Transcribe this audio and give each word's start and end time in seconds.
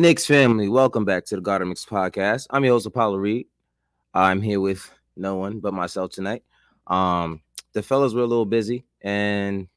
Knicks 0.00 0.24
family, 0.24 0.66
welcome 0.66 1.04
back 1.04 1.26
to 1.26 1.36
the 1.36 1.42
Guard 1.42 1.60
Up 1.60 1.68
Knicks 1.68 1.84
podcast. 1.84 2.46
I'm 2.48 2.64
your 2.64 2.72
host 2.72 2.86
Apollo 2.86 3.18
Reed. 3.18 3.48
I'm 4.14 4.40
here 4.40 4.58
with 4.58 4.90
no 5.14 5.36
one 5.36 5.60
but 5.60 5.74
myself 5.74 6.10
tonight. 6.10 6.42
Um, 6.86 7.42
the 7.74 7.82
fellas 7.82 8.14
were 8.14 8.22
a 8.22 8.26
little 8.26 8.46
busy, 8.46 8.86
and 9.02 9.68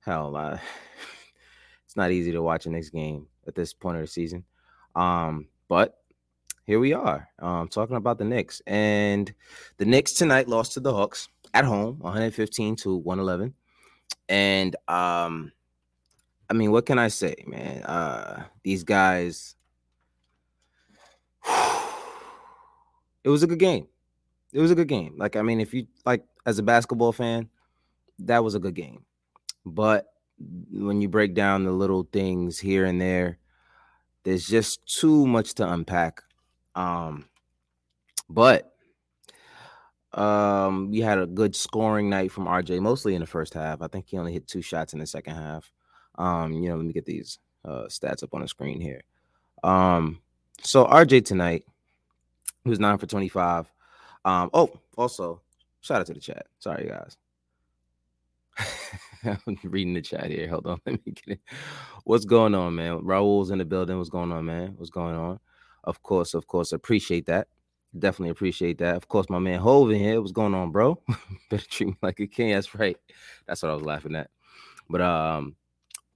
hell, 0.00 0.36
uh, 0.36 0.58
it's 1.86 1.96
not 1.96 2.10
easy 2.10 2.30
to 2.32 2.42
watch 2.42 2.66
a 2.66 2.70
Knicks 2.70 2.90
game 2.90 3.26
at 3.46 3.54
this 3.54 3.72
point 3.72 3.96
of 3.96 4.02
the 4.02 4.06
season. 4.06 4.44
Um, 4.94 5.48
but 5.66 5.96
here 6.66 6.78
we 6.78 6.92
are, 6.92 7.26
um, 7.38 7.68
talking 7.68 7.96
about 7.96 8.18
the 8.18 8.26
Knicks, 8.26 8.60
and 8.66 9.32
the 9.78 9.86
Knicks 9.86 10.12
tonight 10.12 10.46
lost 10.46 10.74
to 10.74 10.80
the 10.80 10.92
Hawks 10.92 11.30
at 11.54 11.64
home, 11.64 12.00
115 12.00 12.76
to 12.76 12.96
111, 12.96 13.54
and 14.28 14.76
um 14.88 15.52
I 16.48 16.54
mean, 16.54 16.70
what 16.70 16.86
can 16.86 16.98
I 16.98 17.08
say, 17.08 17.34
man? 17.46 17.82
Uh 17.82 18.44
these 18.62 18.84
guys 18.84 19.54
it 23.24 23.28
was 23.28 23.42
a 23.42 23.46
good 23.46 23.58
game. 23.58 23.86
It 24.52 24.60
was 24.60 24.70
a 24.70 24.74
good 24.74 24.88
game. 24.88 25.14
Like 25.16 25.36
I 25.36 25.42
mean, 25.42 25.60
if 25.60 25.74
you 25.74 25.86
like 26.04 26.24
as 26.44 26.58
a 26.58 26.62
basketball 26.62 27.12
fan, 27.12 27.48
that 28.20 28.42
was 28.44 28.54
a 28.54 28.60
good 28.60 28.74
game. 28.74 29.04
But 29.64 30.06
when 30.70 31.00
you 31.00 31.08
break 31.08 31.34
down 31.34 31.64
the 31.64 31.72
little 31.72 32.06
things 32.12 32.58
here 32.58 32.84
and 32.84 33.00
there, 33.00 33.38
there's 34.22 34.46
just 34.46 34.86
too 34.86 35.26
much 35.26 35.54
to 35.54 35.70
unpack. 35.70 36.22
Um 36.74 37.26
but 38.28 38.76
um, 40.16 40.90
we 40.90 41.00
had 41.00 41.18
a 41.18 41.26
good 41.26 41.54
scoring 41.54 42.08
night 42.08 42.32
from 42.32 42.46
RJ, 42.46 42.80
mostly 42.80 43.14
in 43.14 43.20
the 43.20 43.26
first 43.26 43.52
half. 43.52 43.82
I 43.82 43.88
think 43.88 44.06
he 44.08 44.16
only 44.16 44.32
hit 44.32 44.48
two 44.48 44.62
shots 44.62 44.94
in 44.94 44.98
the 44.98 45.06
second 45.06 45.34
half. 45.34 45.70
Um, 46.18 46.52
you 46.52 46.68
know, 46.68 46.76
let 46.76 46.86
me 46.86 46.92
get 46.92 47.06
these 47.06 47.38
uh, 47.64 47.84
stats 47.88 48.22
up 48.22 48.34
on 48.34 48.40
the 48.42 48.48
screen 48.48 48.80
here. 48.80 49.02
Um, 49.62 50.20
so 50.62 50.84
RJ 50.86 51.24
tonight, 51.24 51.64
was 52.64 52.80
nine 52.80 52.98
for 52.98 53.06
25. 53.06 53.70
Um, 54.24 54.50
oh, 54.52 54.70
also, 54.96 55.40
shout 55.80 56.00
out 56.00 56.06
to 56.06 56.14
the 56.14 56.20
chat. 56.20 56.46
Sorry, 56.58 56.88
guys. 56.88 57.16
I'm 59.24 59.58
reading 59.64 59.94
the 59.94 60.02
chat 60.02 60.26
here. 60.26 60.48
Hold 60.48 60.66
on, 60.66 60.80
let 60.86 61.04
me 61.06 61.12
get 61.12 61.34
it. 61.34 61.40
What's 62.04 62.24
going 62.24 62.54
on, 62.54 62.74
man? 62.74 63.00
Raul's 63.04 63.50
in 63.50 63.58
the 63.58 63.64
building. 63.64 63.98
What's 63.98 64.10
going 64.10 64.32
on, 64.32 64.44
man? 64.44 64.74
What's 64.76 64.90
going 64.90 65.16
on? 65.16 65.38
Of 65.84 66.02
course, 66.02 66.34
of 66.34 66.46
course, 66.46 66.72
appreciate 66.72 67.26
that. 67.26 67.48
Definitely 67.96 68.30
appreciate 68.30 68.78
that. 68.78 68.96
Of 68.96 69.08
course, 69.08 69.30
my 69.30 69.38
man 69.38 69.60
Hove 69.60 69.90
in 69.90 69.98
here. 69.98 70.20
What's 70.20 70.32
going 70.32 70.54
on, 70.54 70.70
bro? 70.70 71.00
Better 71.50 71.66
treat 71.66 71.88
me 71.88 71.96
like 72.02 72.20
a 72.20 72.26
king. 72.26 72.52
That's 72.52 72.74
right. 72.74 72.96
That's 73.46 73.62
what 73.62 73.70
I 73.70 73.74
was 73.74 73.84
laughing 73.84 74.16
at. 74.16 74.30
But 74.90 75.00
um, 75.00 75.56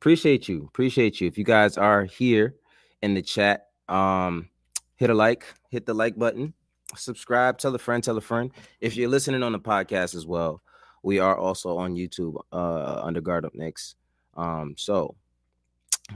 appreciate 0.01 0.49
you 0.49 0.65
appreciate 0.65 1.21
you. 1.21 1.29
If 1.29 1.37
you 1.37 1.45
guys 1.45 1.77
are 1.77 2.05
here 2.05 2.55
in 3.03 3.13
the 3.13 3.21
chat 3.21 3.67
um 3.89 4.49
hit 4.97 5.11
a 5.11 5.15
like 5.15 5.45
hit 5.71 5.85
the 5.85 5.93
like 5.93 6.17
button 6.17 6.55
subscribe 6.97 7.59
tell 7.59 7.75
a 7.75 7.79
friend 7.79 8.03
tell 8.03 8.17
a 8.17 8.21
friend. 8.21 8.51
If 8.81 8.97
you're 8.97 9.11
listening 9.11 9.43
on 9.43 9.53
the 9.53 9.61
podcast 9.61 10.15
as 10.15 10.27
well 10.27 10.63
we 11.03 11.19
are 11.19 11.37
also 11.37 11.77
on 11.77 11.97
youtube 11.97 12.41
uh 12.51 13.01
under 13.03 13.21
guard 13.21 13.45
up 13.45 13.55
Knicks 13.55 13.95
um 14.37 14.75
so 14.79 15.17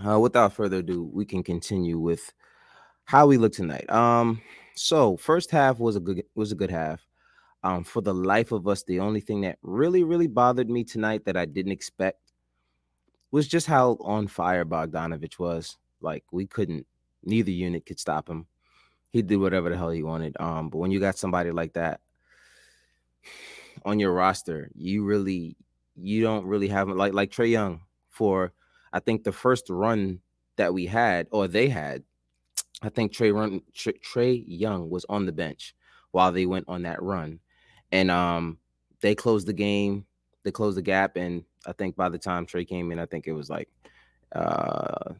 uh, 0.06 0.18
without 0.18 0.54
further 0.54 0.78
ado 0.78 1.10
we 1.12 1.26
can 1.26 1.42
continue 1.42 1.98
with 1.98 2.32
how 3.04 3.26
we 3.26 3.36
look 3.36 3.52
tonight. 3.52 3.90
Um 3.90 4.40
so 4.76 5.18
first 5.18 5.50
half 5.50 5.78
was 5.78 5.96
a 5.96 6.00
good 6.00 6.24
was 6.34 6.52
a 6.52 6.56
good 6.56 6.70
half. 6.70 7.06
Um 7.62 7.84
for 7.84 8.00
the 8.00 8.14
life 8.14 8.50
of 8.50 8.66
us 8.66 8.82
the 8.82 9.00
only 9.00 9.20
thing 9.20 9.42
that 9.42 9.58
really 9.60 10.04
really 10.04 10.26
bothered 10.26 10.70
me 10.70 10.84
tonight 10.84 11.26
that 11.26 11.36
i 11.36 11.44
didn't 11.44 11.72
expect 11.72 12.23
was 13.34 13.48
just 13.48 13.66
how 13.66 13.98
on 14.00 14.28
fire 14.28 14.64
Bogdanovich 14.64 15.40
was. 15.40 15.76
Like 16.00 16.22
we 16.30 16.46
couldn't, 16.46 16.86
neither 17.24 17.50
unit 17.50 17.84
could 17.84 17.98
stop 17.98 18.28
him. 18.28 18.46
He 19.10 19.22
did 19.22 19.38
whatever 19.38 19.70
the 19.70 19.76
hell 19.76 19.90
he 19.90 20.04
wanted. 20.04 20.36
Um, 20.38 20.68
but 20.68 20.78
when 20.78 20.92
you 20.92 21.00
got 21.00 21.18
somebody 21.18 21.50
like 21.50 21.72
that 21.72 22.00
on 23.84 23.98
your 23.98 24.12
roster, 24.12 24.70
you 24.76 25.04
really, 25.04 25.56
you 25.96 26.22
don't 26.22 26.46
really 26.46 26.68
have 26.68 26.88
like 26.88 27.12
like 27.12 27.32
Trae 27.32 27.50
Young 27.50 27.80
for 28.08 28.52
I 28.92 29.00
think 29.00 29.24
the 29.24 29.32
first 29.32 29.68
run 29.68 30.20
that 30.54 30.72
we 30.72 30.86
had 30.86 31.26
or 31.32 31.48
they 31.48 31.68
had. 31.68 32.04
I 32.82 32.88
think 32.88 33.12
Trae 33.12 33.34
run 33.34 33.62
Trey, 33.72 33.94
Trae 33.94 34.44
Young 34.46 34.90
was 34.90 35.06
on 35.08 35.26
the 35.26 35.32
bench 35.32 35.74
while 36.12 36.30
they 36.30 36.46
went 36.46 36.66
on 36.68 36.82
that 36.82 37.02
run, 37.02 37.40
and 37.90 38.12
um, 38.12 38.58
they 39.00 39.16
closed 39.16 39.48
the 39.48 39.52
game. 39.52 40.06
They 40.44 40.52
closed 40.52 40.76
the 40.76 40.82
gap, 40.82 41.16
and 41.16 41.42
I 41.66 41.72
think 41.72 41.96
by 41.96 42.08
the 42.08 42.18
time 42.18 42.46
Trae 42.46 42.66
came 42.66 42.92
in, 42.92 42.98
I 42.98 43.06
think 43.06 43.26
it 43.26 43.32
was 43.32 43.50
like 43.50 43.68
uh 44.32 45.14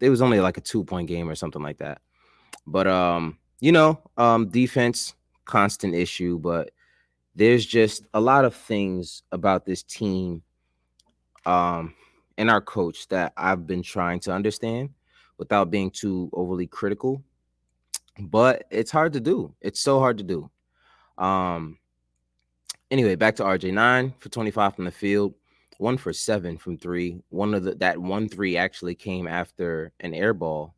it 0.00 0.10
was 0.10 0.22
only 0.22 0.40
like 0.40 0.56
a 0.56 0.60
two 0.60 0.84
point 0.84 1.08
game 1.08 1.28
or 1.28 1.34
something 1.34 1.62
like 1.62 1.78
that. 1.78 2.00
But 2.66 2.86
um, 2.86 3.38
you 3.60 3.72
know, 3.72 4.00
um 4.16 4.48
defense, 4.48 5.14
constant 5.44 5.94
issue, 5.94 6.38
but 6.38 6.70
there's 7.34 7.64
just 7.64 8.06
a 8.14 8.20
lot 8.20 8.44
of 8.44 8.54
things 8.54 9.22
about 9.32 9.64
this 9.64 9.82
team 9.82 10.42
um 11.46 11.94
and 12.36 12.50
our 12.50 12.60
coach 12.60 13.08
that 13.08 13.32
I've 13.36 13.66
been 13.66 13.82
trying 13.82 14.20
to 14.20 14.32
understand 14.32 14.90
without 15.38 15.70
being 15.70 15.90
too 15.90 16.30
overly 16.32 16.66
critical. 16.66 17.22
But 18.18 18.64
it's 18.70 18.90
hard 18.90 19.12
to 19.14 19.20
do. 19.20 19.54
It's 19.60 19.80
so 19.80 19.98
hard 19.98 20.18
to 20.18 20.24
do. 20.24 20.50
Um 21.16 21.78
anyway, 22.90 23.14
back 23.14 23.36
to 23.36 23.44
RJ 23.44 23.72
nine 23.72 24.14
for 24.18 24.28
25 24.28 24.76
from 24.76 24.84
the 24.84 24.90
field 24.90 25.34
one 25.80 25.96
for 25.96 26.12
seven 26.12 26.58
from 26.58 26.76
three. 26.76 27.20
One 27.30 27.54
of 27.54 27.64
the 27.64 27.74
that 27.76 27.98
one 27.98 28.28
three 28.28 28.56
actually 28.56 28.94
came 28.94 29.26
after 29.26 29.92
an 30.00 30.14
air 30.14 30.34
ball. 30.34 30.74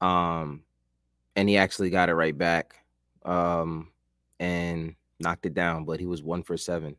Um, 0.00 0.62
and 1.36 1.48
he 1.48 1.56
actually 1.56 1.90
got 1.90 2.08
it 2.08 2.14
right 2.14 2.36
back. 2.36 2.76
Um, 3.24 3.90
and 4.38 4.94
knocked 5.20 5.46
it 5.46 5.54
down, 5.54 5.84
but 5.84 6.00
he 6.00 6.06
was 6.06 6.22
one 6.22 6.42
for 6.42 6.56
seven. 6.56 6.96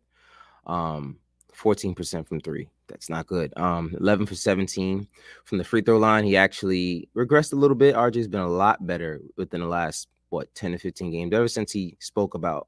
Um, 0.66 1.18
14% 1.56 2.28
from 2.28 2.40
three. 2.42 2.70
That's 2.88 3.10
not 3.10 3.28
good. 3.28 3.54
Um, 3.58 3.96
11 4.00 4.26
for 4.26 4.36
17 4.36 5.08
from 5.44 5.58
the 5.58 5.64
free 5.64 5.82
throw 5.82 5.98
line. 5.98 6.24
He 6.24 6.36
actually 6.36 7.08
regressed 7.16 7.54
a 7.54 7.58
little 7.58 7.76
bit. 7.76 7.96
RJ's 7.96 8.28
been 8.28 8.42
a 8.42 8.48
lot 8.48 8.86
better 8.86 9.22
within 9.38 9.62
the 9.62 9.68
last 9.68 10.08
what 10.30 10.54
10 10.56 10.74
to 10.74 10.78
15 10.78 11.12
games 11.12 11.34
ever 11.34 11.48
since 11.48 11.72
he 11.72 11.96
spoke 12.00 12.34
about 12.34 12.68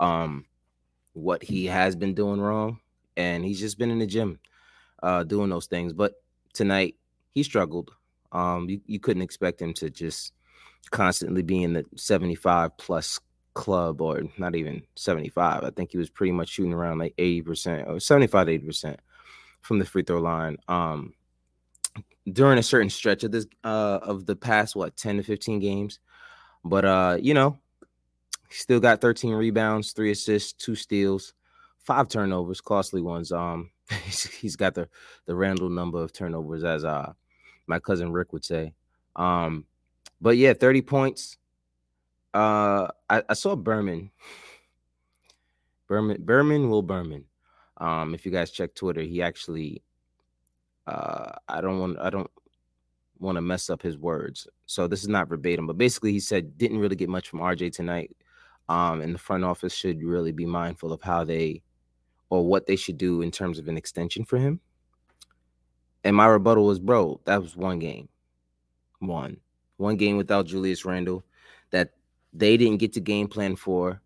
um 0.00 0.44
what 1.12 1.42
he 1.42 1.64
has 1.64 1.96
been 1.96 2.14
doing 2.14 2.40
wrong 2.40 2.78
and 3.16 3.44
he's 3.44 3.60
just 3.60 3.78
been 3.78 3.90
in 3.90 3.98
the 3.98 4.06
gym 4.06 4.38
uh, 5.02 5.24
doing 5.24 5.50
those 5.50 5.66
things. 5.66 5.92
But 5.92 6.14
tonight 6.52 6.96
he 7.32 7.42
struggled. 7.42 7.90
Um, 8.32 8.68
you, 8.68 8.80
you 8.86 9.00
couldn't 9.00 9.22
expect 9.22 9.60
him 9.60 9.74
to 9.74 9.90
just 9.90 10.32
constantly 10.90 11.42
be 11.42 11.62
in 11.62 11.72
the 11.72 11.84
75 11.96 12.76
plus 12.76 13.20
club 13.54 14.00
or 14.00 14.22
not 14.38 14.54
even 14.54 14.82
75. 14.96 15.64
I 15.64 15.70
think 15.70 15.90
he 15.90 15.98
was 15.98 16.10
pretty 16.10 16.32
much 16.32 16.48
shooting 16.48 16.72
around 16.72 16.98
like 16.98 17.14
80% 17.16 17.88
or 17.88 18.00
75 18.00 18.46
80% 18.46 18.96
from 19.62 19.78
the 19.78 19.84
free 19.84 20.02
throw 20.02 20.20
line. 20.20 20.56
Um, 20.68 21.14
during 22.30 22.58
a 22.58 22.62
certain 22.62 22.90
stretch 22.90 23.24
of 23.24 23.32
this 23.32 23.46
uh 23.64 23.98
of 24.02 24.26
the 24.26 24.36
past 24.36 24.76
what 24.76 24.96
10 24.96 25.16
to 25.16 25.22
15 25.22 25.58
games. 25.58 25.98
But 26.64 26.84
uh, 26.84 27.18
you 27.20 27.34
know, 27.34 27.58
he 28.48 28.54
still 28.54 28.80
got 28.80 29.00
13 29.00 29.32
rebounds, 29.32 29.92
three 29.92 30.10
assists, 30.10 30.52
two 30.52 30.74
steals 30.74 31.32
five 31.82 32.08
turnovers, 32.08 32.60
costly 32.60 33.00
ones. 33.00 33.32
Um, 33.32 33.70
he's 34.04 34.56
got 34.56 34.74
the 34.74 34.88
the 35.26 35.34
Randle 35.34 35.70
number 35.70 36.02
of 36.02 36.12
turnovers, 36.12 36.64
as 36.64 36.84
uh 36.84 37.12
my 37.66 37.78
cousin 37.78 38.12
Rick 38.12 38.32
would 38.32 38.44
say. 38.44 38.74
Um, 39.16 39.64
but 40.20 40.36
yeah, 40.36 40.54
thirty 40.54 40.82
points. 40.82 41.36
Uh, 42.32 42.88
I, 43.08 43.22
I 43.28 43.34
saw 43.34 43.56
Berman. 43.56 44.10
Berman 45.88 46.22
Berman 46.22 46.70
will 46.70 46.82
Berman. 46.82 47.24
Um, 47.78 48.14
if 48.14 48.24
you 48.24 48.32
guys 48.32 48.50
check 48.50 48.74
Twitter, 48.74 49.02
he 49.02 49.22
actually. 49.22 49.82
Uh, 50.86 51.32
I 51.48 51.60
don't 51.60 51.78
want. 51.78 51.98
I 51.98 52.10
don't 52.10 52.30
want 53.18 53.36
to 53.36 53.42
mess 53.42 53.68
up 53.70 53.82
his 53.82 53.98
words. 53.98 54.48
So 54.66 54.88
this 54.88 55.02
is 55.02 55.08
not 55.08 55.28
verbatim, 55.28 55.66
but 55.66 55.78
basically 55.78 56.12
he 56.12 56.20
said 56.20 56.56
didn't 56.56 56.78
really 56.78 56.96
get 56.96 57.08
much 57.08 57.28
from 57.28 57.40
RJ 57.40 57.72
tonight. 57.72 58.16
Um, 58.68 59.00
and 59.00 59.14
the 59.14 59.18
front 59.18 59.44
office 59.44 59.74
should 59.74 60.02
really 60.02 60.32
be 60.32 60.46
mindful 60.46 60.92
of 60.92 61.02
how 61.02 61.24
they 61.24 61.62
or 62.30 62.46
what 62.46 62.66
they 62.66 62.76
should 62.76 62.96
do 62.96 63.20
in 63.20 63.30
terms 63.30 63.58
of 63.58 63.68
an 63.68 63.76
extension 63.76 64.24
for 64.24 64.38
him. 64.38 64.60
And 66.04 66.16
my 66.16 66.26
rebuttal 66.26 66.64
was, 66.64 66.78
bro, 66.78 67.20
that 67.24 67.42
was 67.42 67.56
one 67.56 67.78
game. 67.78 68.08
One. 69.00 69.38
One 69.76 69.96
game 69.96 70.16
without 70.16 70.46
Julius 70.46 70.84
Randle 70.84 71.24
that 71.70 71.90
they 72.32 72.56
didn't 72.56 72.78
get 72.78 72.92
to 72.94 73.00
game 73.00 73.28
plan 73.28 73.56
for. 73.56 74.00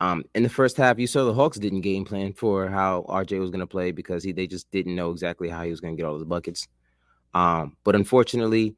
Um, 0.00 0.24
in 0.34 0.42
the 0.42 0.48
first 0.48 0.76
half, 0.76 0.98
you 0.98 1.06
saw 1.06 1.24
the 1.24 1.34
Hawks 1.34 1.58
didn't 1.58 1.80
game 1.80 2.04
plan 2.04 2.32
for 2.32 2.68
how 2.68 3.04
RJ 3.08 3.40
was 3.40 3.50
going 3.50 3.60
to 3.60 3.66
play 3.66 3.90
because 3.90 4.22
he 4.22 4.32
they 4.32 4.46
just 4.46 4.70
didn't 4.70 4.94
know 4.94 5.10
exactly 5.10 5.48
how 5.48 5.64
he 5.64 5.70
was 5.70 5.80
going 5.80 5.96
to 5.96 6.00
get 6.00 6.06
all 6.06 6.18
the 6.18 6.24
buckets. 6.24 6.68
Um, 7.34 7.76
but 7.84 7.94
unfortunately, 7.94 8.76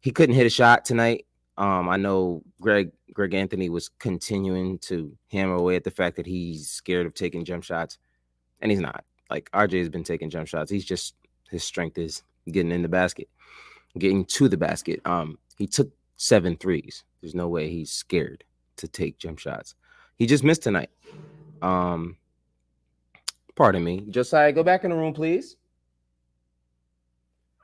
he 0.00 0.10
couldn't 0.10 0.34
hit 0.34 0.46
a 0.46 0.50
shot 0.50 0.84
tonight. 0.84 1.26
Um, 1.56 1.88
I 1.88 1.96
know 1.96 2.42
Greg 2.60 2.90
Greg 3.12 3.34
Anthony 3.34 3.68
was 3.68 3.88
continuing 3.88 4.78
to 4.80 5.16
hammer 5.30 5.54
away 5.54 5.76
at 5.76 5.84
the 5.84 5.90
fact 5.90 6.16
that 6.16 6.26
he's 6.26 6.68
scared 6.68 7.06
of 7.06 7.14
taking 7.14 7.44
jump 7.44 7.64
shots 7.64 7.98
and 8.60 8.70
he's 8.70 8.80
not. 8.80 9.04
Like 9.30 9.50
RJ 9.52 9.78
has 9.78 9.88
been 9.88 10.04
taking 10.04 10.30
jump 10.30 10.48
shots. 10.48 10.70
He's 10.70 10.84
just 10.84 11.14
his 11.50 11.64
strength 11.64 11.98
is 11.98 12.22
getting 12.50 12.72
in 12.72 12.82
the 12.82 12.88
basket. 12.88 13.28
getting 13.98 14.24
to 14.26 14.48
the 14.48 14.56
basket. 14.56 15.00
Um, 15.04 15.38
he 15.58 15.66
took 15.66 15.90
seven 16.16 16.56
threes. 16.56 17.04
There's 17.20 17.34
no 17.34 17.48
way 17.48 17.68
he's 17.68 17.90
scared 17.92 18.44
to 18.76 18.88
take 18.88 19.18
jump 19.18 19.38
shots. 19.38 19.74
He 20.16 20.26
just 20.26 20.44
missed 20.44 20.62
tonight. 20.62 20.90
Um, 21.62 22.16
pardon 23.54 23.82
me. 23.84 24.06
Josiah, 24.10 24.52
go 24.52 24.62
back 24.62 24.84
in 24.84 24.90
the 24.90 24.96
room, 24.96 25.14
please. 25.14 25.56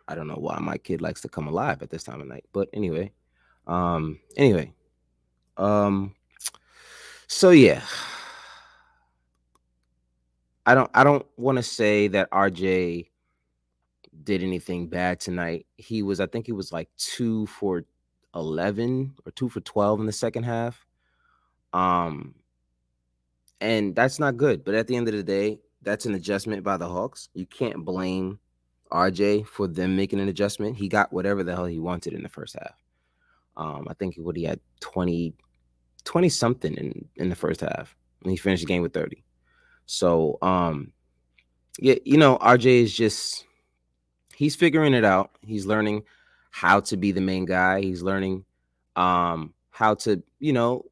I 0.08 0.14
don't 0.14 0.26
know 0.26 0.34
why 0.34 0.58
my 0.60 0.78
kid 0.78 1.00
likes 1.00 1.20
to 1.22 1.28
come 1.28 1.48
alive 1.48 1.82
at 1.82 1.90
this 1.90 2.02
time 2.02 2.20
of 2.20 2.26
night, 2.26 2.44
but 2.52 2.68
anyway, 2.72 3.12
um, 3.66 4.18
anyway, 4.36 4.72
um, 5.56 6.14
so 7.28 7.50
yeah, 7.50 7.82
I 10.64 10.74
don't, 10.74 10.90
I 10.94 11.04
don't 11.04 11.26
want 11.36 11.56
to 11.56 11.62
say 11.62 12.08
that 12.08 12.30
RJ 12.30 13.08
did 14.24 14.42
anything 14.42 14.88
bad 14.88 15.20
tonight. 15.20 15.66
He 15.76 16.02
was, 16.02 16.20
I 16.20 16.26
think 16.26 16.46
he 16.46 16.52
was 16.52 16.72
like 16.72 16.88
two 16.96 17.46
for 17.46 17.84
11 18.34 19.14
or 19.26 19.32
two 19.32 19.48
for 19.48 19.60
12 19.60 20.00
in 20.00 20.06
the 20.06 20.12
second 20.12 20.44
half. 20.44 20.86
Um, 21.72 22.34
and 23.60 23.94
that's 23.94 24.18
not 24.18 24.36
good. 24.36 24.64
But 24.64 24.74
at 24.74 24.86
the 24.86 24.96
end 24.96 25.08
of 25.08 25.14
the 25.14 25.22
day, 25.22 25.58
that's 25.82 26.06
an 26.06 26.14
adjustment 26.14 26.62
by 26.62 26.76
the 26.76 26.88
Hawks. 26.88 27.28
You 27.34 27.46
can't 27.46 27.84
blame 27.84 28.38
RJ 28.90 29.46
for 29.46 29.66
them 29.66 29.96
making 29.96 30.20
an 30.20 30.28
adjustment. 30.28 30.76
He 30.76 30.88
got 30.88 31.12
whatever 31.12 31.42
the 31.42 31.54
hell 31.54 31.66
he 31.66 31.78
wanted 31.78 32.12
in 32.12 32.22
the 32.22 32.28
first 32.28 32.54
half. 32.54 32.74
Um, 33.56 33.86
I 33.88 33.94
think 33.94 34.16
what 34.16 34.36
he 34.36 34.44
had 34.44 34.60
20, 34.80 35.34
20 36.04 36.28
something 36.28 36.74
in, 36.74 37.08
in 37.16 37.28
the 37.28 37.36
first 37.36 37.60
half. 37.60 37.96
And 38.22 38.30
he 38.30 38.36
finished 38.36 38.62
the 38.62 38.66
game 38.66 38.82
with 38.82 38.94
30. 38.94 39.22
So 39.86 40.38
um 40.42 40.92
yeah, 41.78 41.94
you 42.04 42.18
know, 42.18 42.38
RJ 42.38 42.82
is 42.82 42.94
just 42.94 43.46
he's 44.34 44.56
figuring 44.56 44.94
it 44.94 45.04
out. 45.04 45.30
He's 45.42 45.66
learning 45.66 46.04
how 46.50 46.80
to 46.80 46.96
be 46.96 47.12
the 47.12 47.20
main 47.20 47.44
guy. 47.44 47.80
He's 47.80 48.02
learning 48.02 48.44
um 48.96 49.54
how 49.70 49.94
to, 49.94 50.22
you 50.38 50.52
know, 50.52 50.84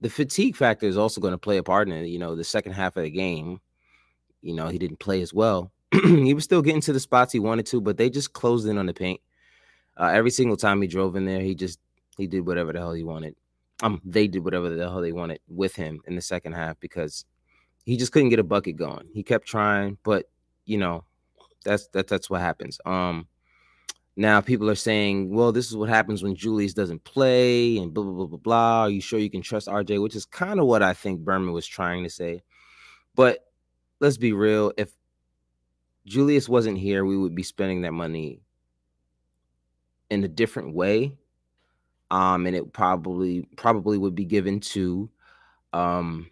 the 0.00 0.10
fatigue 0.10 0.56
factor 0.56 0.86
is 0.86 0.96
also 0.96 1.20
going 1.20 1.32
to 1.32 1.38
play 1.38 1.56
a 1.56 1.62
part 1.62 1.88
in 1.88 1.94
it. 1.94 2.08
You 2.08 2.18
know, 2.18 2.34
the 2.36 2.44
second 2.44 2.72
half 2.72 2.96
of 2.96 3.04
the 3.04 3.10
game, 3.10 3.60
you 4.42 4.54
know, 4.54 4.68
he 4.68 4.78
didn't 4.78 4.98
play 4.98 5.22
as 5.22 5.32
well. 5.32 5.72
he 5.92 6.34
was 6.34 6.44
still 6.44 6.62
getting 6.62 6.80
to 6.82 6.92
the 6.92 7.00
spots 7.00 7.32
he 7.32 7.38
wanted 7.38 7.66
to, 7.66 7.80
but 7.80 7.96
they 7.96 8.10
just 8.10 8.32
closed 8.32 8.66
in 8.66 8.78
on 8.78 8.86
the 8.86 8.94
paint. 8.94 9.20
Uh, 9.96 10.10
every 10.12 10.30
single 10.30 10.56
time 10.56 10.82
he 10.82 10.88
drove 10.88 11.16
in 11.16 11.24
there, 11.24 11.40
he 11.40 11.54
just 11.54 11.78
he 12.18 12.26
did 12.26 12.46
whatever 12.46 12.72
the 12.72 12.80
hell 12.80 12.92
he 12.92 13.04
wanted. 13.04 13.36
Um, 13.82 14.00
they 14.04 14.28
did 14.28 14.44
whatever 14.44 14.68
the 14.68 14.82
hell 14.82 15.00
they 15.00 15.12
wanted 15.12 15.40
with 15.48 15.74
him 15.74 16.00
in 16.06 16.16
the 16.16 16.20
second 16.20 16.52
half 16.52 16.78
because 16.80 17.24
he 17.84 17.96
just 17.96 18.12
couldn't 18.12 18.30
get 18.30 18.38
a 18.38 18.44
bucket 18.44 18.76
going. 18.76 19.08
He 19.12 19.22
kept 19.22 19.46
trying, 19.46 19.98
but 20.02 20.28
you 20.64 20.78
know, 20.78 21.04
that's 21.64 21.88
that, 21.88 22.08
that's 22.08 22.30
what 22.30 22.40
happens. 22.40 22.80
Um, 22.84 23.26
now 24.16 24.40
people 24.40 24.70
are 24.70 24.76
saying, 24.76 25.34
well, 25.34 25.52
this 25.52 25.68
is 25.68 25.76
what 25.76 25.88
happens 25.88 26.22
when 26.22 26.36
Julius 26.36 26.72
doesn't 26.72 27.04
play 27.04 27.76
and 27.78 27.92
blah 27.92 28.04
blah 28.04 28.12
blah 28.12 28.26
blah 28.26 28.38
blah. 28.38 28.80
Are 28.82 28.90
you 28.90 29.00
sure 29.00 29.18
you 29.18 29.30
can 29.30 29.42
trust 29.42 29.68
RJ? 29.68 30.02
Which 30.02 30.16
is 30.16 30.24
kind 30.24 30.60
of 30.60 30.66
what 30.66 30.82
I 30.82 30.94
think 30.94 31.20
Berman 31.20 31.52
was 31.52 31.66
trying 31.66 32.04
to 32.04 32.10
say. 32.10 32.42
But 33.14 33.44
let's 34.00 34.16
be 34.16 34.32
real, 34.32 34.72
if 34.76 34.92
Julius 36.06 36.48
wasn't 36.48 36.78
here, 36.78 37.04
we 37.04 37.16
would 37.16 37.34
be 37.34 37.42
spending 37.42 37.82
that 37.82 37.92
money 37.92 38.40
in 40.10 40.24
a 40.24 40.28
different 40.28 40.74
way. 40.74 41.16
Um, 42.10 42.46
and 42.46 42.54
it 42.54 42.72
probably 42.72 43.48
probably 43.56 43.98
would 43.98 44.14
be 44.14 44.24
given 44.24 44.60
to 44.60 45.10
um 45.72 46.30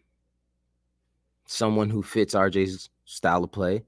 someone 1.52 1.90
who 1.90 2.02
fits 2.02 2.34
RJ's 2.34 2.90
style 3.04 3.44
of 3.44 3.52
play. 3.52 3.82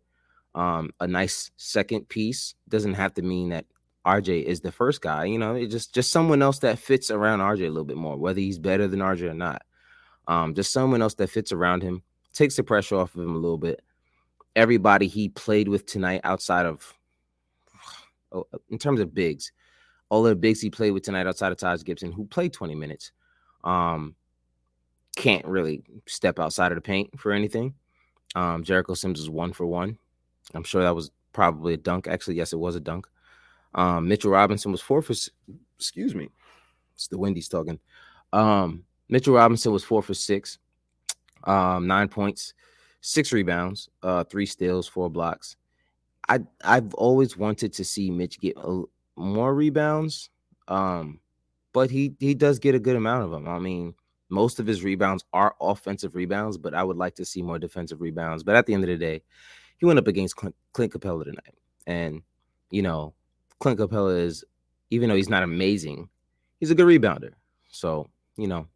Um, 0.55 0.91
a 1.01 1.07
nice 1.07 1.51
second 1.57 2.09
piece 2.09 2.55
doesn't 2.69 2.95
have 2.95 3.15
to 3.15 3.23
mean 3.23 3.49
that 3.49 3.67
RJ 4.07 4.45
is 4.45 4.61
the 4.61 4.71
first 4.71 5.01
guy. 5.01 5.25
You 5.25 5.39
know, 5.39 5.55
it's 5.55 5.73
just 5.73 5.95
just 5.95 6.13
someone 6.13 6.43
else 6.43 6.59
that 6.61 6.79
fits 6.79 7.11
around 7.11 7.41
RJ 7.41 7.67
a 7.67 7.69
little 7.69 7.85
bit 7.85 7.97
more, 7.97 8.17
whether 8.17 8.41
he's 8.41 8.59
better 8.59 8.87
than 8.87 9.01
RJ 9.01 9.31
or 9.31 9.35
not. 9.35 9.63
Um, 10.29 10.55
just 10.55 10.73
someone 10.73 11.03
else 11.03 11.15
that 11.15 11.31
fits 11.31 11.53
around 11.53 11.83
him, 11.83 12.03
takes 12.33 12.57
the 12.57 12.63
pressure 12.63 12.97
off 12.97 13.15
of 13.15 13.23
him 13.23 13.35
a 13.35 13.39
little 13.39 13.59
bit. 13.59 13.83
Everybody 14.57 15.07
he 15.07 15.29
played 15.29 15.69
with 15.69 15.87
tonight, 15.87 16.21
outside 16.23 16.67
of 16.67 16.95
oh, 18.31 18.47
in 18.71 18.79
terms 18.79 19.01
of 19.01 19.15
bigs, 19.15 19.53
all 20.09 20.23
the 20.23 20.37
bigs 20.37 20.61
he 20.61 20.71
played 20.71 20.93
with 20.93 21.03
tonight, 21.03 21.27
outside 21.27 21.51
of 21.51 21.59
Taj 21.59 21.83
Gibson, 21.83 22.13
who 22.13 22.27
played 22.27 22.53
20 22.53 22.75
minutes, 22.75 23.13
um, 23.65 24.15
can't 25.17 25.45
really 25.45 25.83
step 26.07 26.39
outside 26.39 26.73
of 26.73 26.77
the 26.77 26.83
paint 26.83 27.19
for 27.19 27.33
anything. 27.33 27.75
Um, 28.35 28.65
Jericho 28.65 28.95
Sims 28.95 29.21
is 29.21 29.31
one 29.31 29.53
for 29.53 29.67
one. 29.67 29.99
I'm 30.55 30.65
sure 30.65 30.83
that 30.83 30.95
was 30.95 31.11
probably 31.33 31.75
a 31.75 31.79
dunk. 31.79 32.09
Actually, 32.09 32.37
yes, 32.37 32.53
it 32.53 32.59
was 32.59 32.77
a 32.77 32.81
dunk. 32.81 33.07
Um, 33.75 34.09
Mitchell 34.09 34.31
Robinson 34.31 34.73
was 34.73 34.81
four 34.81 35.03
for. 35.03 35.15
Excuse 35.79 36.15
me, 36.15 36.31
it's 36.95 37.09
the 37.09 37.19
Wendy's 37.19 37.49
talking. 37.49 37.79
Um, 38.33 38.85
Mitchell 39.09 39.35
Robinson 39.35 39.73
was 39.73 39.85
four 39.85 40.03
for 40.03 40.15
six, 40.15 40.59
um, 41.45 41.87
nine 41.87 42.09
points, 42.09 42.55
six 43.01 43.33
rebounds, 43.33 43.89
uh, 44.03 44.25
three 44.25 44.47
steals, 44.47 44.89
four 44.89 45.11
blocks. 45.11 45.57
I 46.29 46.41
I've 46.65 46.95
always 46.95 47.37
wanted 47.37 47.73
to 47.75 47.85
see 47.85 48.11
Mitch 48.11 48.41
get 48.41 48.57
a, 48.57 48.83
more 49.17 49.55
rebounds, 49.55 50.31
um, 50.69 51.21
but 51.73 51.91
he 51.91 52.15
he 52.19 52.35
does 52.35 52.59
get 52.59 52.75
a 52.75 52.81
good 52.81 52.97
amount 52.97 53.25
of 53.25 53.31
them. 53.31 53.49
I 53.49 53.59
mean, 53.59 53.95
most 54.35 54.59
of 54.59 54.67
his 54.67 54.83
rebounds 54.83 55.25
are 55.33 55.55
offensive 55.61 56.15
rebounds, 56.17 56.59
but 56.59 56.75
I 56.75 56.83
would 56.83 56.97
like 56.97 57.15
to 57.15 57.25
see 57.25 57.41
more 57.41 57.59
defensive 57.59 58.01
rebounds. 58.01 58.43
But 58.43 58.57
at 58.57 58.67
the 58.67 58.75
end 58.75 58.83
of 58.83 58.89
the 58.89 58.99
day, 58.99 59.23
he 59.79 59.87
went 59.87 59.99
up 59.99 60.09
against 60.09 60.37
Clint, 60.37 60.57
Clint 60.73 60.93
Capela 60.93 61.25
tonight. 61.25 61.55
And, 61.87 62.23
you 62.71 62.83
know, 62.83 63.15
Clint 63.61 63.79
Capela 63.79 64.19
is, 64.19 64.45
even 64.91 65.09
though 65.09 65.15
he's 65.15 65.29
not 65.29 65.45
amazing, 65.45 66.09
he's 66.59 66.71
a 66.71 66.75
good 66.75 66.87
rebounder. 66.87 67.33
So, 67.69 68.11
you 68.37 68.49
know, 68.49 68.67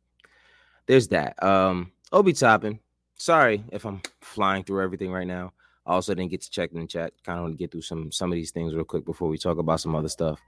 there's 0.87 1.09
that. 1.09 1.43
Um, 1.43 1.93
Obi 2.13 2.33
Toppin, 2.33 2.79
sorry 3.17 3.65
if 3.73 3.85
I'm 3.85 4.01
flying 4.21 4.63
through 4.63 4.83
everything 4.83 5.11
right 5.11 5.27
now. 5.27 5.53
I 5.87 5.95
also 5.95 6.15
didn't 6.15 6.31
get 6.31 6.43
to 6.43 6.51
check 6.51 6.73
in 6.73 6.81
the 6.81 6.87
chat. 6.87 7.13
Kind 7.25 7.39
of 7.39 7.45
want 7.45 7.55
to 7.55 7.59
get 7.59 7.73
through 7.73 7.83
some 7.83 8.13
some 8.13 8.31
of 8.31 8.37
these 8.37 8.51
things 8.51 8.75
real 8.75 8.85
quick 8.85 9.07
before 9.07 9.29
we 9.29 9.39
talk 9.39 9.57
about 9.57 9.81
some 9.81 9.97
other 9.97 10.09
stuff. 10.09 10.39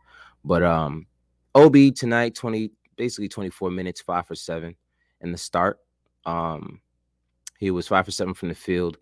But 0.45 0.63
um, 0.63 1.07
Obi 1.55 1.91
tonight, 1.91 2.35
20 2.35 2.71
basically 2.97 3.29
24 3.29 3.71
minutes, 3.71 4.03
five 4.03 4.27
for 4.27 4.35
seven 4.35 4.77
in 5.21 5.33
the 5.33 5.39
start. 5.39 5.81
Um, 6.27 6.81
he 7.59 7.71
was 7.71 7.89
five 7.89 8.05
for 8.05 8.11
seven 8.11 8.35
from 8.35 8.49
the 8.49 8.55
field, 8.55 8.99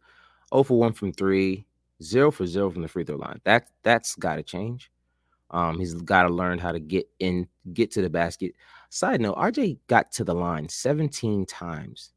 0 0.53 0.65
for 0.65 0.79
one 0.79 0.93
from 0.93 1.13
three, 1.13 1.67
zero 2.03 2.31
for 2.31 2.47
zero 2.47 2.71
from 2.71 2.83
the 2.83 2.89
free 2.89 3.05
throw 3.05 3.17
line. 3.17 3.41
That 3.45 3.69
that's 3.83 4.15
got 4.17 4.37
to 4.37 4.43
change. 4.43 4.91
Um, 5.51 5.79
he's 5.79 5.95
got 5.95 6.25
to 6.25 6.29
learn 6.29 6.59
how 6.59 6.73
to 6.73 6.81
get 6.81 7.09
in, 7.21 7.49
get 7.73 7.91
to 7.93 8.03
the 8.03 8.11
basket. 8.11 8.55
Side 8.91 9.21
note: 9.21 9.37
RJ 9.37 9.79
got 9.87 10.13
to 10.13 10.25
the 10.25 10.35
line 10.35 10.69
17 10.69 11.47
times. 11.47 12.13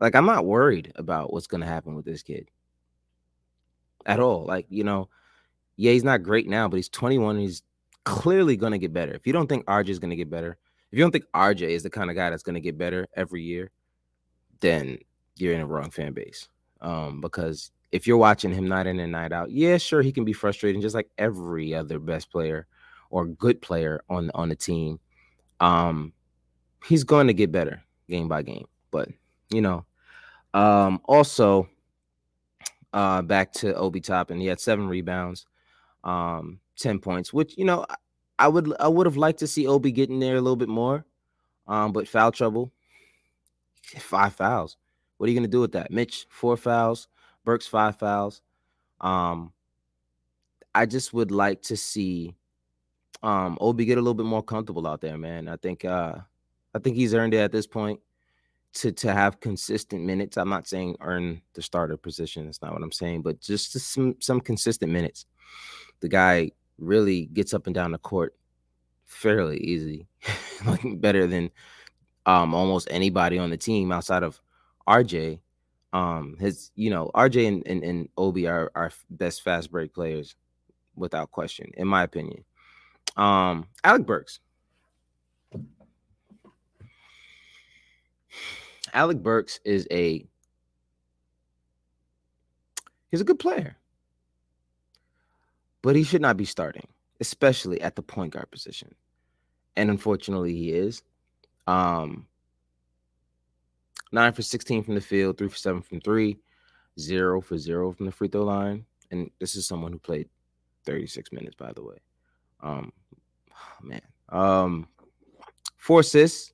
Like 0.00 0.14
I'm 0.14 0.26
not 0.26 0.46
worried 0.46 0.92
about 0.96 1.32
what's 1.32 1.46
going 1.46 1.62
to 1.62 1.66
happen 1.66 1.94
with 1.94 2.04
this 2.04 2.22
kid 2.22 2.50
at 4.04 4.20
all. 4.20 4.44
Like 4.44 4.66
you 4.68 4.84
know, 4.84 5.08
yeah, 5.76 5.92
he's 5.92 6.04
not 6.04 6.22
great 6.22 6.48
now, 6.48 6.68
but 6.68 6.76
he's 6.76 6.88
21. 6.88 7.38
he's 7.38 7.62
clearly 8.04 8.56
going 8.56 8.72
to 8.72 8.78
get 8.78 8.92
better. 8.92 9.12
If 9.12 9.26
you 9.26 9.32
don't 9.32 9.48
think 9.48 9.66
RJ 9.66 9.88
is 9.88 9.98
going 9.98 10.10
to 10.10 10.16
get 10.16 10.30
better, 10.30 10.58
if 10.90 10.98
you 10.98 11.04
don't 11.04 11.10
think 11.10 11.26
RJ 11.34 11.62
is 11.62 11.82
the 11.82 11.90
kind 11.90 12.10
of 12.10 12.16
guy 12.16 12.30
that's 12.30 12.42
going 12.42 12.54
to 12.54 12.60
get 12.60 12.78
better 12.78 13.06
every 13.14 13.42
year, 13.42 13.70
then 14.60 14.98
you're 15.36 15.54
in 15.54 15.60
a 15.60 15.66
wrong 15.66 15.90
fan 15.90 16.12
base. 16.12 16.48
Um, 16.80 17.20
because 17.20 17.70
if 17.92 18.06
you're 18.06 18.16
watching 18.16 18.52
him 18.52 18.68
night 18.68 18.86
in 18.86 19.00
and 19.00 19.12
night 19.12 19.32
out, 19.32 19.50
yeah, 19.50 19.78
sure, 19.78 20.02
he 20.02 20.12
can 20.12 20.24
be 20.24 20.32
frustrating, 20.32 20.80
just 20.80 20.94
like 20.94 21.10
every 21.18 21.74
other 21.74 21.98
best 21.98 22.30
player 22.30 22.66
or 23.10 23.26
good 23.26 23.60
player 23.62 24.02
on 24.08 24.30
on 24.34 24.48
the 24.48 24.56
team. 24.56 24.98
Um, 25.60 26.12
he's 26.86 27.04
going 27.04 27.26
to 27.28 27.34
get 27.34 27.52
better 27.52 27.82
game 28.08 28.28
by 28.28 28.42
game. 28.42 28.66
But 28.90 29.08
you 29.50 29.60
know, 29.60 29.84
um, 30.54 31.00
also 31.04 31.68
uh, 32.92 33.22
back 33.22 33.52
to 33.54 33.74
Obi 33.74 34.00
Toppin, 34.00 34.40
he 34.40 34.46
had 34.46 34.60
seven 34.60 34.88
rebounds, 34.88 35.46
um, 36.04 36.60
ten 36.76 36.98
points, 36.98 37.32
which 37.32 37.56
you 37.56 37.64
know 37.64 37.86
I 38.38 38.48
would 38.48 38.72
I 38.80 38.88
would 38.88 39.06
have 39.06 39.16
liked 39.16 39.38
to 39.40 39.46
see 39.46 39.66
Obi 39.66 39.92
getting 39.92 40.20
there 40.20 40.36
a 40.36 40.40
little 40.40 40.56
bit 40.56 40.68
more. 40.68 41.04
Um, 41.66 41.92
but 41.92 42.06
foul 42.06 42.32
trouble, 42.32 42.72
five 43.98 44.34
fouls. 44.34 44.76
What 45.16 45.26
are 45.26 45.30
you 45.30 45.38
gonna 45.38 45.48
do 45.48 45.60
with 45.60 45.72
that? 45.72 45.90
Mitch, 45.90 46.26
four 46.30 46.56
fouls, 46.56 47.08
Burks, 47.44 47.66
five 47.66 47.98
fouls. 47.98 48.42
Um, 49.00 49.52
I 50.74 50.86
just 50.86 51.12
would 51.12 51.30
like 51.30 51.62
to 51.62 51.76
see 51.76 52.34
um 53.22 53.56
Obi 53.60 53.84
get 53.86 53.98
a 53.98 54.00
little 54.00 54.14
bit 54.14 54.26
more 54.26 54.42
comfortable 54.42 54.86
out 54.86 55.00
there, 55.00 55.16
man. 55.16 55.48
I 55.48 55.56
think 55.56 55.84
uh 55.84 56.16
I 56.74 56.78
think 56.78 56.96
he's 56.96 57.14
earned 57.14 57.34
it 57.34 57.38
at 57.38 57.52
this 57.52 57.66
point 57.66 58.00
to 58.74 58.92
to 58.92 59.12
have 59.12 59.40
consistent 59.40 60.04
minutes. 60.04 60.36
I'm 60.36 60.50
not 60.50 60.68
saying 60.68 60.96
earn 61.00 61.40
the 61.54 61.62
starter 61.62 61.96
position. 61.96 62.44
That's 62.44 62.60
not 62.60 62.74
what 62.74 62.82
I'm 62.82 62.92
saying, 62.92 63.22
but 63.22 63.40
just 63.40 63.72
some 63.72 64.16
some 64.20 64.40
consistent 64.40 64.92
minutes. 64.92 65.24
The 66.00 66.08
guy 66.08 66.50
really 66.78 67.26
gets 67.26 67.54
up 67.54 67.66
and 67.66 67.74
down 67.74 67.92
the 67.92 67.98
court 67.98 68.34
fairly 69.04 69.58
easy, 69.58 70.06
like 70.66 71.00
better 71.00 71.26
than 71.26 71.50
um, 72.26 72.54
almost 72.54 72.88
anybody 72.90 73.38
on 73.38 73.50
the 73.50 73.56
team 73.56 73.92
outside 73.92 74.22
of 74.22 74.40
RJ. 74.88 75.40
Um, 75.92 76.36
his, 76.38 76.70
you 76.74 76.90
know, 76.90 77.10
RJ 77.14 77.48
and, 77.48 77.66
and, 77.66 77.82
and 77.82 78.08
Obi 78.18 78.46
are 78.46 78.70
our 78.74 78.90
best 79.10 79.42
fast 79.42 79.70
break 79.70 79.94
players 79.94 80.34
without 80.94 81.30
question, 81.30 81.70
in 81.76 81.86
my 81.86 82.02
opinion. 82.02 82.44
Um, 83.16 83.66
Alec 83.84 84.04
Burks. 84.04 84.40
Alec 88.92 89.18
Burks 89.18 89.60
is 89.64 89.86
a 89.90 90.26
he's 93.10 93.20
a 93.20 93.24
good 93.24 93.38
player. 93.38 93.76
But 95.86 95.94
he 95.94 96.02
should 96.02 96.20
not 96.20 96.36
be 96.36 96.44
starting, 96.44 96.88
especially 97.20 97.80
at 97.80 97.94
the 97.94 98.02
point 98.02 98.32
guard 98.32 98.50
position. 98.50 98.92
And 99.76 99.88
unfortunately, 99.88 100.52
he 100.52 100.72
is. 100.72 101.04
Um, 101.68 102.26
nine 104.10 104.32
for 104.32 104.42
16 104.42 104.82
from 104.82 104.96
the 104.96 105.00
field, 105.00 105.38
three 105.38 105.46
for 105.46 105.56
seven 105.56 105.82
from 105.82 106.00
three, 106.00 106.38
zero 106.98 107.40
for 107.40 107.56
zero 107.56 107.92
from 107.92 108.06
the 108.06 108.10
free 108.10 108.26
throw 108.26 108.42
line. 108.42 108.84
And 109.12 109.30
this 109.38 109.54
is 109.54 109.68
someone 109.68 109.92
who 109.92 110.00
played 110.00 110.28
36 110.86 111.30
minutes, 111.30 111.54
by 111.54 111.72
the 111.72 111.84
way. 111.84 111.98
Um, 112.64 112.92
man. 113.80 114.02
Um, 114.28 114.88
four 115.76 116.00
assists. 116.00 116.52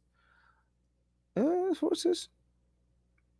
Uh, 1.34 1.72
four 1.74 1.92
assists. 1.94 2.28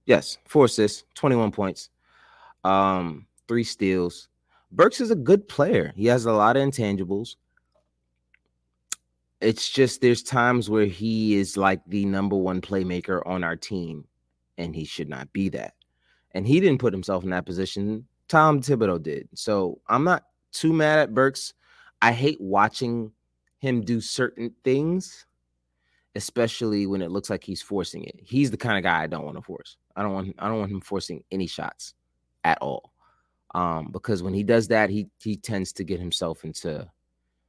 Yes, 0.07 0.39
four 0.47 0.65
assists, 0.65 1.05
21 1.17 1.53
points. 1.53 1.91
Um, 2.65 3.27
three 3.47 3.65
steals. 3.65 4.31
Burks 4.73 5.01
is 5.01 5.11
a 5.11 5.17
good 5.17 5.47
player. 5.49 5.93
He 5.95 6.07
has 6.07 6.25
a 6.25 6.33
lot 6.33 6.57
of 6.57 6.63
intangibles. 6.63 7.37
It's 9.41 9.69
just 9.69 10.01
there's 10.01 10.23
times 10.23 10.71
where 10.71 10.87
he 10.87 11.35
is 11.35 11.57
like 11.57 11.81
the 11.87 12.07
number 12.07 12.37
one 12.37 12.61
playmaker 12.61 13.21
on 13.27 13.45
our 13.45 13.57
team, 13.57 14.07
and 14.57 14.75
he 14.75 14.85
should 14.85 15.09
not 15.09 15.33
be 15.33 15.49
that. 15.51 15.75
And 16.31 16.47
he 16.47 16.59
didn't 16.59 16.81
put 16.81 16.95
himself 16.95 17.23
in 17.25 17.31
that 17.31 17.45
position. 17.45 18.07
Tom 18.29 18.63
Thibodeau 18.63 19.03
did. 19.03 19.29
So 19.35 19.81
I'm 19.89 20.05
not 20.05 20.25
too 20.53 20.73
mad 20.73 21.01
at 21.01 21.15
Burks. 21.15 21.53
I 22.01 22.13
hate 22.13 22.41
watching 22.41 23.13
him 23.59 23.83
do 23.83 24.01
certain 24.01 24.55
things, 24.65 25.27
especially 26.15 26.87
when 26.87 27.03
it 27.03 27.11
looks 27.11 27.29
like 27.29 27.45
he's 27.45 27.61
forcing 27.61 28.05
it. 28.05 28.19
He's 28.23 28.51
the 28.51 28.57
kind 28.57 28.79
of 28.79 28.85
guy 28.85 29.03
I 29.03 29.07
don't 29.07 29.25
want 29.25 29.37
to 29.37 29.43
force. 29.43 29.77
I 29.97 30.03
don't 30.03 30.13
want 30.13 30.35
I 30.39 30.49
don't 30.49 30.61
want 30.61 30.73
him 30.73 30.81
forcing 30.81 31.25
any 31.31 31.47
shots 31.47 31.95
at 32.45 32.59
all. 32.63 32.92
Um, 33.55 33.91
because 33.93 34.23
when 34.23 34.35
he 34.35 34.43
does 34.43 34.69
that, 34.69 34.91
he 34.91 35.09
he 35.21 35.37
tends 35.37 35.73
to 35.75 35.85
get 35.85 36.01
himself 36.01 36.45
into 36.45 36.89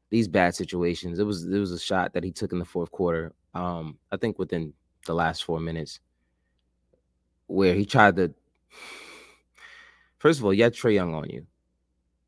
these 0.10 0.28
bad 0.28 0.54
situations. 0.54 1.20
It 1.20 1.24
was 1.24 1.46
it 1.46 1.58
was 1.58 1.72
a 1.72 1.80
shot 1.80 2.14
that 2.14 2.24
he 2.24 2.32
took 2.32 2.52
in 2.52 2.60
the 2.60 2.66
fourth 2.66 2.92
quarter. 2.92 3.34
Um, 3.54 3.98
I 4.12 4.18
think 4.18 4.38
within 4.38 4.74
the 5.06 5.14
last 5.14 5.44
four 5.44 5.60
minutes, 5.60 6.00
where 7.48 7.74
he 7.74 7.86
tried 7.86 8.16
to. 8.18 8.34
First 10.18 10.40
of 10.40 10.46
all, 10.46 10.54
you 10.54 10.64
had 10.64 10.74
Trae 10.74 10.94
Young 10.94 11.14
on 11.14 11.30
you, 11.30 11.46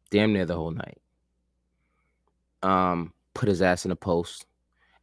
damn 0.10 0.34
near 0.34 0.46
the 0.46 0.56
whole 0.56 0.72
night. 0.72 1.00
Um, 2.62 3.14
put 3.34 3.48
his 3.48 3.62
ass 3.62 3.86
in 3.86 3.92
a 3.92 3.96
post. 3.96 4.46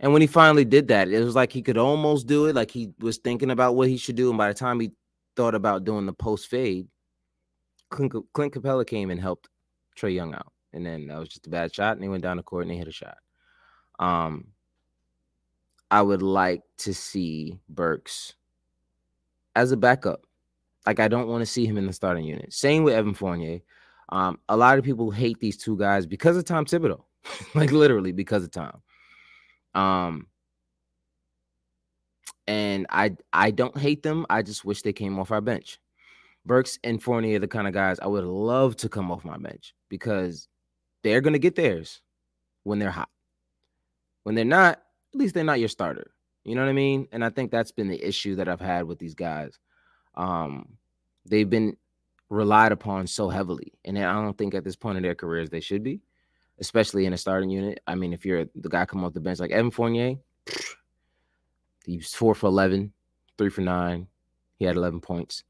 And 0.00 0.12
when 0.12 0.20
he 0.20 0.26
finally 0.26 0.64
did 0.64 0.88
that, 0.88 1.08
it 1.08 1.24
was 1.24 1.36
like 1.36 1.52
he 1.52 1.62
could 1.62 1.78
almost 1.78 2.26
do 2.26 2.46
it, 2.46 2.56
like 2.56 2.70
he 2.70 2.90
was 2.98 3.18
thinking 3.18 3.50
about 3.50 3.76
what 3.76 3.88
he 3.88 3.96
should 3.96 4.16
do. 4.16 4.28
And 4.30 4.36
by 4.36 4.48
the 4.48 4.54
time 4.54 4.80
he 4.80 4.90
thought 5.36 5.54
about 5.54 5.84
doing 5.84 6.06
the 6.06 6.12
post 6.12 6.48
fade, 6.48 6.88
Clint, 7.92 8.12
Clint 8.32 8.52
Capela 8.52 8.86
came 8.86 9.10
and 9.10 9.20
helped 9.20 9.48
Trae 9.96 10.14
Young 10.14 10.34
out. 10.34 10.52
And 10.72 10.84
then 10.84 11.06
that 11.08 11.18
was 11.18 11.28
just 11.28 11.46
a 11.46 11.50
bad 11.50 11.74
shot. 11.74 11.96
And 11.96 12.02
he 12.02 12.08
went 12.08 12.22
down 12.22 12.38
the 12.38 12.42
court 12.42 12.64
and 12.64 12.72
he 12.72 12.78
hit 12.78 12.88
a 12.88 12.92
shot. 12.92 13.18
Um, 13.98 14.48
I 15.90 16.02
would 16.02 16.22
like 16.22 16.62
to 16.78 16.94
see 16.94 17.60
Burks 17.68 18.34
as 19.54 19.72
a 19.72 19.76
backup. 19.76 20.26
Like 20.86 20.98
I 20.98 21.08
don't 21.08 21.28
want 21.28 21.42
to 21.42 21.46
see 21.46 21.66
him 21.66 21.76
in 21.76 21.86
the 21.86 21.92
starting 21.92 22.24
unit. 22.24 22.52
Same 22.52 22.82
with 22.82 22.94
Evan 22.94 23.14
Fournier. 23.14 23.60
Um, 24.08 24.38
a 24.48 24.56
lot 24.56 24.78
of 24.78 24.84
people 24.84 25.10
hate 25.10 25.38
these 25.38 25.56
two 25.56 25.76
guys 25.76 26.06
because 26.06 26.36
of 26.36 26.44
Tom 26.44 26.64
Thibodeau, 26.64 27.02
like 27.54 27.70
literally 27.70 28.12
because 28.12 28.42
of 28.44 28.50
Tom. 28.50 28.82
Um, 29.74 30.26
and 32.46 32.86
I 32.90 33.16
I 33.32 33.50
don't 33.52 33.76
hate 33.76 34.02
them. 34.02 34.26
I 34.28 34.42
just 34.42 34.64
wish 34.64 34.82
they 34.82 34.92
came 34.92 35.18
off 35.18 35.30
our 35.30 35.40
bench. 35.40 35.78
Burks 36.44 36.78
and 36.82 37.02
Fournier 37.02 37.36
are 37.36 37.40
the 37.40 37.48
kind 37.48 37.68
of 37.68 37.74
guys 37.74 38.00
I 38.00 38.06
would 38.06 38.24
love 38.24 38.76
to 38.76 38.88
come 38.88 39.10
off 39.10 39.24
my 39.24 39.36
bench 39.36 39.74
because 39.88 40.48
they're 41.02 41.20
gonna 41.20 41.38
get 41.38 41.54
theirs 41.54 42.00
when 42.64 42.78
they're 42.78 42.90
hot. 42.90 43.08
When 44.24 44.34
they're 44.34 44.44
not, 44.44 44.82
at 45.14 45.18
least 45.18 45.34
they're 45.34 45.44
not 45.44 45.60
your 45.60 45.68
starter. 45.68 46.12
You 46.44 46.54
know 46.54 46.62
what 46.62 46.70
I 46.70 46.74
mean? 46.74 47.06
And 47.12 47.24
I 47.24 47.30
think 47.30 47.50
that's 47.50 47.70
been 47.70 47.88
the 47.88 48.04
issue 48.04 48.36
that 48.36 48.48
I've 48.48 48.60
had 48.60 48.84
with 48.84 48.98
these 48.98 49.14
guys. 49.14 49.58
Um, 50.14 50.76
they've 51.24 51.48
been 51.48 51.76
relied 52.28 52.72
upon 52.72 53.06
so 53.06 53.28
heavily, 53.28 53.72
and 53.84 53.98
I 53.98 54.12
don't 54.12 54.36
think 54.36 54.54
at 54.54 54.64
this 54.64 54.76
point 54.76 54.96
in 54.96 55.02
their 55.02 55.14
careers 55.14 55.50
they 55.50 55.60
should 55.60 55.82
be, 55.82 56.00
especially 56.58 57.06
in 57.06 57.12
a 57.12 57.18
starting 57.18 57.50
unit. 57.50 57.80
I 57.86 57.94
mean, 57.94 58.12
if 58.12 58.24
you're 58.24 58.46
the 58.54 58.68
guy 58.68 58.84
come 58.84 59.04
off 59.04 59.12
the 59.12 59.20
bench 59.20 59.38
like 59.38 59.52
Evan 59.52 59.70
Fournier, 59.70 60.16
he's 61.84 62.14
four 62.14 62.34
for 62.34 62.46
11, 62.46 62.92
three 63.38 63.50
for 63.50 63.60
nine. 63.60 64.08
He 64.56 64.64
had 64.64 64.76
11 64.76 65.00
points. 65.00 65.44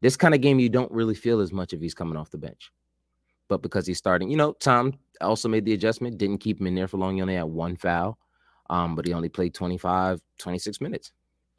This 0.00 0.16
kind 0.16 0.34
of 0.34 0.40
game, 0.40 0.58
you 0.58 0.68
don't 0.68 0.90
really 0.92 1.14
feel 1.14 1.40
as 1.40 1.52
much 1.52 1.72
if 1.72 1.80
he's 1.80 1.94
coming 1.94 2.16
off 2.16 2.30
the 2.30 2.38
bench. 2.38 2.70
But 3.48 3.62
because 3.62 3.86
he's 3.86 3.98
starting, 3.98 4.30
you 4.30 4.36
know, 4.36 4.52
Tom 4.52 4.94
also 5.20 5.48
made 5.48 5.64
the 5.64 5.72
adjustment, 5.72 6.18
didn't 6.18 6.38
keep 6.38 6.60
him 6.60 6.66
in 6.66 6.74
there 6.74 6.86
for 6.86 6.98
long. 6.98 7.16
He 7.16 7.22
only 7.22 7.34
had 7.34 7.44
one 7.44 7.76
foul, 7.76 8.18
um, 8.70 8.94
but 8.94 9.06
he 9.06 9.12
only 9.12 9.28
played 9.28 9.54
25, 9.54 10.20
26 10.38 10.80
minutes, 10.80 11.12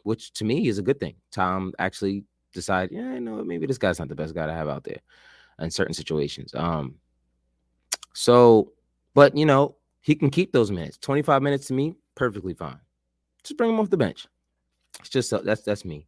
which 0.04 0.32
to 0.34 0.46
me 0.46 0.68
is 0.68 0.78
a 0.78 0.84
good 0.84 1.00
thing. 1.00 1.16
Tom 1.32 1.74
actually 1.80 2.24
decided, 2.54 2.96
yeah, 2.96 3.16
you 3.16 3.20
know, 3.20 3.44
maybe 3.44 3.66
this 3.66 3.78
guy's 3.78 4.00
not 4.00 4.08
the 4.08 4.16
best 4.16 4.36
guy 4.36 4.46
to 4.46 4.54
have 4.54 4.70
out 4.70 4.84
there 4.84 5.00
in 5.60 5.72
certain 5.72 5.94
situations. 5.94 6.54
Um, 6.56 6.96
so, 8.14 8.74
but 9.14 9.36
you 9.36 9.46
know, 9.46 9.76
he 10.02 10.16
can 10.16 10.30
keep 10.30 10.52
those 10.52 10.72
minutes. 10.72 10.98
25 10.98 11.42
minutes 11.42 11.68
to 11.68 11.74
me, 11.74 11.96
perfectly 12.16 12.54
fine. 12.54 12.80
Just 13.44 13.58
bring 13.58 13.72
him 13.72 13.80
off 13.80 13.90
the 13.90 13.98
bench. 13.98 14.28
It's 15.00 15.10
just 15.10 15.34
that's 15.44 15.62
that's 15.62 15.86
me. 15.86 16.08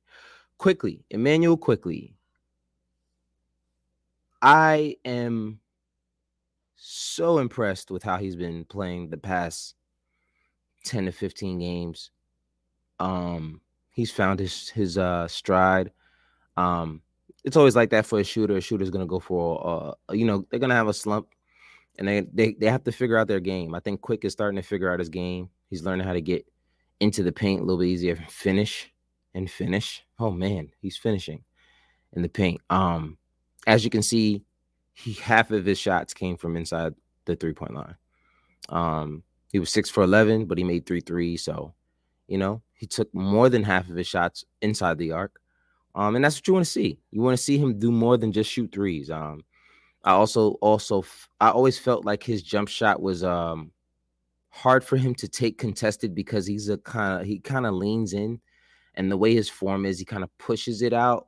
Quickley, 0.58 1.04
Immanuel 1.10 1.58
Quickley, 1.58 2.16
I 4.42 4.98
am 5.06 5.60
so 6.76 7.38
impressed 7.38 7.92
with 7.92 8.04
how 8.04 8.18
he's 8.18 8.36
been 8.36 8.66
playing 8.66 9.10
the 9.10 9.18
past 9.18 9.76
10 10.86 11.06
to 11.06 11.12
15 11.12 11.60
games. 11.60 12.12
Um, 13.00 13.62
he's 13.92 14.12
found 14.12 14.40
his 14.40 14.70
his 14.70 14.98
uh 14.98 15.28
stride. 15.28 15.92
Um, 16.58 17.02
it's 17.44 17.58
always 17.58 17.76
like 17.76 17.90
that 17.92 18.06
for 18.06 18.20
a 18.20 18.24
shooter. 18.24 18.58
A 18.58 18.62
shooter's 18.62 18.90
gonna 18.90 19.06
go 19.06 19.20
for 19.20 19.96
uh, 20.10 20.14
you 20.14 20.26
know, 20.26 20.46
they're 20.50 20.60
gonna 20.60 20.76
have 20.76 20.88
a 20.88 20.94
slump 20.94 21.28
and 21.98 22.08
they, 22.08 22.22
they 22.34 22.54
they 22.54 22.68
have 22.68 22.84
to 22.84 22.92
figure 22.92 23.18
out 23.18 23.28
their 23.28 23.40
game. 23.40 23.76
I 23.76 23.80
think 23.80 24.02
Quick 24.02 24.26
is 24.26 24.34
starting 24.34 24.62
to 24.62 24.68
figure 24.68 24.92
out 24.92 25.00
his 25.00 25.10
game. 25.10 25.50
He's 25.70 25.84
learning 25.84 26.06
how 26.06 26.14
to 26.14 26.22
get 26.22 26.46
into 27.00 27.24
the 27.24 27.32
paint 27.32 27.62
a 27.62 27.64
little 27.64 27.80
bit 27.80 27.88
easier, 27.88 28.16
finish 28.30 28.92
and 29.34 29.50
finish. 29.50 30.04
Oh 30.20 30.32
man, 30.32 30.72
he's 30.80 30.98
finishing 30.98 31.44
in 32.14 32.22
the 32.22 32.30
paint. 32.30 32.62
Um, 32.70 33.18
as 33.68 33.84
you 33.84 33.90
can 33.90 34.02
see, 34.02 34.44
he 34.94 35.14
half 35.14 35.52
of 35.52 35.66
his 35.66 35.80
shots 35.80 36.14
came 36.14 36.38
from 36.38 36.56
inside 36.56 36.94
the 37.26 37.36
three 37.36 37.54
point 37.54 37.74
line. 37.74 37.96
Um, 38.70 39.24
he 39.52 39.60
was 39.60 39.70
six 39.70 39.90
for 39.90 40.04
eleven, 40.04 40.46
but 40.46 40.58
he 40.58 40.64
made 40.64 40.86
three 40.86 41.02
threes. 41.02 41.44
So, 41.44 41.74
you 42.28 42.38
know, 42.38 42.62
he 42.74 42.86
took 42.88 43.14
more 43.14 43.50
than 43.50 43.64
half 43.64 43.90
of 43.90 43.96
his 43.96 44.08
shots 44.08 44.46
inside 44.62 44.98
the 44.98 45.12
arc. 45.12 45.40
Um, 45.94 46.16
and 46.16 46.24
that's 46.24 46.38
what 46.38 46.48
you 46.48 46.54
want 46.54 46.66
to 46.66 46.72
see. 46.72 47.00
You 47.12 47.22
want 47.22 47.38
to 47.38 47.44
see 47.44 47.58
him 47.58 47.78
do 47.78 47.92
more 47.92 48.18
than 48.18 48.32
just 48.32 48.50
shoot 48.50 48.72
threes. 48.72 49.10
Um, 49.10 49.44
I 50.04 50.12
also 50.12 50.52
also 50.62 51.04
I 51.40 51.50
always 51.50 51.78
felt 51.78 52.06
like 52.06 52.24
his 52.24 52.42
jump 52.42 52.70
shot 52.70 53.02
was 53.02 53.24
um 53.24 53.72
hard 54.50 54.84
for 54.84 54.98
him 54.98 55.16
to 55.16 55.28
take 55.28 55.58
contested 55.58 56.14
because 56.14 56.46
he's 56.46 56.70
a 56.70 56.78
kind 56.80 57.22
of 57.22 57.28
he 57.28 57.40
kind 57.40 57.66
of 57.66 57.74
leans 57.74 58.14
in 58.14 58.40
and 58.96 59.10
the 59.10 59.18
way 59.18 59.34
his 59.34 59.50
form 59.50 59.86
is 59.86 59.98
he 59.98 60.06
kind 60.06 60.24
of 60.24 60.38
pushes 60.38 60.82
it 60.82 60.92
out 60.92 61.28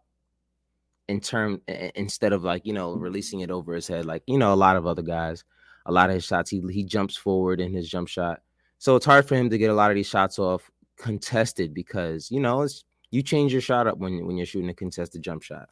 in 1.08 1.20
term 1.20 1.62
instead 1.96 2.34
of 2.34 2.44
like 2.44 2.66
you 2.66 2.74
know 2.74 2.94
releasing 2.94 3.42
it 3.42 3.52
over 3.52 3.74
his 3.74 3.88
head 3.88 4.06
like 4.06 4.24
you 4.26 4.38
know 4.38 4.54
a 4.54 4.56
lot 4.56 4.78
of 4.78 4.88
other 4.88 5.02
guys 5.02 5.44
a 5.86 5.92
lot 5.92 6.10
of 6.10 6.16
his 6.16 6.24
shots 6.24 6.50
he 6.50 6.62
he 6.72 6.84
jumps 6.84 7.16
forward 7.16 7.60
in 7.60 7.74
his 7.74 7.90
jump 7.90 8.08
shot. 8.08 8.42
So 8.78 8.96
it's 8.96 9.06
hard 9.06 9.28
for 9.28 9.36
him 9.36 9.50
to 9.50 9.58
get 9.58 9.70
a 9.70 9.74
lot 9.74 9.92
of 9.92 9.96
these 9.96 10.08
shots 10.08 10.40
off 10.40 10.70
contested 10.98 11.74
because 11.74 12.30
you 12.32 12.40
know 12.40 12.62
it's 12.62 12.86
you 13.12 13.22
change 13.22 13.52
your 13.52 13.62
shot 13.62 13.88
up 13.88 13.98
when 13.98 14.26
when 14.26 14.38
you're 14.38 14.46
shooting 14.46 14.70
a 14.70 14.74
contested 14.74 15.22
jump 15.22 15.44
shot. 15.44 15.70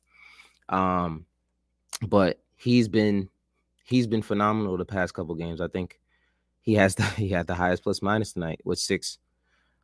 Um 0.69 1.25
but 2.07 2.39
he's 2.55 2.87
been 2.87 3.29
he's 3.85 4.07
been 4.07 4.21
phenomenal 4.21 4.77
the 4.77 4.85
past 4.85 5.13
couple 5.13 5.35
games. 5.35 5.61
I 5.61 5.67
think 5.67 5.99
he 6.61 6.75
has 6.75 6.95
the 6.95 7.03
he 7.17 7.29
had 7.29 7.47
the 7.47 7.55
highest 7.55 7.83
plus 7.83 8.01
minus 8.01 8.33
tonight 8.33 8.61
with 8.63 8.79
six. 8.79 9.17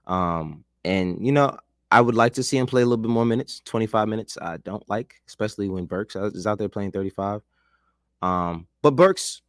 Um 0.06 0.66
and 0.84 1.26
you 1.26 1.32
know 1.32 1.58
I 1.90 2.02
would 2.02 2.16
like 2.16 2.34
to 2.34 2.44
see 2.44 2.58
him 2.58 2.68
play 2.68 2.82
a 2.82 2.86
little 2.86 3.02
bit 3.02 3.12
more 3.12 3.26
minutes. 3.26 3.62
25 3.62 4.08
minutes, 4.08 4.38
I 4.42 4.58
don't 4.58 4.88
like, 4.90 5.16
especially 5.28 5.70
when 5.70 5.86
Burks 5.86 6.16
is 6.16 6.46
out 6.46 6.58
there 6.58 6.70
playing 6.70 6.92
35. 6.92 7.42
Um, 8.22 8.68
but 8.82 8.96
Burks, 8.96 9.42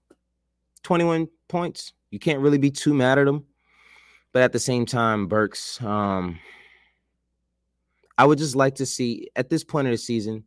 21 0.85 1.28
points. 1.49 1.92
You 2.11 2.18
can't 2.18 2.40
really 2.40 2.59
be 2.59 2.71
too 2.71 2.95
mad 2.95 3.18
at 3.18 3.26
him. 3.26 3.45
But 4.33 4.42
at 4.42 4.52
the 4.52 4.59
same 4.59 4.87
time, 4.87 5.26
Burks, 5.26 5.83
um, 5.83 6.38
I 8.16 8.25
would 8.25 8.38
just 8.38 8.54
like 8.54 8.76
to 8.76 8.87
see 8.87 9.28
at 9.37 9.49
this 9.49 9.64
point 9.64 9.88
of 9.88 9.92
the 9.92 9.99
season, 9.99 10.45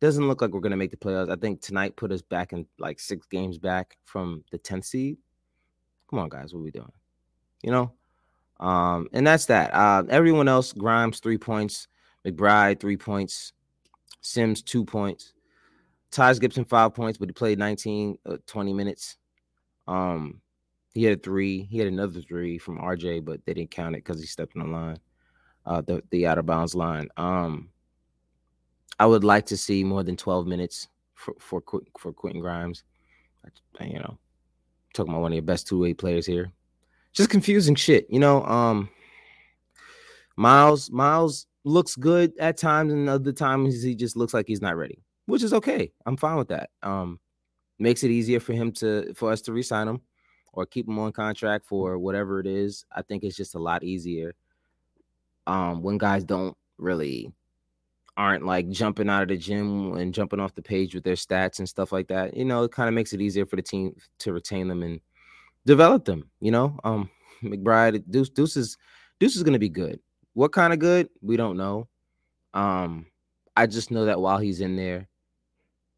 doesn't 0.00 0.26
look 0.26 0.42
like 0.42 0.50
we're 0.52 0.60
gonna 0.60 0.76
make 0.76 0.90
the 0.90 0.96
playoffs. 0.96 1.30
I 1.30 1.36
think 1.36 1.60
tonight 1.60 1.96
put 1.96 2.12
us 2.12 2.22
back 2.22 2.52
in 2.52 2.66
like 2.78 3.00
six 3.00 3.26
games 3.26 3.58
back 3.58 3.96
from 4.04 4.44
the 4.50 4.58
10th 4.58 4.84
seed. 4.84 5.16
Come 6.10 6.18
on, 6.18 6.28
guys, 6.28 6.52
what 6.52 6.60
are 6.60 6.64
we 6.64 6.70
doing? 6.70 6.92
you 7.62 7.70
know. 7.70 7.92
Um, 8.62 9.08
and 9.12 9.26
that's 9.26 9.46
that. 9.46 9.74
Uh, 9.74 10.04
everyone 10.08 10.46
else, 10.46 10.72
Grimes 10.72 11.18
three 11.18 11.36
points, 11.36 11.88
McBride 12.24 12.78
three 12.78 12.96
points, 12.96 13.52
Sims 14.20 14.62
two 14.62 14.84
points, 14.84 15.32
Taj 16.12 16.38
Gibson 16.38 16.64
five 16.64 16.94
points, 16.94 17.18
but 17.18 17.28
he 17.28 17.32
played 17.32 17.58
19, 17.58 18.18
uh, 18.24 18.36
20 18.46 18.72
minutes. 18.72 19.16
Um, 19.88 20.40
he 20.94 21.02
had 21.02 21.18
a 21.18 21.20
three, 21.20 21.64
he 21.64 21.78
had 21.78 21.88
another 21.88 22.20
three 22.20 22.56
from 22.56 22.78
RJ, 22.78 23.24
but 23.24 23.44
they 23.44 23.54
didn't 23.54 23.72
count 23.72 23.96
it 23.96 24.04
because 24.04 24.20
he 24.20 24.26
stepped 24.26 24.56
on 24.56 24.62
the 24.62 24.72
line, 24.72 24.98
uh, 25.66 25.80
the 25.80 26.00
the 26.10 26.28
out 26.28 26.38
of 26.38 26.46
bounds 26.46 26.76
line. 26.76 27.08
Um, 27.16 27.70
I 29.00 29.06
would 29.06 29.24
like 29.24 29.46
to 29.46 29.56
see 29.56 29.82
more 29.82 30.04
than 30.04 30.16
12 30.16 30.46
minutes 30.46 30.86
for 31.14 31.34
for 31.40 31.60
for 31.98 32.12
Quentin 32.12 32.40
Grimes. 32.40 32.84
You 33.80 33.98
know, 33.98 34.18
talking 34.94 35.12
about 35.12 35.22
one 35.22 35.32
of 35.32 35.36
your 35.36 35.42
best 35.42 35.66
two 35.66 35.80
way 35.80 35.94
players 35.94 36.26
here. 36.26 36.52
Just 37.12 37.30
confusing 37.30 37.74
shit, 37.74 38.06
you 38.08 38.18
know. 38.18 38.44
Um, 38.44 38.88
Miles 40.36 40.90
Miles 40.90 41.46
looks 41.64 41.96
good 41.96 42.32
at 42.38 42.56
times, 42.56 42.92
and 42.92 43.08
other 43.08 43.32
times 43.32 43.82
he 43.82 43.94
just 43.94 44.16
looks 44.16 44.34
like 44.34 44.46
he's 44.48 44.62
not 44.62 44.76
ready, 44.76 44.98
which 45.26 45.42
is 45.42 45.52
okay. 45.52 45.92
I'm 46.06 46.16
fine 46.16 46.36
with 46.36 46.48
that. 46.48 46.70
Um, 46.82 47.20
makes 47.78 48.02
it 48.02 48.10
easier 48.10 48.40
for 48.40 48.52
him 48.52 48.72
to 48.72 49.12
for 49.14 49.30
us 49.30 49.40
to 49.42 49.52
resign 49.52 49.88
him 49.88 50.00
or 50.52 50.66
keep 50.66 50.88
him 50.88 50.98
on 50.98 51.12
contract 51.12 51.66
for 51.66 51.98
whatever 51.98 52.40
it 52.40 52.46
is. 52.46 52.84
I 52.94 53.02
think 53.02 53.24
it's 53.24 53.36
just 53.36 53.54
a 53.54 53.58
lot 53.58 53.84
easier 53.84 54.34
um 55.48 55.82
when 55.82 55.98
guys 55.98 56.22
don't 56.22 56.56
really 56.78 57.32
aren't 58.16 58.44
like 58.44 58.68
jumping 58.68 59.08
out 59.08 59.22
of 59.22 59.28
the 59.28 59.36
gym 59.36 59.94
and 59.94 60.14
jumping 60.14 60.38
off 60.38 60.54
the 60.54 60.62
page 60.62 60.94
with 60.94 61.02
their 61.02 61.14
stats 61.14 61.58
and 61.58 61.68
stuff 61.68 61.92
like 61.92 62.08
that. 62.08 62.36
You 62.36 62.44
know, 62.44 62.62
it 62.64 62.72
kind 62.72 62.88
of 62.88 62.94
makes 62.94 63.12
it 63.12 63.20
easier 63.20 63.46
for 63.46 63.56
the 63.56 63.62
team 63.62 63.96
to 64.18 64.32
retain 64.32 64.68
them 64.68 64.82
and 64.82 65.00
develop 65.66 66.04
them. 66.04 66.28
You 66.40 66.50
know, 66.50 66.78
um, 66.84 67.10
McBride, 67.42 68.02
Deuce, 68.10 68.28
Deuce 68.30 68.56
is 68.56 68.76
Deuce 69.18 69.36
is 69.36 69.42
going 69.42 69.52
to 69.52 69.58
be 69.58 69.68
good. 69.68 70.00
What 70.34 70.52
kind 70.52 70.72
of 70.72 70.78
good? 70.78 71.08
We 71.20 71.36
don't 71.36 71.56
know. 71.56 71.88
Um, 72.54 73.06
I 73.56 73.66
just 73.66 73.90
know 73.90 74.04
that 74.06 74.20
while 74.20 74.38
he's 74.38 74.60
in 74.60 74.76
there, 74.76 75.08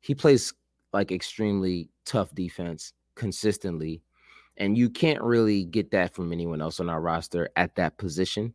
he 0.00 0.14
plays 0.14 0.52
like 0.92 1.12
extremely 1.12 1.88
tough 2.04 2.34
defense 2.34 2.92
consistently, 3.14 4.02
and 4.56 4.76
you 4.76 4.90
can't 4.90 5.22
really 5.22 5.64
get 5.64 5.90
that 5.92 6.14
from 6.14 6.32
anyone 6.32 6.60
else 6.60 6.80
on 6.80 6.90
our 6.90 7.00
roster 7.00 7.48
at 7.56 7.74
that 7.76 7.96
position. 7.96 8.52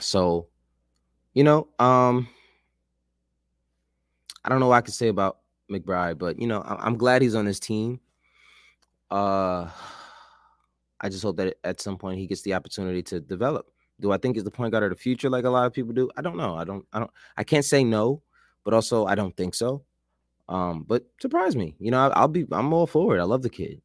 So, 0.00 0.48
you 1.34 1.44
know, 1.44 1.68
um, 1.78 2.28
I 4.44 4.48
don't 4.48 4.60
know 4.60 4.68
what 4.68 4.76
I 4.76 4.80
could 4.82 4.94
say 4.94 5.08
about 5.08 5.38
McBride, 5.70 6.18
but 6.18 6.38
you 6.38 6.46
know, 6.46 6.60
I- 6.62 6.84
I'm 6.86 6.96
glad 6.96 7.22
he's 7.22 7.34
on 7.34 7.44
this 7.44 7.60
team. 7.60 8.00
Uh, 9.10 9.68
I 11.00 11.08
just 11.08 11.22
hope 11.22 11.36
that 11.36 11.56
at 11.64 11.80
some 11.80 11.96
point 11.96 12.18
he 12.18 12.26
gets 12.26 12.42
the 12.42 12.54
opportunity 12.54 13.02
to 13.04 13.20
develop. 13.20 13.70
Do 14.00 14.12
I 14.12 14.18
think 14.18 14.36
he's 14.36 14.44
the 14.44 14.50
point 14.50 14.72
guard 14.72 14.84
of 14.84 14.90
the 14.90 14.96
future 14.96 15.28
like 15.30 15.44
a 15.44 15.50
lot 15.50 15.66
of 15.66 15.72
people 15.72 15.92
do? 15.92 16.10
I 16.16 16.22
don't 16.22 16.36
know. 16.36 16.56
I 16.56 16.64
don't. 16.64 16.84
I 16.92 17.00
don't. 17.00 17.10
I 17.36 17.44
can't 17.44 17.64
say 17.64 17.82
no, 17.82 18.22
but 18.64 18.74
also 18.74 19.06
I 19.06 19.14
don't 19.14 19.36
think 19.36 19.54
so. 19.54 19.82
Um, 20.48 20.84
but 20.86 21.04
surprise 21.20 21.56
me. 21.56 21.74
You 21.78 21.90
know, 21.90 22.08
I, 22.08 22.20
will 22.20 22.28
be. 22.28 22.46
I'm 22.52 22.72
all 22.72 22.86
for 22.86 23.16
it. 23.16 23.20
I 23.20 23.24
love 23.24 23.42
the 23.42 23.50
kid. 23.50 23.82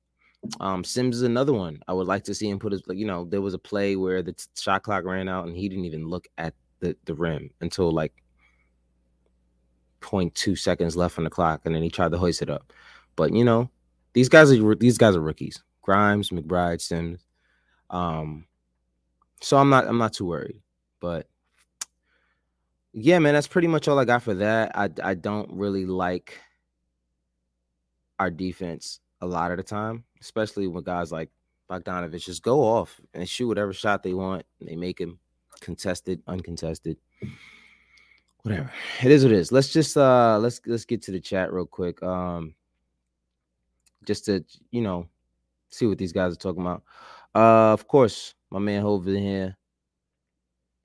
Um, 0.60 0.84
Sims 0.84 1.18
is 1.18 1.22
another 1.24 1.54
one. 1.54 1.80
I 1.88 1.94
would 1.94 2.08
like 2.08 2.24
to 2.26 2.36
see 2.36 2.50
him 2.50 2.60
put 2.60 2.72
his. 2.72 2.84
You 2.90 3.06
know, 3.06 3.26
there 3.26 3.42
was 3.42 3.54
a 3.54 3.60
play 3.60 3.96
where 3.96 4.22
the 4.22 4.34
t- 4.34 4.46
shot 4.56 4.84
clock 4.84 5.04
ran 5.04 5.28
out 5.28 5.48
and 5.48 5.56
he 5.56 5.68
didn't 5.68 5.86
even 5.86 6.08
look 6.08 6.28
at 6.38 6.54
the 6.80 6.96
the 7.06 7.16
rim 7.16 7.50
until 7.62 7.92
like 7.92 8.14
0.2 10.02 10.58
seconds 10.58 10.96
left 10.96 11.18
on 11.18 11.24
the 11.24 11.30
clock, 11.30 11.62
and 11.66 11.74
then 11.74 11.82
he 11.82 11.90
tried 11.90 12.12
to 12.12 12.18
hoist 12.18 12.42
it 12.42 12.50
up. 12.50 12.72
But 13.16 13.34
you 13.34 13.44
know, 13.44 13.70
these 14.14 14.30
guys 14.30 14.52
are 14.52 14.76
these 14.76 14.98
guys 14.98 15.16
are 15.16 15.22
rookies. 15.22 15.64
Grimes, 15.84 16.32
McBride, 16.32 16.82
Sims. 16.82 17.24
Um, 17.92 18.46
so 19.42 19.58
I'm 19.58 19.70
not 19.70 19.88
I'm 19.88 20.00
not 20.00 20.14
too 20.14 20.26
worried. 20.26 20.60
But 21.00 21.28
yeah, 22.94 23.20
man, 23.20 23.36
that's 23.36 23.48
pretty 23.48 23.68
much 23.68 23.88
all 23.88 24.00
I 24.00 24.06
got 24.06 24.24
for 24.24 24.34
that. 24.36 24.72
I 24.76 24.90
I 25.04 25.14
don't 25.14 25.52
really 25.52 25.86
like 25.86 26.40
our 28.20 28.32
defense 28.32 29.00
a 29.22 29.28
lot 29.28 29.52
of 29.52 29.58
the 29.58 29.64
time, 29.64 30.04
especially 30.22 30.68
when 30.68 30.84
guys 30.84 31.12
like 31.12 31.30
Bogdanovich 31.70 32.26
just 32.26 32.42
go 32.42 32.62
off 32.62 33.00
and 33.14 33.30
shoot 33.30 33.48
whatever 33.48 33.74
shot 33.74 34.02
they 34.02 34.14
want. 34.14 34.46
They 34.60 34.76
make 34.76 35.00
him 35.00 35.20
contested, 35.62 36.24
uncontested 36.28 36.98
whatever 38.44 38.70
it 39.02 39.10
is 39.10 39.24
what 39.24 39.32
it 39.32 39.38
is 39.38 39.52
let's 39.52 39.72
just 39.72 39.96
uh 39.96 40.38
let's 40.38 40.62
let's 40.66 40.84
get 40.86 41.02
to 41.02 41.12
the 41.12 41.20
chat 41.20 41.52
real 41.52 41.66
quick 41.66 42.02
um 42.04 42.54
just 44.04 44.26
to 44.26 44.44
you 44.72 44.82
know 44.82 45.08
see 45.74 45.86
what 45.86 45.98
these 45.98 46.14
guys 46.14 46.34
are 46.34 46.38
talking 46.38 46.62
about. 46.62 46.84
Uh 47.36 47.74
of 47.74 47.88
course 47.88 48.36
my 48.52 48.60
man 48.60 48.84
over 48.84 49.10
here 49.10 49.58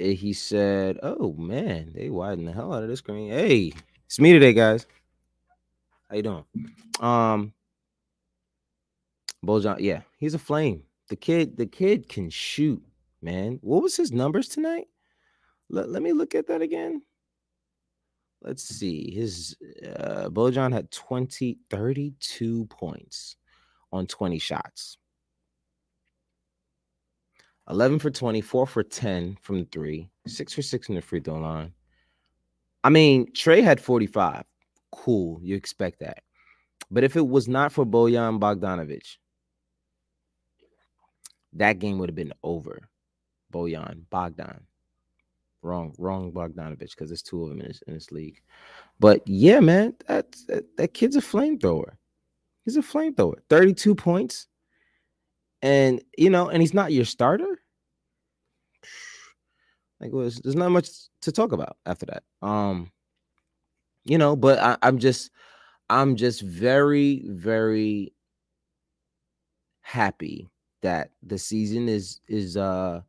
eh, 0.01 0.13
he 0.13 0.33
said 0.33 0.99
oh 1.03 1.35
man 1.35 1.93
they 1.95 2.09
widen 2.09 2.45
the 2.45 2.53
hell 2.53 2.73
out 2.73 2.83
of 2.83 2.89
the 2.89 2.97
screen 2.97 3.31
hey 3.31 3.73
it's 4.07 4.19
me 4.19 4.33
today 4.33 4.53
guys. 4.53 4.87
How 6.09 6.17
you 6.17 6.23
doing? 6.23 6.45
Um 7.01 7.53
Bojan, 9.45 9.81
yeah 9.81 10.03
he's 10.17 10.35
a 10.35 10.39
flame. 10.39 10.83
The 11.09 11.17
kid 11.17 11.57
the 11.57 11.67
kid 11.67 12.09
can 12.09 12.31
shoot 12.31 12.83
man. 13.21 13.59
What 13.63 13.83
was 13.83 13.97
his 13.97 14.13
numbers 14.13 14.49
tonight? 14.49 14.89
Let, 15.71 15.91
let 15.91 16.03
me 16.03 16.13
look 16.13 16.35
at 16.35 16.47
that 16.47 16.63
again. 16.63 17.03
Let's 18.41 18.63
see. 18.63 19.11
His 19.11 19.57
uh, 19.85 20.29
Bojan 20.31 20.73
had 20.73 20.91
20, 20.91 21.59
32 21.71 22.67
points 22.67 23.37
on 23.93 24.07
20 24.07 24.39
shots. 24.39 24.99
11 27.71 27.99
for 27.99 28.11
20, 28.11 28.41
4 28.41 28.67
for 28.67 28.83
10 28.83 29.37
from 29.43 29.61
the 29.61 29.65
three, 29.67 30.09
6 30.27 30.53
for 30.55 30.63
6 30.63 30.89
in 30.89 30.95
the 30.95 31.03
free 31.03 31.21
throw 31.21 31.39
line. 31.39 31.73
I 32.83 32.91
mean, 32.91 33.31
Trae 33.33 33.63
had 33.63 33.81
45. 33.81 34.45
Cool. 34.91 35.41
You 35.43 35.55
expect 35.55 36.01
that. 36.01 36.23
But 36.91 37.05
if 37.05 37.17
it 37.17 37.27
was 37.27 37.49
not 37.49 37.73
for 37.73 37.85
Bojan 37.85 38.41
Bogdanovich, 38.41 39.17
that 41.55 41.79
game 41.79 41.99
would 41.99 42.09
have 42.09 42.17
been 42.17 42.33
over. 42.43 42.89
Bojan, 43.53 44.03
Bogdan. 44.11 44.61
Wrong, 45.61 45.95
wrong 45.99 46.33
Bogdanovich 46.33 46.91
because 46.91 47.11
there's 47.11 47.23
two 47.23 47.43
of 47.43 47.51
them 47.51 47.61
in 47.61 47.69
this, 47.69 47.83
in 47.87 47.95
this 47.95 48.13
league. 48.13 48.41
But 49.01 49.27
yeah, 49.27 49.61
man, 49.61 49.95
that, 50.07 50.35
that, 50.47 50.77
that 50.77 50.95
kid's 50.95 51.17
a 51.17 51.21
flamethrower. 51.21 51.93
He's 52.69 52.77
a 52.77 52.83
flamethrower. 52.83 53.39
32 53.49 53.95
points. 53.95 54.47
And 55.63 56.03
you 56.19 56.29
know, 56.29 56.51
and 56.51 56.61
he's 56.61 56.75
not 56.75 56.93
your 56.93 57.07
starter. 57.07 57.63
Like 60.01 60.13
well, 60.13 60.31
there's 60.43 60.55
not 60.55 60.71
much 60.71 60.91
to 61.23 61.33
talk 61.33 61.53
about 61.53 61.79
after 61.87 62.05
that. 62.05 62.25
Um, 62.47 62.93
you 64.05 64.19
know, 64.19 64.37
but 64.37 64.59
I, 64.59 64.77
I'm 64.83 64.99
just 64.99 65.31
I'm 65.89 66.15
just 66.15 66.43
very, 66.43 67.25
very 67.27 68.13
happy 69.81 70.47
that 70.83 71.13
the 71.23 71.39
season 71.39 71.89
is 71.89 72.21
is 72.29 72.59
uh 72.59 73.01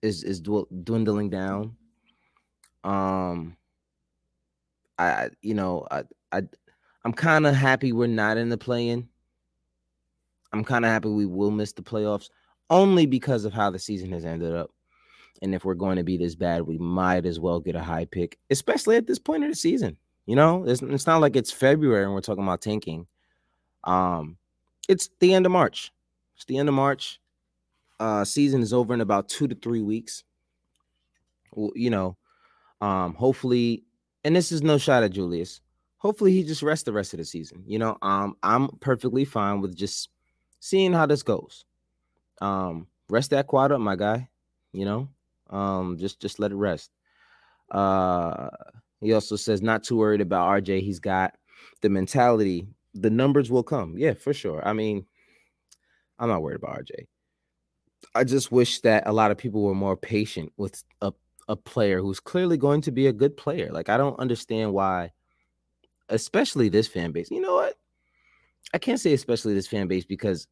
is 0.00 0.24
is 0.24 0.40
dwindling 0.40 1.28
down. 1.28 1.76
Um, 2.82 3.58
I 4.98 5.28
you 5.42 5.52
know 5.52 5.86
I 5.90 6.04
I 6.32 6.42
I'm 7.04 7.12
kind 7.12 7.46
of 7.46 7.54
happy 7.54 7.92
we're 7.92 8.06
not 8.06 8.36
in 8.36 8.48
the 8.48 8.58
play-in. 8.58 9.08
I'm 10.52 10.64
kind 10.64 10.84
of 10.84 10.90
happy 10.90 11.08
we 11.08 11.26
will 11.26 11.50
miss 11.50 11.72
the 11.72 11.82
playoffs 11.82 12.28
only 12.68 13.06
because 13.06 13.44
of 13.44 13.52
how 13.52 13.70
the 13.70 13.78
season 13.78 14.12
has 14.12 14.24
ended 14.24 14.54
up. 14.54 14.70
And 15.42 15.54
if 15.54 15.64
we're 15.64 15.74
going 15.74 15.96
to 15.96 16.04
be 16.04 16.16
this 16.16 16.34
bad, 16.34 16.62
we 16.62 16.76
might 16.76 17.24
as 17.24 17.40
well 17.40 17.60
get 17.60 17.74
a 17.74 17.82
high 17.82 18.04
pick, 18.04 18.38
especially 18.50 18.96
at 18.96 19.06
this 19.06 19.18
point 19.18 19.44
of 19.44 19.50
the 19.50 19.56
season. 19.56 19.96
You 20.26 20.36
know, 20.36 20.64
it's, 20.66 20.82
it's 20.82 21.06
not 21.06 21.20
like 21.20 21.36
it's 21.36 21.50
February 21.50 22.04
and 22.04 22.12
we're 22.12 22.20
talking 22.20 22.44
about 22.44 22.60
tanking. 22.60 23.06
Um, 23.84 24.36
it's 24.88 25.08
the 25.20 25.32
end 25.32 25.46
of 25.46 25.52
March. 25.52 25.92
It's 26.36 26.44
the 26.44 26.58
end 26.58 26.68
of 26.68 26.74
March 26.74 27.20
uh, 28.00 28.24
season 28.24 28.62
is 28.62 28.72
over 28.72 28.92
in 28.94 29.00
about 29.00 29.28
two 29.28 29.46
to 29.46 29.54
three 29.54 29.82
weeks. 29.82 30.24
You 31.56 31.90
know, 31.90 32.16
um, 32.80 33.14
hopefully, 33.14 33.84
and 34.24 34.34
this 34.34 34.52
is 34.52 34.62
no 34.62 34.78
shot 34.78 35.02
at 35.02 35.10
Julius. 35.10 35.60
Hopefully, 36.00 36.32
he 36.32 36.42
just 36.42 36.62
rests 36.62 36.84
the 36.84 36.92
rest 36.92 37.14
of 37.14 37.18
the 37.18 37.24
season. 37.24 37.62
You 37.66 37.78
know, 37.78 37.96
um, 38.02 38.36
I'm 38.42 38.68
perfectly 38.80 39.24
fine 39.24 39.60
with 39.60 39.76
just 39.76 40.08
seeing 40.58 40.92
how 40.92 41.06
this 41.06 41.22
goes. 41.22 41.64
Um, 42.40 42.86
rest 43.08 43.30
that 43.30 43.46
quad 43.46 43.70
up, 43.72 43.80
my 43.80 43.96
guy. 43.96 44.28
You 44.72 44.84
know, 44.84 45.08
um, 45.50 45.96
just 45.98 46.20
just 46.20 46.38
let 46.38 46.52
it 46.52 46.56
rest. 46.56 46.90
Uh, 47.70 48.48
he 49.00 49.12
also 49.12 49.36
says 49.36 49.62
not 49.62 49.84
too 49.84 49.96
worried 49.96 50.20
about 50.20 50.48
RJ. 50.48 50.82
He's 50.82 51.00
got 51.00 51.34
the 51.80 51.88
mentality. 51.88 52.66
The 52.94 53.10
numbers 53.10 53.50
will 53.50 53.62
come. 53.62 53.96
Yeah, 53.96 54.14
for 54.14 54.32
sure. 54.32 54.66
I 54.66 54.72
mean, 54.72 55.06
I'm 56.18 56.28
not 56.28 56.42
worried 56.42 56.56
about 56.56 56.78
RJ. 56.78 57.06
I 58.14 58.24
just 58.24 58.50
wish 58.50 58.80
that 58.80 59.06
a 59.06 59.12
lot 59.12 59.30
of 59.30 59.38
people 59.38 59.62
were 59.62 59.74
more 59.74 59.96
patient 59.96 60.52
with 60.56 60.82
a, 61.02 61.12
a 61.48 61.56
player 61.56 62.00
who's 62.00 62.20
clearly 62.20 62.56
going 62.56 62.80
to 62.82 62.90
be 62.90 63.06
a 63.06 63.12
good 63.12 63.36
player. 63.36 63.70
Like 63.72 63.88
I 63.88 63.96
don't 63.96 64.18
understand 64.18 64.72
why, 64.72 65.12
especially 66.10 66.68
this 66.68 66.86
fan 66.86 67.12
base. 67.12 67.30
You 67.30 67.40
know 67.40 67.54
what? 67.54 67.74
I 68.74 68.78
can't 68.78 69.00
say 69.00 69.14
especially 69.14 69.54
this 69.54 69.66
fan 69.66 69.88
base 69.88 70.04
because 70.04 70.46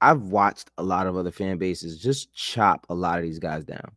I've 0.00 0.22
watched 0.22 0.70
a 0.76 0.82
lot 0.82 1.06
of 1.06 1.16
other 1.16 1.30
fan 1.30 1.56
bases 1.58 1.98
just 1.98 2.34
chop 2.34 2.86
a 2.88 2.94
lot 2.94 3.18
of 3.18 3.24
these 3.24 3.38
guys 3.38 3.64
down. 3.64 3.92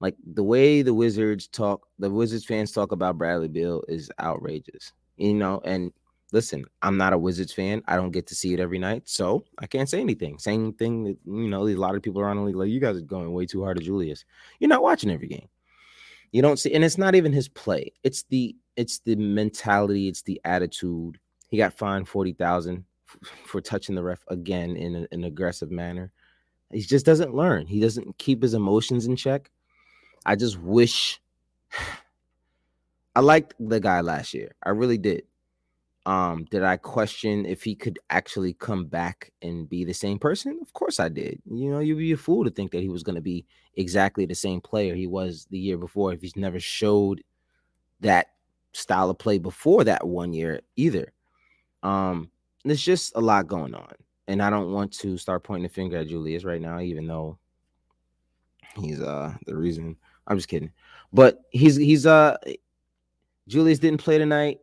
Like 0.00 0.14
the 0.34 0.44
way 0.44 0.82
the 0.82 0.94
Wizards 0.94 1.48
talk, 1.48 1.86
the 1.98 2.10
Wizards 2.10 2.44
fans 2.44 2.70
talk 2.70 2.92
about 2.92 3.18
Bradley 3.18 3.48
Beal 3.48 3.82
is 3.88 4.10
outrageous. 4.20 4.92
You 5.16 5.34
know, 5.34 5.60
and 5.64 5.92
listen, 6.32 6.64
I'm 6.82 6.96
not 6.96 7.12
a 7.12 7.18
Wizards 7.18 7.52
fan. 7.52 7.82
I 7.88 7.96
don't 7.96 8.12
get 8.12 8.28
to 8.28 8.36
see 8.36 8.54
it 8.54 8.60
every 8.60 8.78
night, 8.78 9.08
so 9.08 9.44
I 9.58 9.66
can't 9.66 9.88
say 9.88 10.00
anything. 10.00 10.38
Same 10.38 10.72
thing 10.72 11.02
that 11.04 11.16
you 11.24 11.48
know, 11.48 11.66
a 11.66 11.74
lot 11.74 11.96
of 11.96 12.02
people 12.02 12.20
around 12.20 12.36
the 12.36 12.42
league 12.42 12.54
like 12.54 12.68
you 12.68 12.78
guys 12.78 12.96
are 12.96 13.00
going 13.00 13.32
way 13.32 13.46
too 13.46 13.64
hard 13.64 13.78
to 13.78 13.84
Julius. 13.84 14.24
You're 14.60 14.68
not 14.68 14.82
watching 14.82 15.10
every 15.10 15.26
game. 15.26 15.48
You 16.32 16.42
don't 16.42 16.58
see, 16.58 16.72
and 16.74 16.84
it's 16.84 16.98
not 16.98 17.14
even 17.14 17.32
his 17.32 17.48
play. 17.48 17.92
It's 18.04 18.24
the 18.24 18.54
it's 18.76 18.98
the 19.00 19.16
mentality. 19.16 20.08
It's 20.08 20.22
the 20.22 20.40
attitude. 20.44 21.18
He 21.48 21.56
got 21.56 21.76
fined 21.76 22.08
forty 22.08 22.32
thousand 22.32 22.84
for 23.46 23.60
touching 23.60 23.94
the 23.94 24.02
ref 24.02 24.22
again 24.28 24.76
in 24.76 24.96
a, 24.96 25.08
an 25.12 25.24
aggressive 25.24 25.70
manner. 25.70 26.12
He 26.72 26.80
just 26.80 27.06
doesn't 27.06 27.34
learn. 27.34 27.66
He 27.66 27.80
doesn't 27.80 28.18
keep 28.18 28.42
his 28.42 28.54
emotions 28.54 29.06
in 29.06 29.16
check. 29.16 29.50
I 30.26 30.36
just 30.36 30.58
wish 30.58 31.20
I 33.16 33.20
liked 33.20 33.54
the 33.58 33.80
guy 33.80 34.00
last 34.02 34.34
year. 34.34 34.54
I 34.62 34.70
really 34.70 34.98
did. 34.98 35.22
Um, 36.08 36.46
did 36.50 36.62
I 36.62 36.78
question 36.78 37.44
if 37.44 37.62
he 37.62 37.74
could 37.74 37.98
actually 38.08 38.54
come 38.54 38.86
back 38.86 39.30
and 39.42 39.68
be 39.68 39.84
the 39.84 39.92
same 39.92 40.18
person? 40.18 40.58
Of 40.62 40.72
course 40.72 40.98
I 40.98 41.10
did. 41.10 41.38
You 41.44 41.70
know, 41.70 41.80
you'd 41.80 41.98
be 41.98 42.12
a 42.12 42.16
fool 42.16 42.44
to 42.44 42.50
think 42.50 42.70
that 42.70 42.80
he 42.80 42.88
was 42.88 43.02
going 43.02 43.16
to 43.16 43.20
be 43.20 43.44
exactly 43.76 44.24
the 44.24 44.34
same 44.34 44.62
player 44.62 44.94
he 44.94 45.06
was 45.06 45.46
the 45.50 45.58
year 45.58 45.76
before 45.76 46.14
if 46.14 46.22
he's 46.22 46.34
never 46.34 46.58
showed 46.58 47.22
that 48.00 48.28
style 48.72 49.10
of 49.10 49.18
play 49.18 49.36
before 49.36 49.84
that 49.84 50.06
one 50.06 50.32
year 50.32 50.62
either. 50.76 51.12
Um, 51.82 52.30
there's 52.64 52.82
just 52.82 53.12
a 53.14 53.20
lot 53.20 53.46
going 53.46 53.74
on. 53.74 53.92
And 54.28 54.42
I 54.42 54.48
don't 54.48 54.72
want 54.72 54.92
to 55.00 55.18
start 55.18 55.44
pointing 55.44 55.64
the 55.64 55.68
finger 55.68 55.98
at 55.98 56.08
Julius 56.08 56.42
right 56.42 56.60
now, 56.60 56.80
even 56.80 57.06
though 57.06 57.38
he's 58.80 59.02
uh 59.02 59.34
the 59.44 59.54
reason. 59.54 59.94
I'm 60.26 60.38
just 60.38 60.48
kidding. 60.48 60.72
But 61.12 61.42
he's 61.50 61.76
he's 61.76 62.06
uh 62.06 62.38
Julius 63.46 63.78
didn't 63.78 64.00
play 64.00 64.16
tonight. 64.16 64.60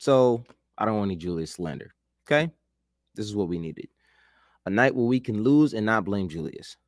So 0.00 0.42
I 0.78 0.86
don't 0.86 0.96
want 0.96 1.10
any 1.10 1.16
Julius 1.16 1.52
slander. 1.52 1.94
Okay. 2.26 2.50
This 3.14 3.26
is 3.26 3.36
what 3.36 3.48
we 3.48 3.58
needed. 3.58 3.88
A 4.64 4.70
night 4.70 4.94
where 4.94 5.04
we 5.04 5.20
can 5.20 5.44
lose 5.44 5.74
and 5.74 5.84
not 5.84 6.06
blame 6.06 6.26
Julius. 6.26 6.78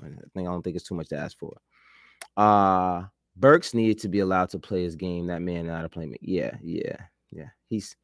I 0.00 0.06
think 0.06 0.48
I 0.48 0.52
don't 0.52 0.62
think 0.62 0.76
it's 0.76 0.86
too 0.86 0.94
much 0.94 1.08
to 1.08 1.18
ask 1.18 1.36
for. 1.36 1.56
Uh 2.36 3.06
Burks 3.34 3.74
needed 3.74 3.98
to 4.00 4.08
be 4.08 4.20
allowed 4.20 4.50
to 4.50 4.60
play 4.60 4.84
his 4.84 4.94
game. 4.94 5.26
That 5.26 5.42
man 5.42 5.66
not 5.66 5.84
a 5.84 5.88
playmaker. 5.88 6.18
Yeah, 6.20 6.56
yeah, 6.62 6.96
yeah. 7.32 7.48
He's 7.68 7.96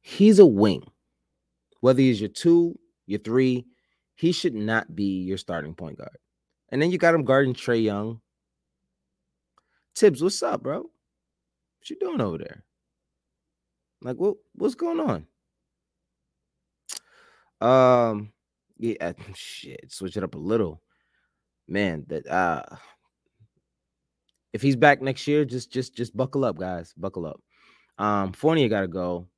he's 0.00 0.38
a 0.38 0.46
wing. 0.46 0.84
Whether 1.80 2.00
he's 2.00 2.20
your 2.20 2.30
two, 2.30 2.78
your 3.06 3.18
three, 3.20 3.66
he 4.14 4.30
should 4.30 4.54
not 4.54 4.94
be 4.94 5.22
your 5.22 5.38
starting 5.38 5.74
point 5.74 5.98
guard. 5.98 6.18
And 6.68 6.80
then 6.80 6.92
you 6.92 6.98
got 6.98 7.14
him 7.14 7.24
guarding 7.24 7.54
Trae 7.54 7.82
Young. 7.82 8.20
Thibs, 9.96 10.22
what's 10.22 10.42
up, 10.42 10.62
bro? 10.62 10.90
What 11.84 11.90
you 11.90 11.96
doing 11.96 12.22
over 12.22 12.38
there? 12.38 12.64
Like 14.00 14.16
what 14.16 14.36
what's 14.54 14.74
going 14.74 15.00
on? 15.00 15.26
Um 17.60 18.32
yeah, 18.78 19.12
shit, 19.34 19.92
switch 19.92 20.16
it 20.16 20.24
up 20.24 20.34
a 20.34 20.38
little. 20.38 20.80
Man, 21.68 22.06
that 22.08 22.26
uh 22.26 22.62
if 24.54 24.62
he's 24.62 24.76
back 24.76 25.02
next 25.02 25.28
year, 25.28 25.44
just 25.44 25.70
just 25.70 25.94
just 25.94 26.16
buckle 26.16 26.46
up, 26.46 26.56
guys. 26.56 26.94
Buckle 26.96 27.26
up. 27.26 27.38
Um 27.98 28.32
Fournier 28.32 28.70
gotta 28.70 28.88
go. 28.88 29.28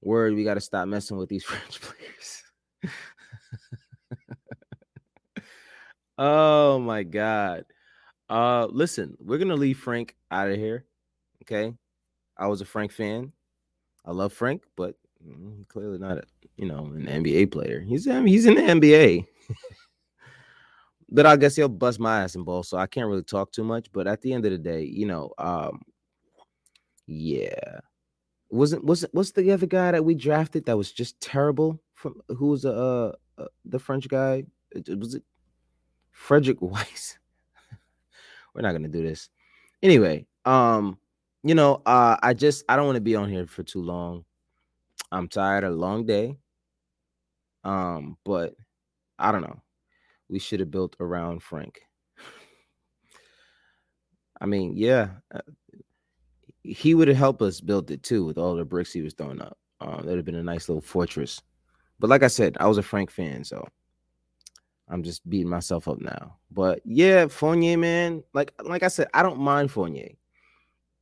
Word, 0.00 0.34
we 0.34 0.44
gotta 0.44 0.60
stop 0.60 0.86
messing 0.86 1.16
with 1.16 1.28
these 1.28 1.42
French 1.50 1.80
players. 1.80 2.94
oh 6.18 6.78
my 6.78 7.02
god. 7.02 7.64
Uh 8.28 8.68
listen, 8.70 9.16
we're 9.18 9.38
gonna 9.38 9.56
leave 9.56 9.80
Frank 9.80 10.14
out 10.30 10.50
of 10.50 10.56
here. 10.56 10.84
Okay. 11.42 11.74
I 12.36 12.46
was 12.46 12.60
a 12.60 12.64
Frank 12.64 12.92
fan. 12.92 13.32
I 14.04 14.12
love 14.12 14.32
Frank, 14.32 14.62
but 14.76 14.94
mm, 15.26 15.66
clearly 15.68 15.98
not 15.98 16.18
a 16.18 16.22
you 16.56 16.66
know 16.66 16.86
an 16.86 17.06
NBA 17.06 17.52
player. 17.52 17.80
He's 17.80 18.04
he's 18.04 18.46
in 18.46 18.54
the 18.54 18.62
NBA. 18.62 19.26
but 21.10 21.26
I 21.26 21.36
guess 21.36 21.56
he'll 21.56 21.68
bust 21.68 22.00
my 22.00 22.22
ass 22.22 22.34
in 22.34 22.44
ball, 22.44 22.62
so 22.62 22.78
I 22.78 22.86
can't 22.86 23.08
really 23.08 23.22
talk 23.22 23.52
too 23.52 23.64
much. 23.64 23.92
But 23.92 24.06
at 24.06 24.22
the 24.22 24.32
end 24.32 24.46
of 24.46 24.52
the 24.52 24.58
day, 24.58 24.82
you 24.82 25.06
know, 25.06 25.32
um, 25.38 25.82
yeah, 27.06 27.80
wasn't 28.48 28.84
wasn't 28.84 29.14
what's 29.14 29.32
the 29.32 29.52
other 29.52 29.66
guy 29.66 29.92
that 29.92 30.04
we 30.04 30.14
drafted 30.14 30.64
that 30.66 30.78
was 30.78 30.92
just 30.92 31.20
terrible? 31.20 31.78
From 31.94 32.22
who 32.28 32.46
was 32.46 32.64
uh, 32.64 33.12
uh 33.36 33.44
the 33.66 33.78
French 33.78 34.08
guy? 34.08 34.44
Was 34.88 35.14
it 35.14 35.24
Frederic 36.12 36.60
Weis. 36.60 37.16
We're 38.54 38.62
not 38.62 38.72
gonna 38.72 38.88
do 38.88 39.02
this 39.02 39.30
anyway. 39.82 40.26
Um, 40.44 40.98
you 41.42 41.54
know, 41.54 41.82
uh, 41.86 42.16
I 42.22 42.34
just 42.34 42.64
I 42.68 42.76
don't 42.76 42.86
want 42.86 42.96
to 42.96 43.02
be 43.02 43.16
on 43.16 43.28
here 43.28 43.46
for 43.46 43.62
too 43.62 43.82
long. 43.82 44.24
I'm 45.12 45.28
tired, 45.28 45.64
a 45.64 45.70
long 45.70 46.06
day. 46.06 46.36
Um, 47.64 48.16
but 48.24 48.54
I 49.18 49.32
don't 49.32 49.42
know. 49.42 49.60
We 50.28 50.38
should 50.38 50.60
have 50.60 50.70
built 50.70 50.96
around 51.00 51.42
Frank. 51.42 51.80
I 54.40 54.46
mean, 54.46 54.74
yeah, 54.76 55.10
uh, 55.34 55.40
he 56.62 56.94
would 56.94 57.08
have 57.08 57.16
helped 57.16 57.42
us 57.42 57.60
build 57.60 57.90
it 57.90 58.02
too 58.02 58.24
with 58.24 58.38
all 58.38 58.54
the 58.54 58.64
bricks 58.64 58.92
he 58.92 59.02
was 59.02 59.14
throwing 59.14 59.40
up. 59.42 59.58
Um, 59.80 60.02
that'd 60.02 60.16
have 60.16 60.24
been 60.24 60.34
a 60.36 60.42
nice 60.42 60.68
little 60.68 60.80
fortress. 60.80 61.42
But 61.98 62.10
like 62.10 62.22
I 62.22 62.28
said, 62.28 62.56
I 62.60 62.66
was 62.66 62.78
a 62.78 62.82
Frank 62.82 63.10
fan, 63.10 63.44
so 63.44 63.66
I'm 64.88 65.02
just 65.02 65.28
beating 65.28 65.48
myself 65.48 65.88
up 65.88 66.00
now. 66.00 66.36
But 66.50 66.80
yeah, 66.84 67.26
Fournier, 67.26 67.76
man, 67.76 68.22
like 68.32 68.52
like 68.62 68.82
I 68.82 68.88
said, 68.88 69.08
I 69.12 69.22
don't 69.22 69.38
mind 69.38 69.70
Fournier 69.70 70.12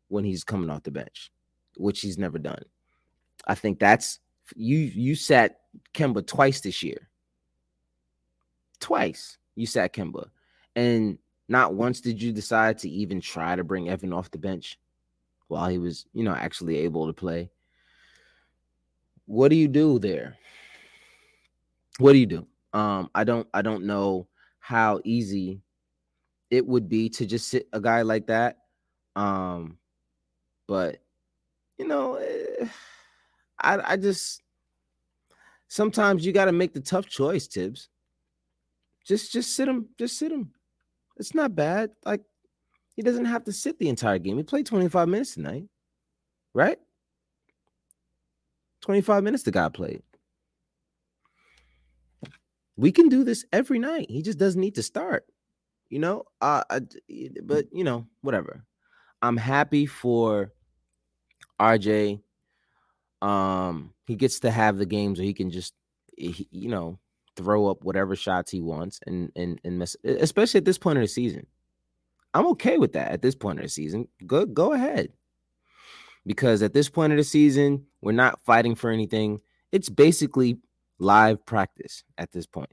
when 0.09 0.25
he's 0.25 0.45
coming 0.45 0.71
off 0.71 0.83
the 0.83 0.91
bench, 0.91 1.31
which 1.77 2.01
he's 2.01 2.19
never 2.19 2.39
done. 2.39 2.63
I 3.47 3.55
think 3.55 3.79
that's 3.79 4.19
you 4.57 4.79
you 4.79 5.15
sat 5.15 5.61
Kemba 5.95 6.27
twice 6.27 6.61
this 6.61 6.83
year. 6.83 7.09
Twice 8.81 9.39
you 9.55 9.67
sat 9.67 9.93
Kemba. 9.93 10.29
And 10.77 11.19
not 11.49 11.75
once 11.75 12.01
did 12.01 12.21
you 12.21 12.33
decide 12.33 12.79
to 12.79 12.91
even 12.91 13.21
try 13.21 13.57
to 13.57 13.65
bring 13.65 13.89
Evan 13.89 14.13
off 14.13 14.31
the 14.31 14.39
bench 14.39 14.79
while 15.49 15.69
he 15.69 15.79
was, 15.79 16.07
you 16.13 16.23
know, 16.23 16.35
actually 16.35 16.79
able 16.79 17.07
to 17.07 17.13
play. 17.13 17.51
What 19.27 19.49
do 19.49 19.57
you 19.57 19.69
do 19.69 19.99
there? 19.99 20.37
What 21.99 22.13
do 22.13 22.19
you 22.19 22.27
do? 22.27 22.47
Um, 22.73 23.11
I 23.15 23.25
don't 23.25 23.49
I 23.53 23.63
don't 23.63 23.85
know 23.85 24.29
how 24.61 25.01
easy 25.05 25.63
it 26.51 26.67
would 26.67 26.89
be 26.89 27.09
to 27.11 27.27
just 27.27 27.49
sit 27.49 27.69
a 27.73 27.81
guy 27.81 28.03
like 28.03 28.27
that. 28.29 28.59
Um, 29.17 29.78
but 30.69 30.99
you 31.79 31.89
know, 31.89 32.17
eh, 32.17 32.69
I 33.61 33.93
I 33.93 33.97
just 33.97 34.43
sometimes 35.67 36.25
you 36.25 36.33
got 36.33 36.45
to 36.45 36.53
make 36.53 36.75
the 36.75 36.81
tough 36.81 37.07
choice, 37.07 37.47
Thibs. 37.49 37.89
Just 39.05 39.33
just 39.33 39.57
sit 39.57 39.67
him, 39.67 39.89
just 39.99 40.19
sit 40.19 40.31
him. 40.31 40.53
It's 41.17 41.35
not 41.35 41.57
bad. 41.57 41.91
Like 42.05 42.21
he 42.95 43.03
doesn't 43.03 43.25
have 43.25 43.45
to 43.45 43.53
sit 43.53 43.79
the 43.79 43.89
entire 43.89 44.19
game. 44.19 44.37
He 44.37 44.43
played 44.43 44.67
25 44.67 45.09
minutes 45.09 45.35
tonight, 45.35 45.65
right? 46.53 46.79
25 48.83 49.25
minutes 49.25 49.43
the 49.43 49.51
guy 49.51 49.69
played. 49.69 50.03
We 52.77 52.93
can 52.93 53.09
do 53.09 53.25
this 53.25 53.45
every 53.53 53.79
night. 53.81 54.09
He 54.09 54.23
just 54.23 54.39
doesn't 54.39 54.61
need 54.61 54.77
to 54.77 54.83
start. 54.83 55.27
You 55.89 55.99
know, 55.99 56.25
uh, 56.41 56.63
I, 56.71 56.81
but 57.43 57.67
you 57.73 57.83
know, 57.83 58.07
whatever. 58.21 58.65
I'm 59.23 59.37
happy 59.37 59.87
for 59.87 60.53
RJ, 61.61 62.21
um, 63.23 63.93
he 64.07 64.15
gets 64.15 64.41
to 64.41 64.51
have 64.51 64.79
the 64.79 64.87
games 64.87 65.19
where 65.19 65.27
he 65.27 65.35
can 65.35 65.51
just, 65.51 65.75
he, 66.17 66.49
you 66.51 66.69
know, 66.69 66.99
throw 67.37 67.69
up 67.69 67.85
whatever 67.85 68.17
shots 68.17 68.51
he 68.51 68.61
wants, 68.61 69.01
and 69.07 69.31
and 69.37 69.61
and 69.65 69.83
especially 70.05 70.59
at 70.59 70.65
this 70.65 70.79
point 70.79 70.99
of 70.99 71.03
the 71.03 71.09
season. 71.09 71.47
I'm 72.35 72.47
okay 72.49 72.79
with 72.79 72.93
that 72.93 73.11
at 73.11 73.23
this 73.23 73.35
point 73.35 73.59
of 73.59 73.65
the 73.65 73.71
season. 73.71 74.07
Go 74.27 74.45
go 74.45 74.73
ahead, 74.73 75.11
because 76.27 76.63
at 76.63 76.75
this 76.75 76.89
point 76.91 77.13
of 77.13 77.17
the 77.17 77.25
season, 77.25 77.87
we're 78.03 78.13
not 78.13 78.41
fighting 78.45 78.75
for 78.75 78.91
anything. 78.91 79.41
It's 79.73 79.89
basically 79.89 80.59
live 80.99 81.45
practice 81.47 82.05
at 82.19 82.33
this 82.33 82.47
point, 82.47 82.73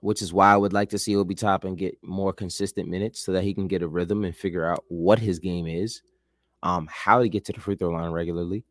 which 0.00 0.20
is 0.20 0.32
why 0.32 0.52
I 0.52 0.56
would 0.56 0.72
like 0.72 0.90
to 0.90 0.98
see 0.98 1.16
Obi 1.16 1.34
Toppin 1.34 1.74
get 1.74 1.96
more 2.02 2.32
consistent 2.32 2.88
minutes 2.88 3.24
so 3.24 3.32
that 3.32 3.44
he 3.44 3.54
can 3.54 3.68
get 3.68 3.82
a 3.82 3.88
rhythm 3.88 4.24
and 4.24 4.36
figure 4.36 4.66
out 4.66 4.84
what 4.88 5.18
his 5.18 5.38
game 5.38 5.66
is 5.66 6.02
um, 6.62 6.88
how 6.90 7.20
to 7.20 7.28
get 7.28 7.44
to 7.46 7.52
the 7.52 7.60
free 7.60 7.76
throw 7.76 7.90
line 7.90 8.10
regularly. 8.10 8.64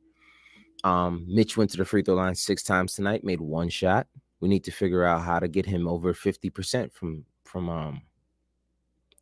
Um, 0.84 1.26
Mitch 1.28 1.58
went 1.58 1.72
to 1.72 1.78
the 1.78 1.86
free 1.86 2.02
throw 2.02 2.16
line 2.16 2.36
six 2.36 2.64
times 2.64 2.94
tonight, 2.94 3.24
made 3.24 3.42
one 3.42 3.70
shot. 3.70 4.08
We 4.40 4.48
need 4.48 4.64
to 4.66 4.72
figure 4.72 5.04
out 5.04 5.22
how 5.22 5.40
to 5.40 5.48
get 5.48 5.66
him 5.66 5.88
over 5.88 6.14
50% 6.14 6.94
from 6.94 7.26
from 7.44 7.70
um 7.70 8.02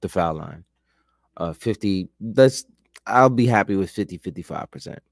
the 0.01 0.09
foul 0.09 0.35
line. 0.35 0.63
Uh 1.37 1.53
50 1.53 2.09
that's 2.19 2.65
I'll 3.05 3.29
be 3.29 3.47
happy 3.47 3.75
with 3.75 3.89
50 3.89 4.19
55%. 4.19 4.97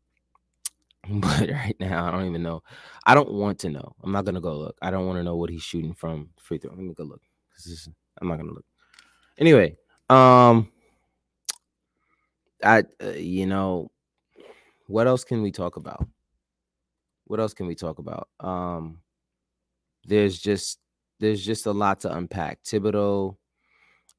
But 1.08 1.50
right 1.52 1.76
now, 1.80 2.08
I 2.08 2.12
don't 2.12 2.26
even 2.26 2.42
know. 2.42 2.64
I 3.06 3.14
don't 3.14 3.32
want 3.32 3.60
to 3.60 3.70
know. 3.70 3.96
I'm 4.04 4.12
not 4.12 4.26
gonna 4.26 4.42
go 4.42 4.58
look. 4.58 4.76
I 4.82 4.90
don't 4.90 5.06
want 5.06 5.18
to 5.18 5.24
know 5.24 5.36
what 5.36 5.52
he's 5.52 5.62
shooting 5.62 5.94
from 5.94 6.30
free 6.38 6.58
throw. 6.58 6.72
Let 6.72 6.80
me 6.80 6.96
go 6.96 7.04
look. 7.04 7.22
Is, 7.58 7.90
I'm 8.20 8.28
not 8.28 8.38
gonna 8.38 8.54
look. 8.54 8.66
Anyway, 9.38 9.78
um, 10.10 10.72
I 12.66 12.84
uh, 13.04 13.12
you 13.12 13.46
know, 13.46 13.92
what 14.88 15.08
else 15.08 15.24
can 15.24 15.42
we 15.42 15.52
talk 15.52 15.78
about? 15.78 16.08
What 17.26 17.40
else 17.40 17.54
can 17.54 17.68
we 17.68 17.76
talk 17.76 18.00
about? 18.00 18.30
Um, 18.40 19.00
there's 20.06 20.40
just 20.40 20.80
there's 21.20 21.46
just 21.46 21.66
a 21.66 21.72
lot 21.72 22.02
to 22.02 22.16
unpack. 22.16 22.64
Thibodeau 22.64 23.38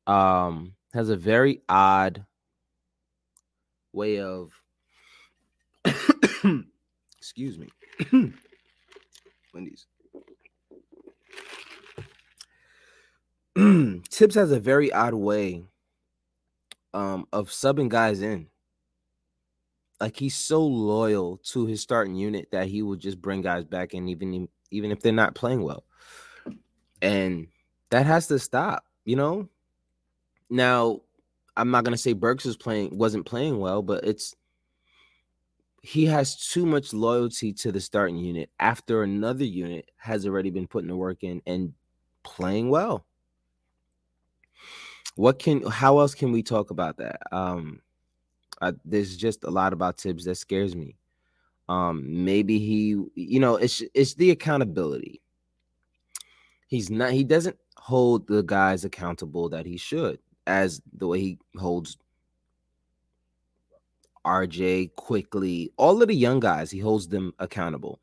um 0.06 0.74
has 0.94 1.10
a 1.10 1.16
very 1.16 1.60
odd 1.68 2.24
way 3.92 4.20
of 4.20 4.52
excuse 7.18 7.58
me 7.58 7.68
wendy's 9.54 9.86
Thibs 14.10 14.34
has 14.34 14.52
a 14.52 14.60
very 14.60 14.92
odd 14.92 15.14
way 15.14 15.64
um 16.96 17.26
of 17.32 17.50
subbing 17.50 17.88
guys 17.88 18.22
in. 18.22 18.48
Like 20.00 20.16
he's 20.16 20.34
so 20.34 20.64
loyal 20.66 21.38
to 21.52 21.66
his 21.66 21.80
starting 21.80 22.16
unit 22.16 22.48
that 22.52 22.66
he 22.66 22.82
will 22.82 22.96
just 22.96 23.20
bring 23.20 23.42
guys 23.42 23.64
back 23.64 23.94
in 23.94 24.08
even 24.08 24.48
even 24.70 24.90
if 24.90 25.00
they're 25.00 25.12
not 25.12 25.34
playing 25.34 25.62
well. 25.62 25.84
And 27.00 27.48
that 27.90 28.06
has 28.06 28.26
to 28.28 28.38
stop 28.38 28.84
you 29.06 29.16
know? 29.16 29.48
Now, 30.50 31.00
I'm 31.56 31.70
not 31.70 31.84
gonna 31.84 31.96
say 31.96 32.12
Burks 32.12 32.44
was 32.44 32.58
playing 32.58 32.98
wasn't 32.98 33.24
playing 33.24 33.58
well, 33.58 33.80
but 33.80 34.04
it's 34.04 34.34
he 35.80 36.04
has 36.06 36.36
too 36.48 36.66
much 36.66 36.92
loyalty 36.92 37.52
to 37.54 37.72
the 37.72 37.80
starting 37.80 38.18
unit 38.18 38.50
after 38.58 39.02
another 39.02 39.44
unit 39.44 39.88
has 39.96 40.26
already 40.26 40.50
been 40.50 40.66
putting 40.66 40.88
the 40.88 40.96
work 40.96 41.22
in 41.22 41.40
and 41.46 41.72
playing 42.24 42.68
well. 42.68 43.06
What 45.16 45.38
can 45.38 45.62
how 45.66 45.98
else 45.98 46.14
can 46.14 46.32
we 46.32 46.42
talk 46.42 46.70
about 46.70 46.98
that? 46.98 47.20
Um 47.32 47.80
I, 48.60 48.72
there's 48.84 49.16
just 49.16 49.44
a 49.44 49.50
lot 49.50 49.74
about 49.74 49.98
Thibs 49.98 50.24
that 50.24 50.36
scares 50.36 50.74
me. 50.74 50.96
Um 51.68 52.24
maybe 52.24 52.58
he 52.58 52.96
you 53.14 53.40
know 53.40 53.56
it's 53.56 53.82
it's 53.94 54.14
the 54.14 54.30
accountability. 54.30 55.20
He's 56.68 56.90
not 56.90 57.12
he 57.12 57.24
doesn't 57.24 57.56
hold 57.76 58.26
the 58.26 58.42
guys 58.42 58.84
accountable 58.84 59.48
that 59.50 59.66
he 59.66 59.76
should 59.76 60.18
as 60.46 60.80
the 60.96 61.06
way 61.06 61.20
he 61.20 61.38
holds 61.56 61.96
RJ 64.26 64.96
Quickley, 64.96 65.72
all 65.76 66.02
of 66.02 66.08
the 66.08 66.14
young 66.14 66.40
guys, 66.40 66.70
he 66.70 66.80
holds 66.80 67.08
them 67.08 67.32
accountable. 67.38 68.00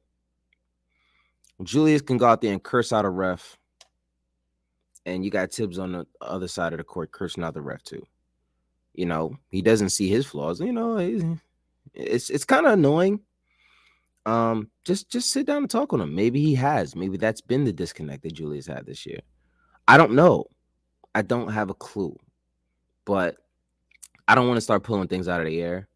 Julius 1.62 2.02
can 2.02 2.18
go 2.18 2.26
out 2.26 2.42
there 2.42 2.54
and 2.54 2.64
curse 2.64 2.94
out 2.94 3.06
a 3.06 3.10
ref, 3.10 3.58
and 5.06 5.24
you 5.24 5.32
got 5.32 5.52
Thibs 5.52 5.80
on 5.80 5.92
the 5.92 6.08
other 6.22 6.48
side 6.48 6.74
of 6.74 6.78
the 6.78 6.84
court 6.84 7.12
cursing 7.12 7.44
out 7.44 7.54
the 7.54 7.62
ref 7.62 7.84
too. 7.84 8.04
You 8.94 9.06
know, 9.06 9.36
he 9.50 9.62
doesn't 9.62 9.90
see 9.90 10.08
his 10.08 10.26
flaws. 10.26 10.60
You 10.60 10.72
know, 10.72 10.98
it's 11.94 12.30
it's 12.30 12.46
kind 12.46 12.66
of 12.66 12.74
annoying. 12.74 13.22
Um, 14.26 14.70
just 14.86 15.10
just 15.10 15.32
sit 15.32 15.48
down 15.48 15.58
and 15.58 15.70
talk 15.70 15.92
with 15.92 16.02
him. 16.02 16.16
Maybe 16.16 16.42
he 16.42 16.56
has. 16.56 16.96
Maybe 16.96 17.18
that's 17.18 17.42
been 17.42 17.66
the 17.66 17.74
disconnect 17.74 18.24
that 18.24 18.34
Julius 18.34 18.68
had 18.68 18.86
this 18.86 19.06
year. 19.06 19.20
I 19.88 19.98
don't 19.98 20.14
know. 20.14 20.46
I 21.16 21.22
don't 21.22 21.52
have 21.52 21.70
a 21.70 21.76
clue 21.76 22.18
but 23.06 23.38
I 24.28 24.36
don't 24.36 24.48
want 24.48 24.58
to 24.58 24.62
start 24.62 24.84
pulling 24.84 25.08
things 25.08 25.28
out 25.28 25.42
of 25.42 25.48
the 25.48 25.62
air. 25.62 25.88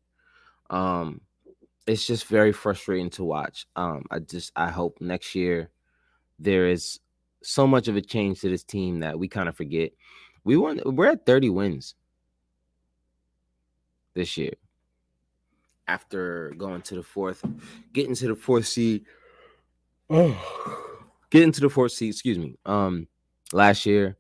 Um, 0.69 1.21
it's 1.85 2.05
just 2.05 2.25
very 2.25 2.51
frustrating 2.51 3.09
to 3.11 3.23
watch. 3.23 3.65
Um, 3.75 4.03
I 4.11 4.19
just 4.19 4.51
I 4.55 4.69
hope 4.69 4.97
next 4.99 5.35
year 5.35 5.69
there 6.39 6.67
is 6.67 6.99
so 7.43 7.67
much 7.67 7.87
of 7.87 7.95
a 7.95 8.01
change 8.01 8.41
to 8.41 8.49
this 8.49 8.63
team 8.63 8.99
that 8.99 9.17
we 9.17 9.27
kind 9.27 9.49
of 9.49 9.55
forget. 9.55 9.91
We 10.43 10.57
won. 10.57 10.81
We're 10.85 11.11
at 11.11 11.25
30 11.25 11.49
wins 11.49 11.95
this 14.13 14.37
year 14.37 14.53
after 15.87 16.53
going 16.57 16.81
to 16.83 16.95
the 16.95 17.03
fourth, 17.03 17.43
getting 17.93 18.15
to 18.15 18.27
the 18.27 18.35
fourth 18.35 18.67
seed. 18.67 19.05
Oh, 20.09 20.35
getting 21.29 21.51
to 21.51 21.61
the 21.61 21.69
fourth 21.69 21.91
seed. 21.91 22.11
Excuse 22.11 22.37
me. 22.37 22.57
Um, 22.65 23.07
last 23.51 23.85
year, 23.85 24.17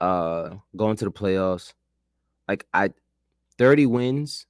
uh, 0.00 0.56
going 0.76 0.96
to 0.96 1.04
the 1.04 1.10
playoffs 1.10 1.74
like 2.48 2.66
I 2.74 2.90
30 3.58 3.86
wins. 3.86 4.46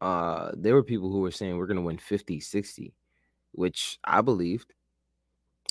Uh, 0.00 0.50
there 0.54 0.74
were 0.74 0.82
people 0.82 1.10
who 1.10 1.20
were 1.20 1.30
saying 1.30 1.56
we're 1.56 1.66
gonna 1.66 1.82
win 1.82 1.98
50, 1.98 2.40
60, 2.40 2.92
which 3.52 3.98
I 4.04 4.20
believed. 4.20 4.72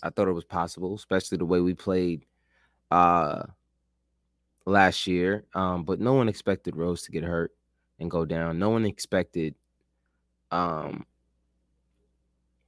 I 0.04 0.10
thought 0.10 0.28
it 0.28 0.34
was 0.34 0.46
possible, 0.46 0.96
especially 0.96 1.38
the 1.38 1.46
way 1.46 1.62
we 1.62 1.74
played 1.74 2.26
uh 2.90 3.44
last 4.66 5.08
year. 5.08 5.46
Um, 5.54 5.84
but 5.84 6.00
no 6.00 6.14
one 6.14 6.30
expected 6.30 6.76
Rose 6.76 7.04
to 7.04 7.12
get 7.12 7.24
hurt 7.24 7.52
and 8.00 8.12
go 8.12 8.26
down. 8.26 8.60
No 8.60 8.70
one 8.70 8.86
expected 8.86 9.56
um 10.52 11.06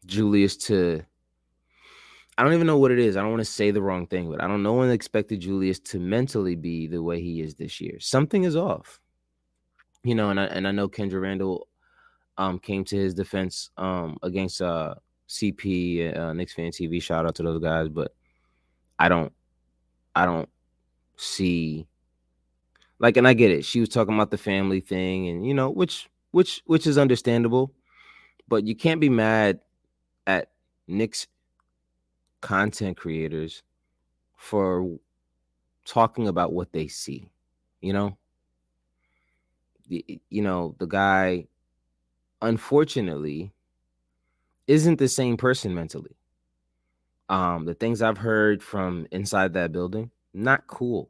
Julius 0.05 0.57
to 0.57 1.03
I 2.37 2.43
don't 2.43 2.53
even 2.53 2.65
know 2.65 2.79
what 2.79 2.91
it 2.91 2.99
is. 2.99 3.15
I 3.15 3.21
don't 3.21 3.29
want 3.29 3.41
to 3.41 3.51
say 3.51 3.69
the 3.69 3.81
wrong 3.81 4.07
thing, 4.07 4.29
but 4.29 4.41
I 4.41 4.47
don't 4.47 4.63
no 4.63 4.73
one 4.73 4.89
expected 4.89 5.41
Julius 5.41 5.79
to 5.79 5.99
mentally 5.99 6.55
be 6.55 6.87
the 6.87 7.03
way 7.03 7.21
he 7.21 7.41
is 7.41 7.55
this 7.55 7.79
year. 7.79 7.99
Something 7.99 8.43
is 8.43 8.55
off. 8.55 8.99
You 10.03 10.15
know, 10.15 10.29
and 10.29 10.39
I 10.39 10.45
and 10.45 10.67
I 10.67 10.71
know 10.71 10.89
Kendra 10.89 11.21
Randle 11.21 11.67
um 12.37 12.57
came 12.59 12.83
to 12.85 12.95
his 12.97 13.13
defense 13.13 13.69
um 13.77 14.17
against 14.23 14.61
uh 14.61 14.95
CP 15.27 16.17
uh 16.17 16.33
Knicks 16.33 16.53
fan 16.53 16.71
TV. 16.71 17.01
Shout 17.01 17.25
out 17.25 17.35
to 17.35 17.43
those 17.43 17.61
guys, 17.61 17.89
but 17.89 18.13
I 18.99 19.09
don't 19.09 19.31
I 20.15 20.25
don't 20.25 20.49
see 21.17 21.87
like 22.99 23.17
and 23.17 23.27
I 23.27 23.33
get 23.33 23.51
it. 23.51 23.65
She 23.65 23.79
was 23.79 23.89
talking 23.89 24.13
about 24.13 24.31
the 24.31 24.37
family 24.37 24.79
thing 24.79 25.27
and 25.29 25.45
you 25.45 25.53
know, 25.53 25.69
which 25.69 26.09
which 26.31 26.61
which 26.65 26.87
is 26.87 26.97
understandable, 26.97 27.73
but 28.47 28.65
you 28.65 28.75
can't 28.75 29.01
be 29.01 29.09
mad 29.09 29.59
at 30.27 30.49
Knicks 30.87 31.27
content 32.41 32.97
creators 32.97 33.63
for 34.35 34.97
talking 35.85 36.27
about 36.27 36.51
what 36.51 36.71
they 36.73 36.87
see 36.87 37.29
you 37.83 37.91
know 37.91 38.17
you 39.87 40.41
know 40.41 40.75
the 40.79 40.87
guy 40.87 41.45
unfortunately 42.41 43.51
isn't 44.67 44.97
the 44.97 45.07
same 45.07 45.37
person 45.37 45.73
mentally 45.73 46.15
um 47.29 47.65
the 47.65 47.73
things 47.73 48.01
i've 48.01 48.17
heard 48.17 48.61
from 48.63 49.07
inside 49.11 49.53
that 49.53 49.71
building 49.71 50.09
not 50.33 50.65
cool 50.67 51.09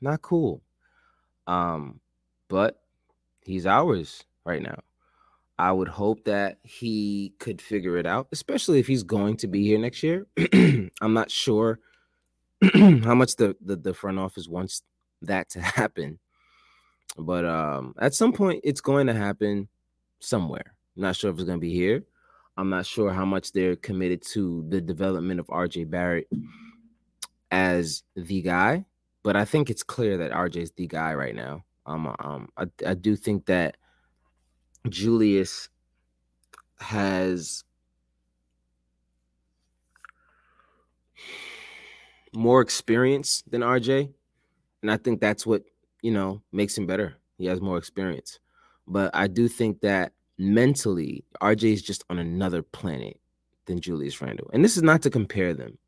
not 0.00 0.20
cool 0.22 0.62
um 1.46 2.00
but 2.48 2.80
he's 3.44 3.66
ours 3.66 4.24
right 4.44 4.62
now 4.62 4.78
I 5.58 5.70
would 5.70 5.88
hope 5.88 6.24
that 6.24 6.58
he 6.62 7.32
could 7.38 7.62
figure 7.62 7.96
it 7.96 8.06
out, 8.06 8.28
especially 8.32 8.80
if 8.80 8.86
he's 8.86 9.04
going 9.04 9.36
to 9.38 9.46
be 9.46 9.62
here 9.62 9.78
next 9.78 10.02
year. 10.02 10.26
I'm 11.00 11.14
not 11.14 11.30
sure 11.30 11.78
how 12.74 13.14
much 13.14 13.36
the, 13.36 13.56
the, 13.64 13.76
the 13.76 13.94
front 13.94 14.18
office 14.18 14.48
wants 14.48 14.82
that 15.22 15.50
to 15.50 15.60
happen, 15.62 16.18
but 17.16 17.44
um, 17.44 17.94
at 17.98 18.14
some 18.14 18.32
point 18.32 18.60
it's 18.64 18.80
going 18.80 19.06
to 19.06 19.14
happen 19.14 19.68
somewhere. 20.18 20.74
Not 20.96 21.16
sure 21.16 21.30
if 21.30 21.36
it's 21.36 21.44
going 21.44 21.58
to 21.58 21.66
be 21.66 21.72
here. 21.72 22.04
I'm 22.56 22.70
not 22.70 22.86
sure 22.86 23.12
how 23.12 23.24
much 23.24 23.52
they're 23.52 23.76
committed 23.76 24.22
to 24.28 24.64
the 24.68 24.80
development 24.80 25.40
of 25.40 25.46
RJ 25.48 25.90
Barrett 25.90 26.28
as 27.50 28.02
the 28.14 28.42
guy, 28.42 28.84
but 29.22 29.36
I 29.36 29.44
think 29.44 29.70
it's 29.70 29.82
clear 29.82 30.16
that 30.18 30.30
RJ 30.32 30.56
is 30.56 30.72
the 30.72 30.86
guy 30.86 31.14
right 31.14 31.34
now. 31.34 31.64
Um, 31.86 32.14
um, 32.20 32.48
I, 32.56 32.66
I 32.86 32.94
do 32.94 33.16
think 33.16 33.46
that 33.46 33.76
Julius 34.88 35.68
has 36.78 37.64
more 42.34 42.60
experience 42.60 43.42
than 43.48 43.62
RJ. 43.62 44.12
And 44.82 44.90
I 44.90 44.96
think 44.96 45.20
that's 45.20 45.46
what, 45.46 45.62
you 46.02 46.10
know, 46.10 46.42
makes 46.52 46.76
him 46.76 46.86
better. 46.86 47.16
He 47.38 47.46
has 47.46 47.60
more 47.60 47.78
experience. 47.78 48.38
But 48.86 49.10
I 49.14 49.28
do 49.28 49.48
think 49.48 49.80
that 49.80 50.12
mentally, 50.38 51.24
RJ 51.40 51.72
is 51.72 51.82
just 51.82 52.04
on 52.10 52.18
another 52.18 52.62
planet 52.62 53.20
than 53.66 53.80
Julius 53.80 54.20
Randle. 54.20 54.50
And 54.52 54.64
this 54.64 54.76
is 54.76 54.82
not 54.82 55.02
to 55.02 55.10
compare 55.10 55.54
them. 55.54 55.78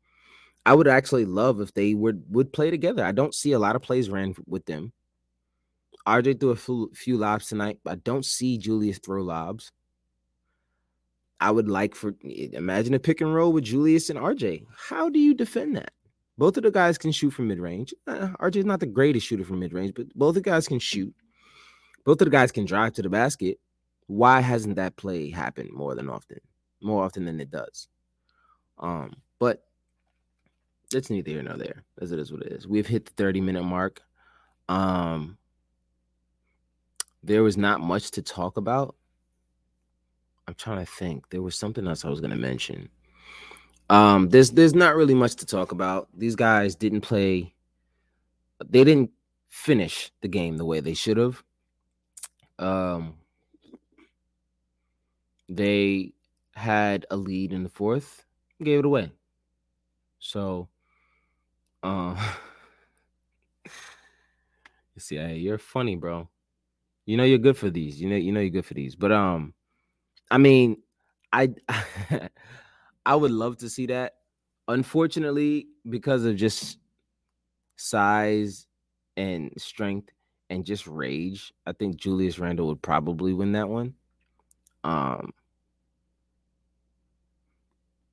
I 0.65 0.73
would 0.73 0.87
actually 0.87 1.25
love 1.25 1.61
if 1.61 1.73
they 1.73 1.93
would 1.93 2.23
would 2.29 2.51
play 2.51 2.69
together. 2.69 3.05
I 3.05 3.13
don't 3.13 3.33
see 3.33 3.53
a 3.53 3.59
lot 3.59 3.75
of 3.75 3.81
plays 3.81 4.09
ran 4.09 4.35
with 4.47 4.65
them. 4.65 4.91
RJ 6.05 6.39
threw 6.39 6.49
a 6.51 6.55
few, 6.55 6.91
few 6.93 7.17
lobs 7.17 7.47
tonight. 7.47 7.79
I 7.85 7.95
don't 7.95 8.25
see 8.25 8.57
Julius 8.57 8.97
throw 8.97 9.23
lobs. 9.23 9.71
I 11.39 11.51
would 11.51 11.69
like 11.69 11.95
for 11.95 12.15
imagine 12.23 12.93
a 12.93 12.99
pick 12.99 13.21
and 13.21 13.33
roll 13.33 13.53
with 13.53 13.65
Julius 13.65 14.09
and 14.09 14.19
RJ. 14.19 14.65
How 14.75 15.09
do 15.09 15.19
you 15.19 15.33
defend 15.33 15.75
that? 15.75 15.91
Both 16.37 16.57
of 16.57 16.63
the 16.63 16.71
guys 16.71 16.97
can 16.97 17.11
shoot 17.11 17.31
from 17.31 17.47
mid 17.47 17.59
range. 17.59 17.93
Uh, 18.05 18.29
RJ 18.39 18.57
is 18.57 18.65
not 18.65 18.79
the 18.79 18.85
greatest 18.85 19.25
shooter 19.25 19.43
from 19.43 19.59
mid 19.59 19.73
range, 19.73 19.93
but 19.95 20.13
both 20.15 20.29
of 20.29 20.43
the 20.43 20.49
guys 20.49 20.67
can 20.67 20.79
shoot. 20.79 21.13
Both 22.05 22.21
of 22.21 22.25
the 22.25 22.31
guys 22.31 22.51
can 22.51 22.65
drive 22.65 22.93
to 22.93 23.01
the 23.01 23.09
basket. 23.09 23.59
Why 24.07 24.41
hasn't 24.41 24.77
that 24.77 24.95
play 24.95 25.29
happened 25.29 25.71
more 25.73 25.95
than 25.95 26.09
often? 26.09 26.39
More 26.81 27.03
often 27.03 27.25
than 27.25 27.39
it 27.39 27.51
does. 27.51 27.87
Um, 28.79 29.13
but 29.39 29.63
it's 30.93 31.09
neither 31.09 31.31
here 31.31 31.43
nor 31.43 31.57
there, 31.57 31.83
as 31.99 32.11
it 32.11 32.19
is 32.19 32.31
what 32.31 32.41
it 32.41 32.51
is. 32.51 32.67
We've 32.67 32.87
hit 32.87 33.05
the 33.05 33.11
30 33.11 33.41
minute 33.41 33.63
mark. 33.63 34.01
Um, 34.69 35.37
there 37.23 37.43
was 37.43 37.57
not 37.57 37.81
much 37.81 38.11
to 38.11 38.21
talk 38.21 38.57
about. 38.57 38.95
I'm 40.47 40.53
trying 40.53 40.85
to 40.85 40.91
think. 40.91 41.29
There 41.29 41.41
was 41.41 41.57
something 41.57 41.85
else 41.85 42.05
I 42.05 42.09
was 42.09 42.21
going 42.21 42.31
to 42.31 42.37
mention. 42.37 42.89
Um, 43.89 44.29
there's 44.29 44.51
there's 44.51 44.73
not 44.73 44.95
really 44.95 45.13
much 45.13 45.35
to 45.37 45.45
talk 45.45 45.71
about. 45.71 46.07
These 46.13 46.35
guys 46.35 46.75
didn't 46.75 47.01
play. 47.01 47.53
They 48.65 48.83
didn't 48.83 49.11
finish 49.49 50.11
the 50.21 50.27
game 50.27 50.57
the 50.57 50.65
way 50.65 50.79
they 50.79 50.93
should 50.93 51.17
have. 51.17 51.43
Um, 52.59 53.15
they 55.49 56.13
had 56.55 57.05
a 57.11 57.17
lead 57.17 57.53
in 57.53 57.63
the 57.63 57.69
fourth, 57.69 58.25
gave 58.63 58.79
it 58.79 58.85
away. 58.85 59.11
So, 60.19 60.67
uh, 61.83 62.15
you 63.65 63.71
see, 64.99 65.15
hey, 65.17 65.37
you're 65.37 65.57
funny, 65.57 65.95
bro. 65.95 66.29
You 67.05 67.17
know 67.17 67.23
you're 67.23 67.37
good 67.37 67.57
for 67.57 67.69
these. 67.69 68.01
You 68.01 68.09
know 68.09 68.15
you 68.17 68.31
know 68.31 68.41
you're 68.41 68.49
good 68.49 68.65
for 68.65 68.73
these. 68.73 68.95
But 68.95 69.11
um, 69.13 69.53
I 70.29 70.37
mean, 70.37 70.81
I 71.31 71.53
I 73.05 73.15
would 73.15 73.31
love 73.31 73.57
to 73.59 73.69
see 73.69 73.85
that. 73.87 74.15
Unfortunately, 74.67 75.67
because 75.89 76.25
of 76.25 76.35
just 76.35 76.77
size 77.77 78.67
and 79.15 79.51
strength 79.57 80.09
and 80.49 80.65
just 80.65 80.87
rage, 80.87 81.53
I 81.65 81.71
think 81.73 81.95
Julius 81.97 82.39
Randle 82.39 82.67
would 82.67 82.81
probably 82.81 83.33
win 83.33 83.53
that 83.53 83.69
one. 83.69 83.93
Um, 84.83 85.31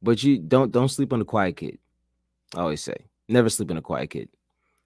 but 0.05 0.23
you 0.23 0.39
don't 0.39 0.71
don't 0.71 0.91
sleep 0.91 1.13
on 1.13 1.19
the 1.19 1.25
quiet 1.25 1.57
kid. 1.57 1.79
I 2.55 2.61
always 2.61 2.83
say, 2.83 3.07
never 3.29 3.49
sleep 3.49 3.71
on 3.71 3.79
a 3.79 3.83
quiet 3.83 4.11
kid. 4.11 4.29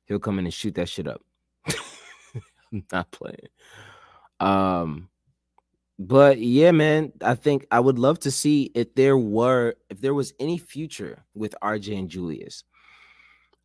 He'll 0.07 0.21
come 0.21 0.39
in 0.39 0.47
and 0.47 0.55
shoot 0.55 0.77
that 0.77 0.89
shit 0.89 1.09
up. 1.09 1.21
I'm 2.73 2.85
not 2.91 3.11
playing. 3.11 3.49
Um, 4.41 5.09
but 5.99 6.39
yeah, 6.39 6.71
man, 6.71 7.13
I 7.21 7.35
think 7.35 7.67
I 7.71 7.81
would 7.81 7.99
love 7.99 8.21
to 8.21 8.31
see 8.31 8.71
if 8.75 8.95
there 8.95 9.19
were 9.19 9.75
if 9.91 10.01
there 10.01 10.15
was 10.15 10.33
any 10.39 10.57
future 10.57 11.25
with 11.35 11.55
RJ 11.63 11.99
and 11.99 12.09
Julius. 12.09 12.63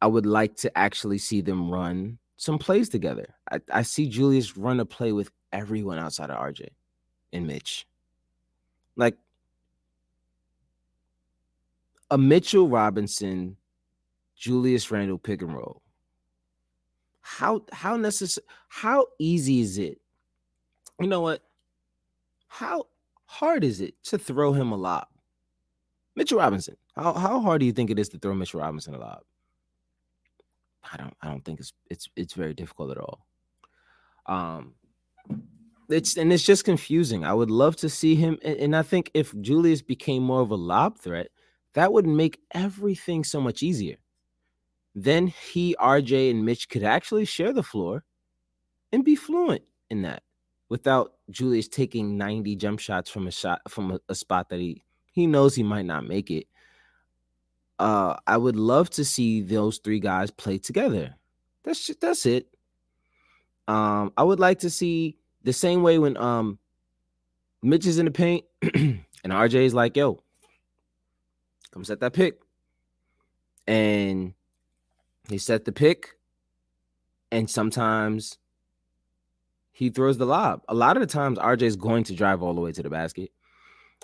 I 0.02 0.08
would 0.08 0.26
like 0.26 0.58
to 0.58 0.78
actually 0.78 1.20
see 1.20 1.40
them 1.40 1.70
run 1.70 2.18
some 2.36 2.58
plays 2.58 2.90
together. 2.90 3.36
I, 3.50 3.60
I 3.72 3.82
see 3.84 4.10
Julius 4.10 4.58
run 4.58 4.82
a 4.82 4.86
play 4.86 5.14
with 5.14 5.32
everyone 5.54 5.98
outside 5.98 6.30
of 6.30 6.38
RJ 6.38 6.70
and 7.32 7.48
Mitch. 7.48 7.88
Like 8.98 9.18
a 12.14 12.18
Mitchell 12.18 12.70
Robinson, 12.70 13.58
Julius 14.36 14.92
Randle 14.92 15.18
pick 15.18 15.42
and 15.42 15.52
roll. 15.52 15.82
How 17.22 17.66
how 17.72 17.98
necessary 17.98 18.46
how 18.68 19.08
easy 19.18 19.62
is 19.62 19.80
it? 19.80 20.00
You 21.00 21.08
know 21.08 21.22
what? 21.22 21.42
How 22.50 22.86
hard 23.26 23.64
is 23.64 23.82
it 23.82 23.96
to 24.04 24.20
throw 24.20 24.54
him 24.54 24.72
a 24.72 24.76
lob? 24.76 25.08
Mitchell 26.16 26.38
Robinson. 26.38 26.78
How 26.96 27.14
how 27.14 27.40
hard 27.40 27.62
do 27.62 27.66
you 27.66 27.72
think 27.72 27.90
it 27.90 27.98
is 27.98 28.10
to 28.10 28.20
throw 28.20 28.36
Mitchell 28.36 28.60
Robinson 28.60 28.94
a 28.94 29.00
lob? 29.00 29.24
I 30.92 30.98
don't 30.98 31.16
I 31.24 31.30
don't 31.30 31.44
think 31.44 31.62
it's 31.62 31.74
it's 31.90 32.10
it's 32.16 32.36
very 32.36 32.54
difficult 32.54 32.92
at 32.92 33.00
all. 33.00 33.26
Um 34.28 34.76
it's 35.90 36.16
and 36.16 36.32
it's 36.32 36.46
just 36.46 36.64
confusing. 36.64 37.26
I 37.26 37.34
would 37.34 37.50
love 37.50 37.76
to 37.78 37.90
see 37.90 38.14
him 38.14 38.38
and, 38.44 38.56
and 38.58 38.76
I 38.76 38.84
think 38.84 39.10
if 39.16 39.34
Julius 39.42 39.82
became 39.82 40.22
more 40.22 40.42
of 40.42 40.52
a 40.52 40.56
lob 40.56 41.00
threat, 41.00 41.30
that 41.74 41.92
would 41.92 42.08
make 42.08 42.40
everything 42.54 43.24
so 43.24 43.42
much 43.42 43.64
easier. 43.64 43.98
Then 44.96 45.28
he, 45.28 45.76
RJ, 45.80 46.32
and 46.32 46.46
Mitch 46.46 46.70
could 46.70 46.84
actually 46.84 47.26
share 47.26 47.52
the 47.52 47.64
floor 47.64 48.04
and 48.92 49.04
be 49.04 49.16
fluent 49.16 49.64
in 49.90 50.04
that 50.04 50.24
without 50.70 51.14
Julius 51.30 51.68
taking 51.68 52.18
90 52.18 52.56
jump 52.56 52.80
shots 52.80 53.10
from 53.10 53.28
a 53.28 53.32
shot 53.32 53.62
from 53.70 53.92
a, 53.92 54.00
a 54.10 54.16
spot 54.16 54.50
that 54.50 54.60
he 54.60 54.84
he 55.12 55.28
knows 55.28 55.56
he 55.56 55.64
might 55.64 55.86
not 55.86 56.08
make 56.08 56.32
it. 56.32 56.48
Uh, 57.80 58.18
I 58.26 58.38
would 58.38 58.56
love 58.56 58.90
to 58.92 59.06
see 59.06 59.42
those 59.42 59.80
three 59.80 60.00
guys 60.00 60.32
play 60.32 60.58
together. 60.58 61.16
That's 61.64 61.88
just, 61.88 62.02
that's 62.02 62.26
it. 62.26 62.48
Um, 63.68 64.12
I 64.18 64.24
would 64.24 64.40
like 64.40 64.60
to 64.60 64.70
see 64.70 65.18
the 65.44 65.54
same 65.54 65.82
way 65.84 66.00
when 66.00 66.18
um 66.18 66.60
Mitch 67.62 67.86
is 67.86 67.98
in 67.98 68.06
the 68.06 68.12
paint 68.12 68.46
and 68.62 69.04
RJ 69.26 69.56
is 69.56 69.74
like, 69.74 69.96
yo, 69.96 70.22
come 71.74 71.84
set 71.84 72.00
that 72.02 72.14
pick. 72.14 72.40
And 73.68 74.34
he 75.30 75.38
set 75.38 75.66
the 75.66 75.72
pick. 75.72 76.16
And 77.32 77.50
sometimes 77.50 78.38
he 79.72 79.90
throws 79.90 80.18
the 80.18 80.26
lob. 80.26 80.62
A 80.70 80.76
lot 80.76 80.96
of 80.96 81.02
the 81.02 81.08
times 81.08 81.40
RJ 81.40 81.64
is 81.64 81.76
going 81.76 82.04
to 82.06 82.14
drive 82.14 82.44
all 82.44 82.54
the 82.54 82.62
way 82.62 82.72
to 82.72 82.84
the 82.84 82.90
basket. 82.90 83.32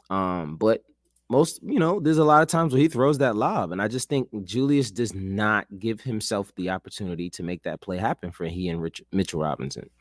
Um, 0.10 0.55
but 0.55 0.84
most, 1.29 1.60
you 1.62 1.77
know, 1.77 1.99
there's 1.99 2.17
a 2.17 2.23
lot 2.23 2.41
of 2.41 2.47
times 2.47 2.73
where 2.73 2.82
he 2.82 2.88
throws 2.88 3.19
that 3.19 3.36
lob. 3.36 3.71
And 3.71 3.79
I 3.79 3.88
just 3.88 4.10
think 4.10 4.29
Julius 4.45 4.89
does 4.89 5.13
not 5.13 5.67
give 5.77 6.01
himself 6.01 6.51
the 6.55 6.71
opportunity 6.71 7.29
to 7.32 7.43
make 7.43 7.62
that 7.63 7.82
play 7.82 7.97
happen 7.97 8.32
for 8.32 8.45
he 8.45 8.67
and 8.67 8.82
Rich, 8.82 9.03
Mitchell 9.12 9.41
Robinson. 9.41 9.91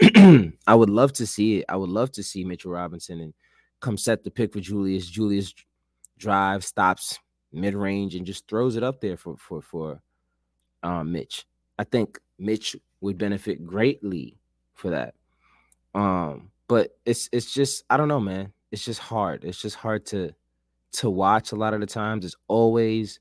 I 0.66 0.74
would 0.74 0.90
love 0.90 1.14
to 1.14 1.26
see 1.26 1.60
it. 1.60 1.64
I 1.70 1.76
would 1.76 1.88
love 1.88 2.12
to 2.12 2.22
see 2.22 2.44
Mitchell 2.44 2.72
Robinson 2.72 3.20
and 3.20 3.32
come 3.80 3.96
set 3.96 4.24
the 4.24 4.30
pick 4.30 4.52
for 4.52 4.60
Julius. 4.60 5.08
Julius 5.08 5.54
drive, 6.18 6.64
stops 6.64 7.18
mid 7.52 7.74
range, 7.74 8.14
and 8.14 8.26
just 8.26 8.48
throws 8.48 8.76
it 8.76 8.82
up 8.82 9.00
there 9.00 9.16
for 9.16 9.36
for 9.36 9.62
for 9.62 10.00
um, 10.82 11.12
Mitch. 11.12 11.46
I 11.78 11.84
think 11.84 12.18
Mitch 12.38 12.76
would 13.00 13.18
benefit 13.18 13.64
greatly 13.64 14.36
for 14.74 14.90
that. 14.90 15.14
Um, 15.94 16.50
but 16.68 16.96
it's 17.04 17.28
it's 17.32 17.52
just 17.52 17.84
I 17.90 17.96
don't 17.96 18.08
know, 18.08 18.20
man. 18.20 18.52
It's 18.70 18.84
just 18.84 19.00
hard. 19.00 19.44
It's 19.44 19.60
just 19.60 19.76
hard 19.76 20.04
to 20.06 20.32
to 20.92 21.10
watch 21.10 21.52
a 21.52 21.56
lot 21.56 21.74
of 21.74 21.80
the 21.80 21.86
times. 21.86 22.24
It's 22.24 22.36
always 22.48 23.20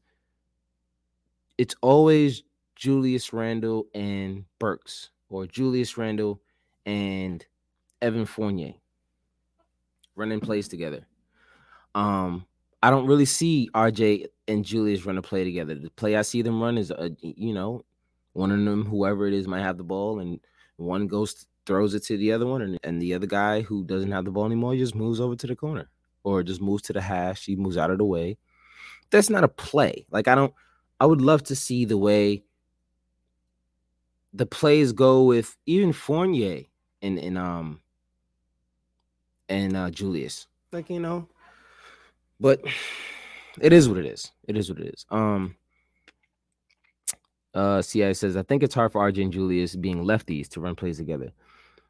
it's 1.57 1.75
always 1.81 2.43
Julius 2.75 3.33
Randle 3.33 3.87
and 3.93 4.45
Burks 4.59 5.09
or 5.29 5.47
Julius 5.47 5.97
Randle 5.97 6.41
and 6.85 7.45
Evan 8.01 8.25
Fournier 8.25 8.73
running 10.15 10.39
plays 10.39 10.67
together. 10.67 11.05
Um, 11.95 12.45
I 12.81 12.89
don't 12.89 13.07
really 13.07 13.25
see 13.25 13.69
RJ 13.73 14.27
and 14.47 14.63
Julius 14.63 15.05
run 15.05 15.17
a 15.17 15.21
play 15.21 15.43
together. 15.43 15.75
The 15.75 15.89
play 15.91 16.15
I 16.15 16.21
see 16.21 16.41
them 16.41 16.61
run 16.61 16.77
is 16.77 16.91
a 16.91 17.11
you 17.21 17.53
know, 17.53 17.83
one 18.33 18.51
of 18.51 18.63
them, 18.63 18.85
whoever 18.85 19.27
it 19.27 19.33
is, 19.33 19.47
might 19.47 19.63
have 19.63 19.77
the 19.77 19.83
ball 19.83 20.19
and 20.19 20.39
one 20.77 21.07
goes 21.07 21.45
throws 21.65 21.93
it 21.93 22.03
to 22.05 22.17
the 22.17 22.31
other 22.31 22.45
one, 22.45 22.61
and, 22.61 22.79
and 22.83 23.01
the 23.01 23.13
other 23.13 23.27
guy 23.27 23.61
who 23.61 23.83
doesn't 23.83 24.11
have 24.11 24.25
the 24.25 24.31
ball 24.31 24.45
anymore 24.45 24.75
just 24.75 24.95
moves 24.95 25.19
over 25.19 25.35
to 25.35 25.47
the 25.47 25.55
corner 25.55 25.89
or 26.23 26.41
just 26.41 26.61
moves 26.61 26.83
to 26.83 26.93
the 26.93 27.01
hash. 27.01 27.45
He 27.45 27.55
moves 27.55 27.77
out 27.77 27.91
of 27.91 27.97
the 27.97 28.05
way. 28.05 28.37
That's 29.09 29.29
not 29.29 29.43
a 29.43 29.47
play. 29.47 30.05
Like 30.09 30.27
I 30.27 30.35
don't. 30.35 30.53
I 30.99 31.05
would 31.05 31.21
love 31.21 31.43
to 31.43 31.55
see 31.55 31.85
the 31.85 31.97
way 31.97 32.43
the 34.33 34.45
plays 34.45 34.91
go 34.91 35.23
with 35.23 35.55
even 35.65 35.93
Fournier 35.93 36.63
and 37.01 37.19
and 37.19 37.37
um 37.37 37.81
and 39.49 39.75
uh 39.75 39.89
Julius. 39.89 40.47
Like 40.71 40.89
you 40.89 40.99
know, 40.99 41.27
but 42.39 42.61
it 43.61 43.73
is 43.73 43.89
what 43.89 43.97
it 43.97 44.05
is. 44.05 44.31
It 44.47 44.57
is 44.57 44.69
what 44.69 44.79
it 44.79 44.93
is. 44.93 45.05
Um. 45.09 45.55
Uh, 47.53 47.81
CI 47.81 48.13
says, 48.13 48.37
I 48.37 48.43
think 48.43 48.61
it's 48.61 48.75
hard 48.75 48.91
for 48.91 49.01
RJ 49.01 49.23
and 49.23 49.33
Julius 49.33 49.75
being 49.75 50.03
lefties 50.03 50.47
to 50.49 50.59
run 50.59 50.75
plays 50.75 50.97
together, 50.97 51.31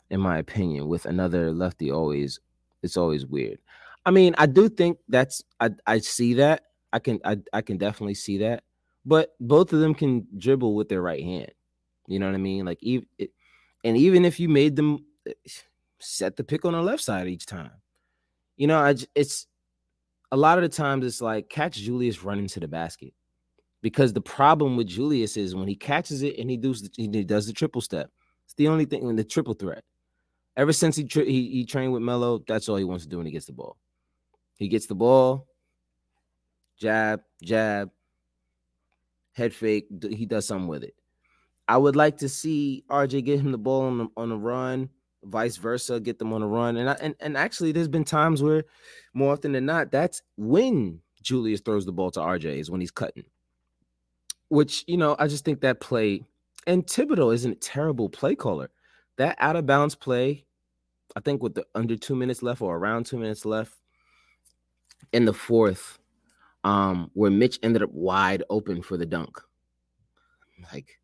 in 0.10 0.22
my 0.22 0.38
opinion. 0.38 0.88
With 0.88 1.06
another 1.06 1.52
lefty, 1.52 1.92
always 1.92 2.40
it's 2.84 2.96
always 2.96 3.26
weird. 3.26 3.60
I 4.06 4.12
mean, 4.12 4.34
I 4.38 4.46
do 4.46 4.70
think 4.70 5.00
that's 5.10 5.44
I 5.60 5.72
I 5.86 5.98
see 6.00 6.36
that. 6.36 6.64
I 6.94 7.00
can 7.00 7.20
I 7.26 7.40
I 7.52 7.62
can 7.62 7.78
definitely 7.78 8.14
see 8.14 8.38
that. 8.38 8.64
But 9.06 9.36
both 9.42 9.74
of 9.74 9.80
them 9.80 9.94
can 9.94 10.26
dribble 10.38 10.74
with 10.74 10.88
their 10.88 11.02
right 11.02 11.24
hand. 11.24 11.52
You 12.08 12.20
know 12.20 12.28
what 12.28 12.36
I 12.36 12.40
mean? 12.40 12.66
Like 12.66 12.80
even 12.82 13.08
and 13.84 13.98
even 13.98 14.24
if 14.24 14.40
you 14.40 14.48
made 14.48 14.78
them 14.78 15.00
eh, 15.28 15.34
set 16.00 16.38
the 16.38 16.46
pick 16.46 16.64
on 16.64 16.74
the 16.74 16.82
left 16.82 17.04
side 17.04 17.28
each 17.28 17.46
time, 17.46 17.72
you 18.56 18.68
know, 18.68 18.80
I 18.80 18.96
it's 19.16 19.48
a 20.32 20.38
lot 20.38 20.58
of 20.58 20.64
the 20.64 20.70
times 20.70 21.06
it's 21.06 21.22
like 21.22 21.50
catch 21.50 21.78
Julius 21.78 22.24
running 22.24 22.48
to 22.48 22.60
the 22.60 22.68
basket 22.68 23.14
because 23.82 24.14
the 24.14 24.22
problem 24.22 24.76
with 24.76 24.88
Julius 24.88 25.38
is 25.38 25.56
when 25.56 25.68
he 25.68 25.76
catches 25.76 26.22
it 26.24 26.38
and 26.38 26.50
he 26.50 26.58
does 26.58 26.82
the, 26.82 26.90
he 26.96 27.24
does 27.24 27.48
the 27.48 27.54
triple 27.54 27.82
step. 27.82 28.10
It's 28.46 28.54
the 28.56 28.68
only 28.68 28.86
thing 28.86 29.08
in 29.08 29.16
the 29.16 29.24
triple 29.24 29.54
threat. 29.54 29.84
Ever 30.56 30.74
since 30.74 30.96
he, 30.96 31.04
tri- 31.04 31.26
he 31.26 31.50
he 31.50 31.66
trained 31.66 31.94
with 31.94 32.02
Melo, 32.02 32.44
that's 32.48 32.68
all 32.68 32.78
he 32.78 32.84
wants 32.84 33.04
to 33.04 33.10
do 33.10 33.18
when 33.18 33.26
he 33.26 33.32
gets 33.32 33.46
the 33.46 33.54
ball. 33.54 33.78
He 34.56 34.68
gets 34.68 34.88
the 34.88 34.96
ball, 34.96 35.48
jab, 36.80 37.22
jab, 37.44 37.92
head 39.34 39.54
fake. 39.54 39.88
He 40.10 40.26
does 40.26 40.48
something 40.48 40.68
with 40.68 40.84
it. 40.84 40.96
I 41.68 41.78
would 41.78 41.96
like 41.96 42.18
to 42.18 42.30
see 42.30 42.84
RJ 42.90 43.26
get 43.26 43.40
him 43.40 43.52
the 43.52 43.58
ball 43.58 43.84
on 43.84 43.98
the, 43.98 44.08
on 44.18 44.30
the 44.30 44.38
run, 44.38 44.90
vice 45.28 45.58
versa, 45.58 46.00
get 46.00 46.20
them 46.20 46.34
on 46.34 46.42
a 46.42 46.48
run. 46.48 46.78
And 46.78 46.90
I, 46.90 46.98
and 47.02 47.16
and 47.20 47.38
actually, 47.38 47.72
there's 47.72 47.88
been 47.88 48.04
times 48.04 48.42
where, 48.42 48.64
more 49.14 49.34
often 49.34 49.52
than 49.52 49.66
not, 49.66 49.92
that's 49.92 50.22
when 50.38 51.00
Julius 51.22 51.62
throws 51.62 51.86
the 51.86 51.92
ball 51.92 52.12
to 52.12 52.20
RJ 52.20 52.60
is 52.60 52.72
when 52.72 52.82
he's 52.82 52.92
cutting. 52.92 53.26
Which 54.50 54.84
you 54.88 54.98
know, 54.98 55.16
I 55.20 55.28
just 55.28 55.46
think 55.46 55.62
that 55.62 55.80
play 55.80 56.24
and 56.68 56.86
Thibodeau 56.86 57.34
isn't 57.34 57.52
a 57.52 57.56
terrible 57.56 58.10
play 58.10 58.36
caller. 58.36 58.70
That 59.18 59.38
out 59.40 59.56
of 59.56 59.66
bounds 59.66 59.96
play, 59.96 60.46
I 61.16 61.22
think 61.22 61.42
with 61.42 61.56
the 61.56 61.66
under 61.74 61.96
two 61.96 62.16
minutes 62.16 62.44
left 62.44 62.62
or 62.62 62.76
around 62.76 63.06
two 63.06 63.18
minutes 63.18 63.46
left 63.46 63.74
in 65.14 65.26
the 65.26 65.34
fourth, 65.34 65.98
um, 66.64 67.10
where 67.14 67.32
Mitch 67.32 67.58
ended 67.64 67.82
up 67.82 67.92
wide 67.94 68.44
open 68.50 68.82
for 68.82 68.98
the 68.98 69.06
dunk. 69.06 69.40
Like, 70.72 71.00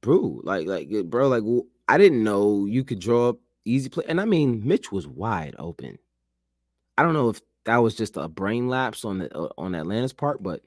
bro, 0.00 0.40
like, 0.42 0.66
like, 0.66 0.90
bro, 1.04 1.28
like, 1.28 1.44
I 1.88 1.98
didn't 1.98 2.24
know 2.24 2.66
you 2.66 2.84
could 2.84 2.98
draw 2.98 3.30
up 3.30 3.38
easy 3.64 3.88
play. 3.88 4.04
And 4.08 4.20
I 4.20 4.24
mean, 4.24 4.66
Mitch 4.66 4.90
was 4.90 5.06
wide 5.06 5.54
open. 5.58 5.98
I 6.96 7.02
don't 7.02 7.14
know 7.14 7.28
if 7.28 7.40
that 7.64 7.78
was 7.78 7.94
just 7.94 8.16
a 8.16 8.28
brain 8.28 8.68
lapse 8.68 9.04
on 9.04 9.18
the 9.18 9.36
uh, 9.36 9.48
on 9.58 9.74
Atlanta's 9.74 10.12
part, 10.12 10.42
but 10.42 10.62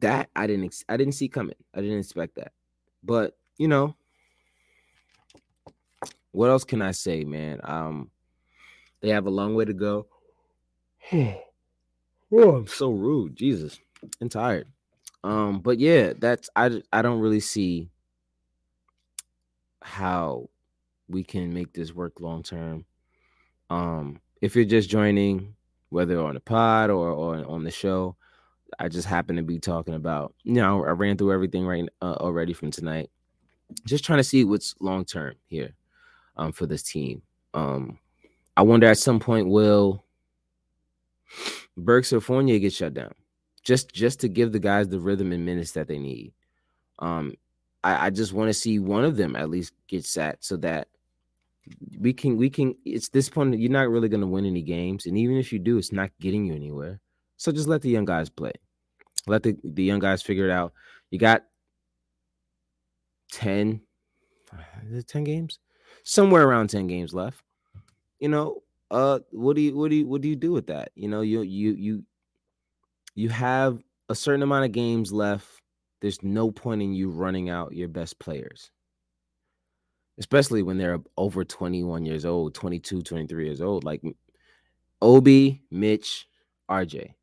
that 0.00 0.30
I 0.34 0.46
didn't 0.46 0.66
ex- 0.66 0.84
I 0.88 0.96
didn't 0.96 1.14
see 1.14 1.28
coming. 1.28 1.56
I 1.74 1.80
didn't 1.80 1.98
expect 1.98 2.36
that. 2.36 2.52
But 3.02 3.36
you 3.58 3.68
know, 3.68 3.94
what 6.32 6.50
else 6.50 6.64
can 6.64 6.82
I 6.82 6.92
say, 6.92 7.24
man? 7.24 7.60
Um, 7.64 8.10
they 9.00 9.10
have 9.10 9.26
a 9.26 9.30
long 9.30 9.54
way 9.54 9.64
to 9.64 9.74
go. 9.74 10.06
oh, 11.12 11.34
I'm 12.32 12.66
so 12.66 12.90
rude, 12.90 13.36
Jesus, 13.36 13.78
and 14.20 14.30
tired. 14.30 14.68
Um, 15.24 15.60
but 15.60 15.78
yeah, 15.78 16.12
that's 16.16 16.48
I 16.56 16.82
I 16.92 17.02
don't 17.02 17.20
really 17.20 17.40
see 17.40 17.90
how 19.82 20.48
we 21.08 21.24
can 21.24 21.52
make 21.52 21.72
this 21.72 21.94
work 21.94 22.20
long 22.20 22.42
term. 22.42 22.84
Um, 23.70 24.20
if 24.40 24.54
you're 24.54 24.64
just 24.64 24.88
joining, 24.88 25.54
whether 25.90 26.20
on 26.20 26.34
the 26.34 26.40
pod 26.40 26.90
or, 26.90 27.10
or 27.10 27.44
on 27.46 27.64
the 27.64 27.70
show, 27.70 28.16
I 28.78 28.88
just 28.88 29.08
happen 29.08 29.36
to 29.36 29.42
be 29.42 29.58
talking 29.58 29.94
about, 29.94 30.34
you 30.42 30.54
know, 30.54 30.84
I 30.84 30.90
ran 30.90 31.16
through 31.16 31.32
everything 31.32 31.66
right 31.66 31.88
uh, 32.02 32.16
already 32.20 32.52
from 32.52 32.70
tonight. 32.70 33.10
Just 33.86 34.04
trying 34.04 34.18
to 34.18 34.24
see 34.24 34.44
what's 34.44 34.74
long 34.80 35.04
term 35.04 35.34
here 35.46 35.74
um, 36.36 36.52
for 36.52 36.66
this 36.66 36.82
team. 36.82 37.22
Um, 37.54 37.98
I 38.56 38.62
wonder 38.62 38.86
at 38.86 38.98
some 38.98 39.20
point 39.20 39.48
will 39.48 40.04
Burks 41.76 42.12
or 42.12 42.20
Fournier 42.20 42.58
get 42.58 42.72
shut 42.72 42.94
down, 42.94 43.14
just 43.62 43.92
just 43.92 44.20
to 44.20 44.28
give 44.28 44.52
the 44.52 44.58
guys 44.58 44.88
the 44.88 45.00
rhythm 45.00 45.32
and 45.32 45.44
minutes 45.44 45.72
that 45.72 45.88
they 45.88 45.98
need. 45.98 46.32
Um, 46.98 47.34
I, 47.84 48.06
I 48.06 48.10
just 48.10 48.32
want 48.32 48.48
to 48.48 48.54
see 48.54 48.78
one 48.78 49.04
of 49.04 49.16
them 49.16 49.36
at 49.36 49.50
least 49.50 49.72
get 49.86 50.04
sat 50.04 50.42
so 50.42 50.56
that 50.58 50.88
we 51.98 52.12
can 52.12 52.36
we 52.36 52.48
can 52.48 52.74
it's 52.84 53.10
this 53.10 53.28
point 53.28 53.58
you're 53.58 53.70
not 53.70 53.90
really 53.90 54.08
going 54.08 54.20
to 54.20 54.26
win 54.26 54.46
any 54.46 54.62
games 54.62 55.06
and 55.06 55.18
even 55.18 55.36
if 55.36 55.52
you 55.52 55.58
do 55.58 55.78
it's 55.78 55.92
not 55.92 56.10
getting 56.20 56.44
you 56.44 56.54
anywhere. 56.54 57.00
So 57.36 57.52
just 57.52 57.68
let 57.68 57.82
the 57.82 57.90
young 57.90 58.04
guys 58.04 58.28
play. 58.28 58.52
Let 59.26 59.42
the, 59.42 59.56
the 59.62 59.84
young 59.84 60.00
guys 60.00 60.22
figure 60.22 60.48
it 60.48 60.50
out. 60.50 60.72
You 61.10 61.18
got 61.18 61.44
10 63.32 63.80
is 64.90 64.98
it 64.98 65.08
10 65.08 65.24
games? 65.24 65.58
Somewhere 66.04 66.48
around 66.48 66.70
10 66.70 66.86
games 66.86 67.12
left. 67.12 67.42
You 68.18 68.28
know 68.28 68.62
uh 68.90 69.18
what 69.30 69.54
do 69.54 69.62
you 69.62 69.76
what 69.76 69.90
do 69.90 69.96
you 69.96 70.06
what 70.06 70.22
do 70.22 70.28
you 70.28 70.36
do 70.36 70.52
with 70.52 70.66
that? 70.68 70.90
You 70.94 71.08
know 71.08 71.20
you 71.20 71.42
you 71.42 71.72
you 71.72 72.04
you 73.14 73.28
have 73.28 73.78
a 74.08 74.14
certain 74.14 74.42
amount 74.42 74.64
of 74.64 74.72
games 74.72 75.12
left 75.12 75.46
there's 76.00 76.22
no 76.22 76.50
point 76.50 76.82
in 76.82 76.92
you 76.92 77.10
running 77.10 77.50
out 77.50 77.72
your 77.72 77.88
best 77.88 78.18
players. 78.18 78.70
Especially 80.18 80.62
when 80.62 80.78
they're 80.78 80.98
over 81.16 81.44
21 81.44 82.04
years 82.04 82.24
old 82.24 82.54
22 82.54 83.02
23 83.02 83.44
years 83.44 83.60
old 83.60 83.84
like 83.84 84.02
obi 85.00 85.62
mitch 85.70 86.28
rj 86.68 87.14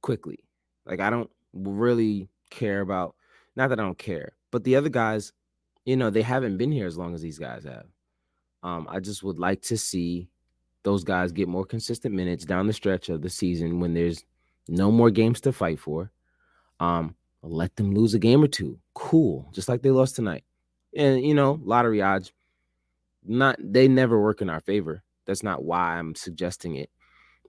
Quickley. 0.00 0.38
Like 0.86 1.00
i 1.00 1.10
don't 1.10 1.30
really 1.52 2.28
care 2.50 2.80
about 2.80 3.14
not 3.56 3.68
that 3.68 3.78
i 3.78 3.82
don't 3.82 3.98
care 3.98 4.32
but 4.50 4.64
the 4.64 4.76
other 4.76 4.88
guys 4.88 5.32
you 5.84 5.96
know 5.96 6.08
they 6.10 6.22
haven't 6.22 6.56
been 6.56 6.72
here 6.72 6.86
as 6.86 6.96
long 6.96 7.14
as 7.14 7.20
these 7.20 7.38
guys 7.38 7.64
have. 7.64 7.86
Um 8.62 8.86
i 8.90 8.98
just 8.98 9.22
would 9.22 9.38
like 9.38 9.60
to 9.62 9.76
see 9.76 10.30
those 10.84 11.04
guys 11.04 11.32
get 11.32 11.48
more 11.48 11.66
consistent 11.66 12.14
minutes 12.14 12.46
down 12.46 12.66
the 12.66 12.72
stretch 12.72 13.10
of 13.10 13.20
the 13.20 13.28
season 13.28 13.80
when 13.80 13.92
there's 13.92 14.24
no 14.68 14.90
more 14.90 15.10
games 15.10 15.40
to 15.42 15.52
fight 15.52 15.78
for. 15.78 16.10
Um 16.80 17.14
let 17.50 17.74
them 17.76 17.92
lose 17.92 18.14
a 18.14 18.18
game 18.18 18.42
or 18.42 18.48
two 18.48 18.78
cool 18.94 19.48
just 19.52 19.68
like 19.68 19.82
they 19.82 19.90
lost 19.90 20.16
tonight 20.16 20.44
and 20.96 21.24
you 21.24 21.34
know, 21.34 21.60
lottery 21.62 22.02
odds, 22.02 22.32
not 23.24 23.56
they 23.60 23.88
never 23.88 24.20
work 24.20 24.40
in 24.40 24.50
our 24.50 24.60
favor. 24.60 25.02
That's 25.26 25.42
not 25.42 25.64
why 25.64 25.98
I'm 25.98 26.14
suggesting 26.14 26.76
it. 26.76 26.90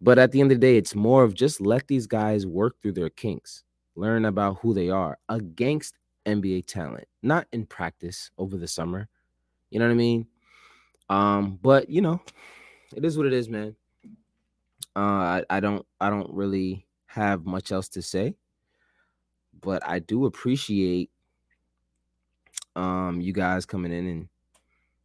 But 0.02 0.20
at 0.20 0.32
the 0.32 0.42
end 0.42 0.52
of 0.52 0.60
the 0.60 0.68
day, 0.68 0.78
it's 0.78 0.96
more 0.96 1.24
of 1.24 1.34
just 1.34 1.60
let 1.60 1.88
these 1.88 2.08
guys 2.08 2.46
work 2.46 2.76
through 2.82 2.94
their 2.94 3.10
kinks, 3.10 3.64
learn 3.96 4.26
about 4.26 4.60
who 4.60 4.74
they 4.74 4.90
are 4.90 5.18
against 5.28 5.96
NBA 6.26 6.68
talent, 6.68 7.08
not 7.22 7.48
in 7.52 7.66
practice 7.66 8.32
over 8.38 8.58
the 8.58 8.68
summer. 8.68 9.10
You 9.72 9.80
know 9.80 9.86
what 9.86 9.92
I 9.92 9.96
mean? 9.96 10.28
Um, 11.10 11.60
but 11.62 11.90
you 11.90 12.02
know, 12.02 12.22
it 12.96 13.04
is 13.04 13.18
what 13.18 13.28
it 13.28 13.34
is, 13.34 13.50
man. 13.50 13.76
Uh, 14.96 15.00
I, 15.00 15.44
I 15.50 15.60
don't 15.60 15.86
I 16.00 16.10
don't 16.10 16.32
really 16.34 16.86
have 17.08 17.46
much 17.46 17.72
else 17.72 17.88
to 17.90 18.02
say, 18.02 18.36
but 19.62 19.86
I 19.88 20.00
do 20.00 20.26
appreciate 20.26 21.10
um 22.76 23.20
you 23.20 23.34
guys 23.34 23.66
coming 23.66 23.92
in 23.92 24.08
and 24.08 24.30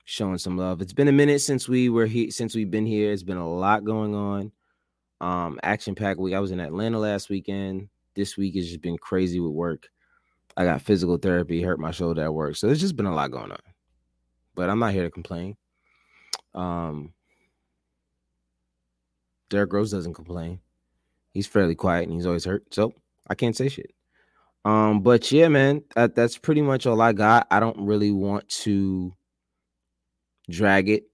showing 0.04 0.38
some 0.38 0.56
love. 0.56 0.80
It's 0.82 0.92
been 0.92 1.08
a 1.08 1.12
minute 1.12 1.40
since 1.40 1.68
we 1.68 1.88
were 1.88 2.06
here 2.06 2.30
since 2.30 2.54
we've 2.54 2.70
been 2.70 2.86
here. 2.86 3.12
It's 3.12 3.22
been 3.22 3.36
a 3.36 3.48
lot 3.48 3.84
going 3.84 4.14
on. 4.14 4.52
Um 5.20 5.58
action 5.62 5.94
pack 5.94 6.18
week. 6.18 6.34
I 6.34 6.40
was 6.40 6.50
in 6.50 6.60
Atlanta 6.60 6.98
last 6.98 7.30
weekend. 7.30 7.88
This 8.14 8.36
week 8.36 8.54
has 8.54 8.68
just 8.68 8.82
been 8.82 8.98
crazy 8.98 9.40
with 9.40 9.52
work. 9.52 9.88
I 10.56 10.64
got 10.64 10.82
physical 10.82 11.16
therapy, 11.16 11.62
hurt 11.62 11.80
my 11.80 11.90
shoulder 11.90 12.22
at 12.22 12.34
work. 12.34 12.56
So 12.56 12.66
there's 12.66 12.80
just 12.80 12.96
been 12.96 13.06
a 13.06 13.14
lot 13.14 13.32
going 13.32 13.50
on. 13.50 13.58
But 14.54 14.70
I'm 14.70 14.78
not 14.78 14.92
here 14.92 15.04
to 15.04 15.10
complain. 15.10 15.56
Um 16.54 17.12
Rose 19.52 19.92
doesn't 19.92 20.14
complain. 20.14 20.58
He's 21.32 21.46
fairly 21.46 21.74
quiet 21.74 22.04
and 22.04 22.12
he's 22.12 22.26
always 22.26 22.44
hurt. 22.44 22.72
So 22.72 22.92
I 23.28 23.34
can't 23.34 23.56
say 23.56 23.68
shit. 23.68 23.92
Um, 24.64 25.02
but 25.02 25.30
yeah, 25.30 25.48
man, 25.48 25.82
that, 25.94 26.14
that's 26.14 26.38
pretty 26.38 26.62
much 26.62 26.86
all 26.86 27.00
I 27.00 27.12
got. 27.12 27.46
I 27.50 27.60
don't 27.60 27.86
really 27.86 28.12
want 28.12 28.48
to 28.48 29.12
drag 30.50 30.88
it 30.88 31.04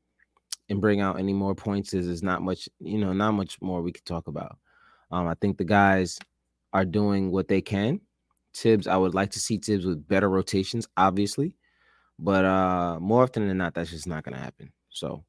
and 0.68 0.80
bring 0.80 1.00
out 1.00 1.18
any 1.18 1.32
more 1.32 1.54
points. 1.54 1.92
Is 1.92 2.06
there's 2.06 2.22
not 2.22 2.42
much, 2.42 2.68
you 2.78 2.98
know, 2.98 3.12
not 3.12 3.32
much 3.32 3.60
more 3.60 3.82
we 3.82 3.92
could 3.92 4.04
talk 4.04 4.28
about. 4.28 4.58
Um, 5.10 5.26
I 5.26 5.34
think 5.34 5.58
the 5.58 5.64
guys 5.64 6.18
are 6.72 6.84
doing 6.84 7.32
what 7.32 7.48
they 7.48 7.60
can. 7.60 8.00
Thibs, 8.54 8.86
I 8.86 8.96
would 8.96 9.14
like 9.14 9.30
to 9.30 9.40
see 9.40 9.58
Thibs 9.58 9.84
with 9.84 10.06
better 10.06 10.28
rotations, 10.28 10.86
obviously, 10.96 11.56
but 12.18 12.44
uh, 12.44 12.98
more 13.00 13.22
often 13.22 13.46
than 13.46 13.58
not, 13.58 13.74
that's 13.74 13.90
just 13.90 14.06
not 14.06 14.24
going 14.24 14.36
to 14.36 14.42
happen. 14.42 14.72
So 14.90 15.24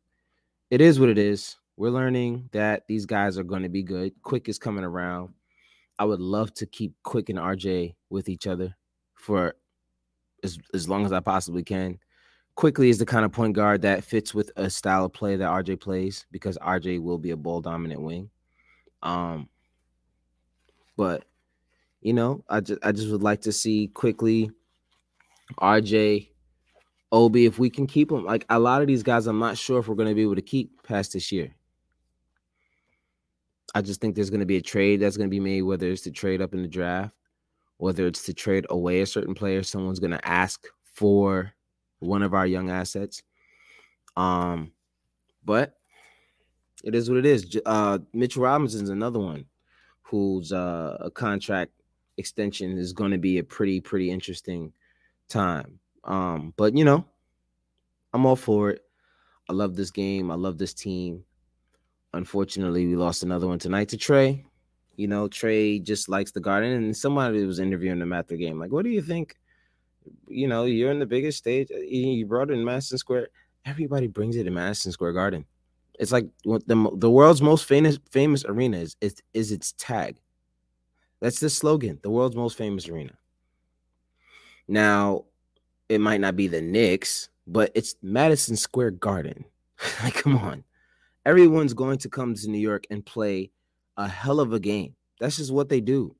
it 0.69 0.81
is 0.81 0.99
what 0.99 1.09
it 1.09 1.17
is. 1.17 1.57
We're 1.77 1.89
learning 1.89 2.49
that 2.51 2.83
these 2.87 3.05
guys 3.05 3.37
are 3.37 3.43
going 3.43 3.63
to 3.63 3.69
be 3.69 3.83
good. 3.83 4.13
Quick 4.21 4.49
is 4.49 4.59
coming 4.59 4.83
around. 4.83 5.33
I 6.01 6.03
would 6.03 6.19
love 6.19 6.51
to 6.55 6.65
keep 6.65 6.95
Quick 7.03 7.29
and 7.29 7.37
RJ 7.37 7.93
with 8.09 8.27
each 8.27 8.47
other 8.47 8.75
for 9.13 9.53
as, 10.43 10.57
as 10.73 10.89
long 10.89 11.05
as 11.05 11.11
I 11.11 11.19
possibly 11.19 11.61
can. 11.61 11.99
Quickley 12.55 12.89
is 12.89 12.97
the 12.97 13.05
kind 13.05 13.23
of 13.23 13.31
point 13.31 13.53
guard 13.53 13.83
that 13.83 14.03
fits 14.03 14.33
with 14.33 14.51
a 14.55 14.67
style 14.67 15.05
of 15.05 15.13
play 15.13 15.35
that 15.35 15.47
RJ 15.47 15.79
plays 15.79 16.25
because 16.31 16.57
RJ 16.57 17.03
will 17.03 17.19
be 17.19 17.29
a 17.29 17.37
ball 17.37 17.61
dominant 17.61 18.01
wing. 18.01 18.31
Um, 19.03 19.47
but 20.97 21.25
you 22.01 22.13
know, 22.13 22.43
I 22.49 22.61
just 22.61 22.83
I 22.83 22.93
just 22.93 23.11
would 23.11 23.21
like 23.21 23.41
to 23.41 23.51
see 23.51 23.91
Quickley 23.93 24.49
RJ, 25.59 26.29
Obi, 27.11 27.45
if 27.45 27.59
we 27.59 27.69
can 27.69 27.85
keep 27.85 28.09
them. 28.09 28.25
Like 28.25 28.47
a 28.49 28.57
lot 28.57 28.81
of 28.81 28.87
these 28.87 29.03
guys, 29.03 29.27
I'm 29.27 29.37
not 29.37 29.55
sure 29.55 29.77
if 29.77 29.87
we're 29.87 29.93
going 29.93 30.09
to 30.09 30.15
be 30.15 30.23
able 30.23 30.33
to 30.33 30.41
keep 30.41 30.81
past 30.81 31.13
this 31.13 31.31
year. 31.31 31.53
I 33.73 33.81
just 33.81 34.01
think 34.01 34.15
there's 34.15 34.29
going 34.29 34.41
to 34.41 34.45
be 34.45 34.57
a 34.57 34.61
trade 34.61 34.99
that's 34.99 35.17
going 35.17 35.29
to 35.29 35.33
be 35.33 35.39
made, 35.39 35.61
whether 35.61 35.89
it's 35.89 36.01
to 36.03 36.11
trade 36.11 36.41
up 36.41 36.53
in 36.53 36.61
the 36.61 36.67
draft, 36.67 37.15
whether 37.77 38.05
it's 38.05 38.23
to 38.23 38.33
trade 38.33 38.65
away 38.69 39.01
a 39.01 39.05
certain 39.05 39.33
player. 39.33 39.63
Someone's 39.63 39.99
going 39.99 40.11
to 40.11 40.27
ask 40.27 40.65
for 40.83 41.53
one 41.99 42.23
of 42.23 42.33
our 42.33 42.45
young 42.45 42.69
assets. 42.69 43.23
Um, 44.17 44.71
but 45.45 45.75
it 46.83 46.95
is 46.95 47.09
what 47.09 47.19
it 47.19 47.25
is. 47.25 47.59
Uh, 47.65 47.99
Mitch 48.13 48.35
Robinson's 48.35 48.89
another 48.89 49.19
one 49.19 49.45
whose 50.01 50.51
uh, 50.51 50.97
a 50.99 51.09
contract 51.09 51.71
extension 52.17 52.77
is 52.77 52.93
going 52.93 53.11
to 53.11 53.17
be 53.17 53.37
a 53.37 53.43
pretty 53.43 53.79
pretty 53.79 54.11
interesting 54.11 54.73
time. 55.29 55.79
Um, 56.03 56.53
but 56.57 56.75
you 56.75 56.83
know, 56.83 57.05
I'm 58.13 58.25
all 58.25 58.35
for 58.35 58.71
it. 58.71 58.83
I 59.49 59.53
love 59.53 59.75
this 59.75 59.91
game. 59.91 60.31
I 60.31 60.35
love 60.35 60.57
this 60.57 60.73
team. 60.73 61.23
Unfortunately, 62.13 62.85
we 62.87 62.95
lost 62.95 63.23
another 63.23 63.47
one 63.47 63.59
tonight 63.59 63.89
to 63.89 63.97
Trae. 63.97 64.43
You 64.97 65.07
know, 65.07 65.27
Trae 65.27 65.81
just 65.81 66.09
likes 66.09 66.31
the 66.31 66.41
garden, 66.41 66.71
and 66.71 66.95
somebody 66.95 67.43
was 67.45 67.59
interviewing 67.59 68.01
him 68.01 68.13
after 68.13 68.35
the 68.35 68.43
game. 68.43 68.59
Like, 68.59 68.71
what 68.71 68.83
do 68.83 68.89
you 68.89 69.01
think? 69.01 69.35
You 70.27 70.47
know, 70.47 70.65
you're 70.65 70.91
in 70.91 70.99
the 70.99 71.05
biggest 71.05 71.37
stage. 71.37 71.69
Uh, 71.73 71.79
you 71.79 72.25
brought 72.25 72.49
it 72.49 72.53
in 72.53 72.65
Madison 72.65 72.97
Square. 72.97 73.29
everybody 73.65 74.07
brings 74.07 74.35
it 74.35 74.47
in 74.47 74.53
Madison 74.53 74.91
Square 74.91 75.13
Garden. 75.13 75.45
It's 75.99 76.11
like 76.11 76.27
the 76.43 76.91
the 76.95 77.11
world's 77.11 77.41
most 77.41 77.65
famous 77.65 77.99
famous 78.09 78.43
arena 78.45 78.77
is 78.77 78.95
is, 79.01 79.15
is 79.33 79.51
its 79.51 79.73
tag. 79.73 80.19
That's 81.21 81.39
the 81.39 81.49
slogan, 81.49 81.99
the 82.01 82.09
world's 82.09 82.35
most 82.35 82.57
famous 82.57 82.89
arena. 82.89 83.13
Now, 84.67 85.25
it 85.87 86.01
might 86.01 86.21
not 86.21 86.35
be 86.35 86.47
the 86.47 86.61
Knicks, 86.61 87.29
but 87.45 87.71
it's 87.75 87.95
Madison 88.01 88.55
Square 88.55 88.91
Garden. 88.91 89.45
like, 90.03 90.15
come 90.15 90.37
on. 90.37 90.63
Everyone's 91.25 91.73
going 91.73 91.97
to 91.99 92.09
come 92.09 92.33
to 92.33 92.49
New 92.49 92.57
York 92.59 92.85
and 92.89 93.05
play 93.05 93.51
a 93.97 94.07
hell 94.07 94.39
of 94.39 94.53
a 94.53 94.59
game. 94.59 94.95
That's 95.19 95.37
just 95.37 95.51
what 95.51 95.69
they 95.69 95.81
do. 95.81 96.15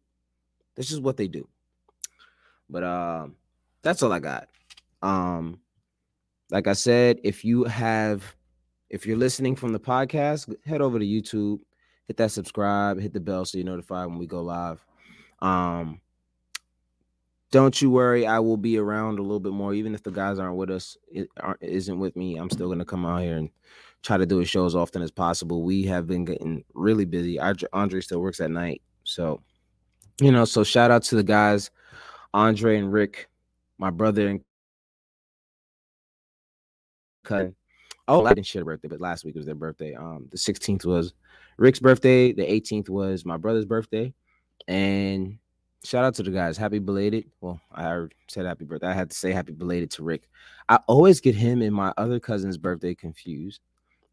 That's 0.76 0.90
just 0.90 1.02
what 1.02 1.18
they 1.18 1.28
do. 1.28 1.48
But 2.70 2.84
uh, 2.84 3.28
that's 3.82 4.04
all 4.04 4.14
I 4.14 4.20
got. 4.20 4.48
Um, 5.02 5.60
like 6.52 6.68
I 6.68 6.74
said, 6.74 7.20
if 7.24 7.44
you 7.44 7.64
have, 7.64 8.24
if 8.90 9.06
you're 9.06 9.18
listening 9.18 9.56
from 9.56 9.74
the 9.74 9.80
podcast, 9.80 10.54
head 10.66 10.82
over 10.82 11.00
to 11.00 11.06
YouTube, 11.06 11.60
hit 12.08 12.18
that 12.18 12.32
subscribe, 12.32 13.00
hit 13.00 13.14
the 13.14 13.20
bell 13.20 13.46
so 13.46 13.58
you're 13.58 13.66
notified 13.66 14.08
when 14.08 14.20
we 14.20 14.28
go 14.28 14.42
live. 14.42 14.86
Um, 15.40 16.02
don't 17.52 17.82
you 17.82 17.90
worry, 17.90 18.26
I 18.26 18.40
will 18.40 18.58
be 18.58 18.78
around 18.78 19.20
a 19.20 19.22
little 19.22 19.40
bit 19.40 19.52
more, 19.52 19.74
even 19.74 19.94
if 19.94 20.04
the 20.04 20.12
guys 20.12 20.40
aren't 20.40 20.56
with 20.56 20.70
us, 20.70 20.98
it 21.12 21.28
aren't, 21.40 21.62
isn't 21.62 22.00
with 22.00 22.16
me. 22.16 22.38
I'm 22.38 22.50
still 22.50 22.70
gonna 22.70 22.86
come 22.86 23.06
out 23.06 23.22
here 23.22 23.38
and 23.38 23.50
try 24.04 24.18
to 24.18 24.26
do 24.26 24.40
a 24.40 24.46
show 24.46 24.66
as 24.66 24.76
often 24.76 25.02
as 25.02 25.12
possible. 25.12 25.64
We 25.64 25.84
have 25.84 26.08
been 26.08 26.26
getting 26.26 26.64
really 26.74 27.06
busy. 27.06 27.40
Andre 27.40 28.02
still 28.02 28.20
works 28.20 28.40
at 28.40 28.52
night, 28.52 28.82
so 29.04 29.42
you 30.20 30.32
know. 30.32 30.46
So 30.46 30.64
shout 30.64 30.92
out 30.92 31.04
to 31.04 31.16
the 31.16 31.24
guys, 31.24 31.72
Andre 32.34 32.78
and 32.78 32.92
Rick, 32.92 33.30
my 33.78 33.90
brother 33.90 34.28
and 34.28 34.42
cousin. 37.24 37.56
Oh, 38.08 38.26
I 38.26 38.34
didn't 38.34 38.48
share 38.48 38.66
birthday, 38.66 38.88
but 38.88 39.00
last 39.00 39.24
week 39.24 39.36
was 39.36 39.46
their 39.46 39.56
birthday. 39.56 39.94
Um, 39.94 40.28
the 40.32 40.38
16th 40.38 40.86
was 40.86 41.14
Rick's 41.58 41.80
birthday. 41.80 42.34
The 42.34 42.44
18th 42.44 42.90
was 42.90 43.26
my 43.26 43.38
brother's 43.38 43.66
birthday, 43.66 44.14
and 44.68 45.38
shout 45.84 46.04
out 46.04 46.16
to 46.16 46.24
the 46.24 46.32
guys. 46.32 46.58
Happy 46.58 46.80
belated. 46.80 47.26
Well, 47.40 47.62
I 47.72 48.06
said 48.28 48.46
happy 48.46 48.66
birthday. 48.66 48.88
I 48.88 48.94
had 48.94 49.12
to 49.12 49.16
say 49.18 49.32
happy 49.32 49.54
belated 49.54 49.92
to 49.92 50.04
Rick. 50.04 50.30
I 50.68 50.80
always 50.88 51.22
get 51.22 51.36
him 51.36 51.62
and 51.62 51.74
my 51.74 51.94
other 51.98 52.20
cousin's 52.20 52.58
birthday 52.58 52.96
confused. 52.96 53.62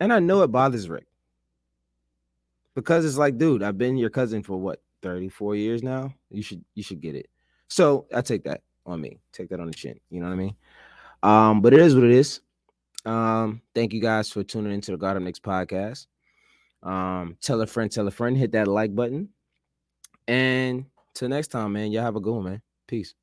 And 0.01 0.13
I 0.13 0.21
know 0.21 0.43
it 0.43 0.49
bothers 0.49 0.89
Rick. 0.89 1.07
Because 2.75 3.05
it's 3.05 3.17
like, 3.17 3.39
dude, 3.39 3.63
I've 3.63 3.79
been 3.79 3.97
your 3.97 4.11
cousin 4.11 4.43
for 4.43 4.57
what, 4.57 4.81
34 5.03 5.57
years 5.57 5.83
now? 5.83 6.13
You 6.31 6.43
should 6.43 6.65
you 6.75 6.83
should 6.83 7.01
get 7.01 7.15
it. 7.15 7.29
So 7.69 8.07
I 8.15 8.21
take 8.21 8.45
that 8.45 8.63
on 8.87 9.01
me. 9.01 9.19
Take 9.33 9.49
that 9.51 9.61
on 9.61 9.67
the 9.67 9.73
chin. 9.73 9.99
You 10.11 10.21
know 10.21 10.27
what 10.27 10.33
I 10.33 10.37
mean? 10.37 10.57
Um, 11.23 11.61
but 11.61 11.73
it 11.75 11.81
is 11.81 11.95
what 11.95 12.05
it 12.05 12.13
is. 12.13 12.41
Um, 13.05 13.63
thank 13.75 13.93
you 13.93 14.01
guys 14.01 14.31
for 14.31 14.43
tuning 14.43 14.73
into 14.73 14.91
the 14.91 14.97
Guard 14.97 15.17
Up 15.17 15.23
Knicks 15.23 15.39
podcast. 15.39 16.07
Um, 16.83 17.37
tell 17.41 17.61
a 17.61 17.67
friend, 17.67 17.91
tell 17.91 18.07
a 18.07 18.11
friend, 18.11 18.37
hit 18.37 18.53
that 18.53 18.69
like 18.69 18.95
button. 18.95 19.31
And 20.27 20.87
till 21.15 21.29
next 21.29 21.49
time, 21.49 21.73
man. 21.73 21.91
Y'all 21.91 22.05
have 22.05 22.17
a 22.17 22.21
good 22.21 22.35
one, 22.35 22.45
man. 22.45 22.63
Peace. 22.87 23.15